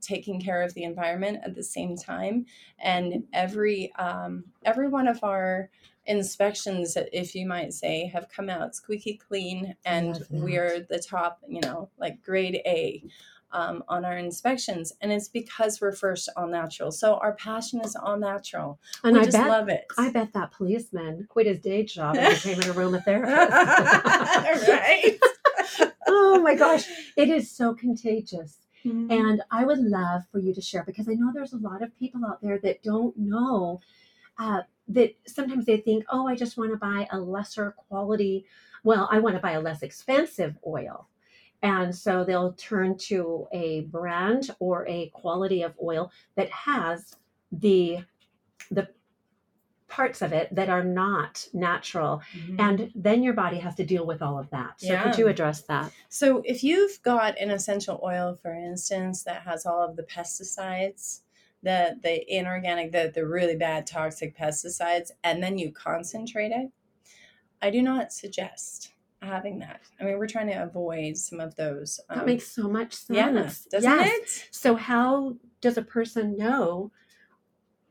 taking 0.00 0.40
care 0.40 0.62
of 0.62 0.74
the 0.74 0.84
environment 0.84 1.38
at 1.44 1.54
the 1.54 1.62
same 1.62 1.96
time. 1.96 2.46
And 2.78 3.24
every, 3.32 3.92
um, 3.94 4.44
every 4.64 4.88
one 4.88 5.08
of 5.08 5.22
our, 5.22 5.70
inspections, 6.06 6.96
if 7.12 7.34
you 7.34 7.46
might 7.46 7.72
say, 7.72 8.06
have 8.08 8.28
come 8.28 8.50
out 8.50 8.74
squeaky 8.74 9.14
clean, 9.26 9.74
and 9.84 10.22
we're 10.30 10.80
the 10.90 10.98
top, 10.98 11.40
you 11.48 11.60
know, 11.62 11.88
like 11.98 12.22
grade 12.22 12.60
A 12.66 13.02
um, 13.54 13.84
on 13.88 14.04
our 14.04 14.18
inspections. 14.18 14.92
And 15.00 15.12
it's 15.12 15.28
because 15.28 15.80
we're 15.80 15.92
first 15.92 16.28
all 16.36 16.48
natural. 16.48 16.90
So 16.90 17.14
our 17.14 17.32
passion 17.34 17.80
is 17.80 17.96
all 17.96 18.18
natural. 18.18 18.78
And 19.02 19.14
we 19.14 19.20
I 19.20 19.24
just 19.24 19.36
bet 19.36 19.48
love 19.48 19.68
it. 19.68 19.86
I 19.96 20.10
bet 20.10 20.32
that 20.34 20.50
policeman 20.50 21.26
quit 21.28 21.46
his 21.46 21.60
day 21.60 21.84
job 21.84 22.16
and 22.16 22.34
became 22.34 22.58
an 22.60 22.66
aromatherapist. 22.66 23.24
right? 24.68 25.18
oh 26.08 26.40
my 26.42 26.54
gosh, 26.54 26.84
it 27.16 27.30
is 27.30 27.50
so 27.50 27.74
contagious. 27.74 28.58
Mhm. 28.84 29.10
And 29.10 29.42
I 29.50 29.64
would 29.64 29.78
love 29.78 30.22
for 30.30 30.40
you 30.40 30.52
to 30.52 30.60
share 30.60 30.84
because 30.84 31.08
I 31.08 31.14
know 31.14 31.30
there's 31.32 31.54
a 31.54 31.58
lot 31.58 31.82
of 31.82 31.96
people 31.98 32.20
out 32.26 32.42
there 32.42 32.58
that 32.58 32.82
don't 32.82 33.16
know 33.16 33.80
uh, 34.36 34.62
that 34.88 35.14
sometimes 35.26 35.64
they 35.64 35.78
think, 35.78 36.04
oh, 36.10 36.26
I 36.26 36.34
just 36.34 36.58
want 36.58 36.72
to 36.72 36.76
buy 36.76 37.06
a 37.12 37.18
lesser 37.18 37.74
quality. 37.88 38.46
Well, 38.82 39.08
I 39.10 39.20
want 39.20 39.36
to 39.36 39.40
buy 39.40 39.52
a 39.52 39.60
less 39.60 39.82
expensive 39.82 40.56
oil. 40.66 41.08
And 41.64 41.96
so 41.96 42.24
they'll 42.24 42.52
turn 42.52 42.96
to 42.98 43.48
a 43.52 43.80
brand 43.82 44.50
or 44.60 44.86
a 44.86 45.08
quality 45.08 45.62
of 45.62 45.74
oil 45.82 46.12
that 46.36 46.50
has 46.50 47.16
the 47.50 48.04
the 48.70 48.88
parts 49.88 50.22
of 50.22 50.32
it 50.32 50.52
that 50.54 50.68
are 50.68 50.82
not 50.82 51.46
natural 51.52 52.20
Mhm. 52.34 52.56
and 52.58 52.92
then 52.94 53.22
your 53.22 53.34
body 53.34 53.58
has 53.58 53.74
to 53.76 53.84
deal 53.84 54.04
with 54.06 54.22
all 54.22 54.38
of 54.38 54.50
that 54.50 54.80
so 54.80 54.92
Yeah. 54.94 55.02
could 55.04 55.18
you 55.18 55.28
address 55.28 55.60
that 55.62 55.92
So, 56.08 56.42
if 56.44 56.64
you've 56.64 57.00
got 57.02 57.38
an 57.38 57.50
essential 57.50 58.00
oil, 58.02 58.34
for 58.34 58.52
instance, 58.54 59.22
that 59.24 59.42
has 59.42 59.64
all 59.66 59.82
of 59.82 59.94
the 59.96 60.02
pesticides, 60.02 61.20
the 61.62 61.98
the 62.02 62.16
inorganic, 62.34 62.92
the 62.92 63.12
the 63.14 63.26
really 63.26 63.56
bad 63.56 63.86
toxic 63.86 64.36
pesticides, 64.36 65.12
and 65.22 65.42
then 65.42 65.58
you 65.58 65.70
concentrate 65.70 66.50
it, 66.50 66.72
I 67.62 67.70
do 67.70 67.82
not 67.82 68.12
suggest 68.12 68.93
having 69.24 69.58
that. 69.60 69.80
I 70.00 70.04
mean, 70.04 70.18
we're 70.18 70.26
trying 70.26 70.48
to 70.48 70.62
avoid 70.62 71.16
some 71.16 71.40
of 71.40 71.54
those. 71.56 72.00
that 72.08 72.18
um, 72.18 72.26
makes 72.26 72.46
so 72.46 72.68
much 72.68 72.94
sense 72.94 73.16
yeah, 73.16 73.30
doesn't 73.30 73.82
Yes. 73.82 74.20
it? 74.20 74.48
So 74.50 74.74
how 74.76 75.36
does 75.60 75.76
a 75.76 75.82
person 75.82 76.36
know? 76.36 76.92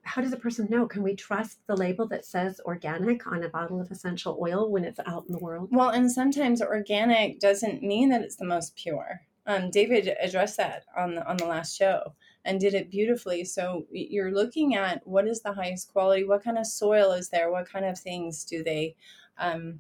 How 0.03 0.21
does 0.21 0.33
a 0.33 0.37
person 0.37 0.67
know? 0.69 0.85
Can 0.87 1.01
we 1.01 1.15
trust 1.15 1.59
the 1.67 1.75
label 1.75 2.07
that 2.09 2.25
says 2.25 2.59
organic 2.65 3.25
on 3.25 3.43
a 3.43 3.49
bottle 3.49 3.79
of 3.79 3.89
essential 3.89 4.37
oil 4.41 4.69
when 4.69 4.83
it's 4.83 4.99
out 5.05 5.25
in 5.27 5.33
the 5.33 5.39
world? 5.39 5.69
Well, 5.71 5.89
and 5.89 6.11
sometimes 6.11 6.61
organic 6.61 7.39
doesn't 7.39 7.81
mean 7.81 8.09
that 8.09 8.21
it's 8.21 8.35
the 8.35 8.45
most 8.45 8.75
pure. 8.75 9.21
Um, 9.45 9.69
David 9.71 10.15
addressed 10.21 10.57
that 10.57 10.83
on 10.95 11.15
the 11.15 11.27
on 11.29 11.37
the 11.37 11.45
last 11.45 11.77
show 11.77 12.13
and 12.45 12.59
did 12.59 12.73
it 12.73 12.89
beautifully. 12.89 13.43
So 13.45 13.85
you're 13.91 14.31
looking 14.31 14.75
at 14.75 15.05
what 15.07 15.27
is 15.27 15.41
the 15.41 15.53
highest 15.53 15.91
quality, 15.91 16.23
what 16.23 16.43
kind 16.43 16.57
of 16.57 16.65
soil 16.65 17.11
is 17.11 17.29
there, 17.29 17.51
what 17.51 17.69
kind 17.69 17.85
of 17.85 17.97
things 17.99 18.43
do 18.43 18.63
they 18.63 18.95
um, 19.37 19.79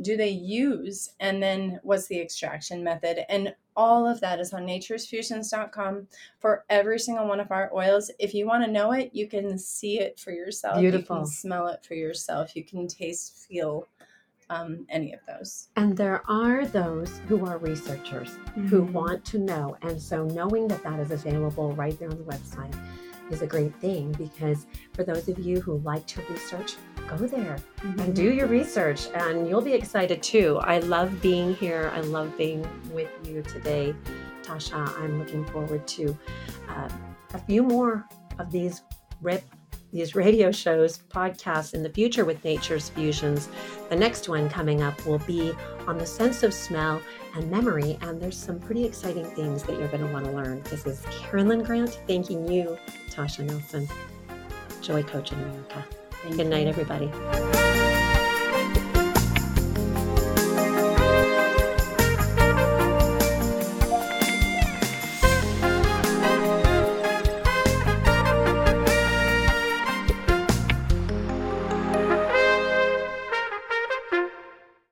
do 0.00 0.16
they 0.16 0.28
use, 0.30 1.10
and 1.20 1.42
then 1.42 1.78
what's 1.82 2.06
the 2.08 2.20
extraction 2.20 2.82
method, 2.82 3.20
and 3.28 3.54
all 3.76 4.06
of 4.06 4.20
that 4.20 4.40
is 4.40 4.52
on 4.52 4.66
naturesfusions.com 4.66 6.06
for 6.38 6.64
every 6.70 6.98
single 6.98 7.26
one 7.28 7.40
of 7.40 7.50
our 7.50 7.70
oils. 7.74 8.10
If 8.18 8.34
you 8.34 8.46
want 8.46 8.64
to 8.64 8.70
know 8.70 8.92
it, 8.92 9.10
you 9.12 9.26
can 9.28 9.58
see 9.58 10.00
it 10.00 10.18
for 10.20 10.30
yourself. 10.30 10.76
You 10.76 10.90
Beautiful. 10.90 11.16
can 11.18 11.26
smell 11.26 11.66
it 11.68 11.84
for 11.84 11.94
yourself. 11.94 12.54
You 12.56 12.64
can 12.64 12.86
taste, 12.86 13.46
feel 13.48 13.86
um, 14.50 14.86
any 14.90 15.12
of 15.14 15.20
those. 15.26 15.68
And 15.76 15.96
there 15.96 16.22
are 16.30 16.66
those 16.66 17.18
who 17.28 17.46
are 17.46 17.56
researchers 17.58 18.38
who 18.68 18.82
Mhm. 18.82 18.92
want 18.92 19.24
to 19.26 19.38
know. 19.38 19.76
And 19.82 20.00
so 20.00 20.24
knowing 20.26 20.68
that 20.68 20.82
that 20.84 21.00
is 21.00 21.10
available 21.10 21.72
right 21.72 21.98
there 21.98 22.10
on 22.10 22.18
the 22.18 22.24
website 22.24 22.74
is 23.30 23.42
a 23.42 23.46
great 23.46 23.74
thing 23.80 24.12
because 24.12 24.66
for 24.92 25.04
those 25.04 25.28
of 25.28 25.38
you 25.38 25.60
who 25.60 25.78
like 25.78 26.06
to 26.06 26.22
research, 26.30 26.76
go 27.08 27.16
there 27.16 27.58
and 27.82 28.14
do 28.14 28.32
your 28.32 28.46
research 28.46 29.08
and 29.14 29.48
you'll 29.48 29.60
be 29.60 29.72
excited 29.72 30.22
too. 30.22 30.58
I 30.62 30.78
love 30.80 31.20
being 31.22 31.54
here. 31.54 31.90
I 31.94 32.00
love 32.00 32.36
being 32.36 32.66
with 32.92 33.10
you 33.24 33.42
today, 33.42 33.94
Tasha. 34.42 34.88
I'm 34.98 35.18
looking 35.18 35.44
forward 35.46 35.86
to 35.88 36.16
uh, 36.68 36.88
a 37.32 37.38
few 37.38 37.62
more 37.62 38.06
of 38.38 38.50
these 38.50 38.82
rip 39.22 39.44
these 39.94 40.16
radio 40.16 40.50
shows, 40.50 40.98
podcasts 41.08 41.72
in 41.72 41.84
the 41.84 41.88
future 41.88 42.24
with 42.24 42.44
Nature's 42.44 42.88
Fusions. 42.88 43.48
The 43.90 43.96
next 43.96 44.28
one 44.28 44.50
coming 44.50 44.82
up 44.82 45.06
will 45.06 45.20
be 45.20 45.52
on 45.86 45.98
the 45.98 46.04
sense 46.04 46.42
of 46.42 46.52
smell 46.52 47.00
and 47.36 47.48
memory, 47.48 47.96
and 48.02 48.20
there's 48.20 48.36
some 48.36 48.58
pretty 48.58 48.84
exciting 48.84 49.24
things 49.24 49.62
that 49.62 49.78
you're 49.78 49.88
going 49.88 50.04
to 50.04 50.12
want 50.12 50.24
to 50.24 50.32
learn. 50.32 50.62
This 50.64 50.84
is 50.84 51.00
Carolyn 51.12 51.62
Grant 51.62 52.00
thanking 52.08 52.50
you, 52.50 52.76
Tasha 53.08 53.44
Nelson, 53.44 53.88
Joy 54.82 55.04
Coaching 55.04 55.38
America. 55.38 55.84
Thank 56.10 56.38
Good 56.38 56.48
night, 56.48 56.66
everybody. 56.66 57.73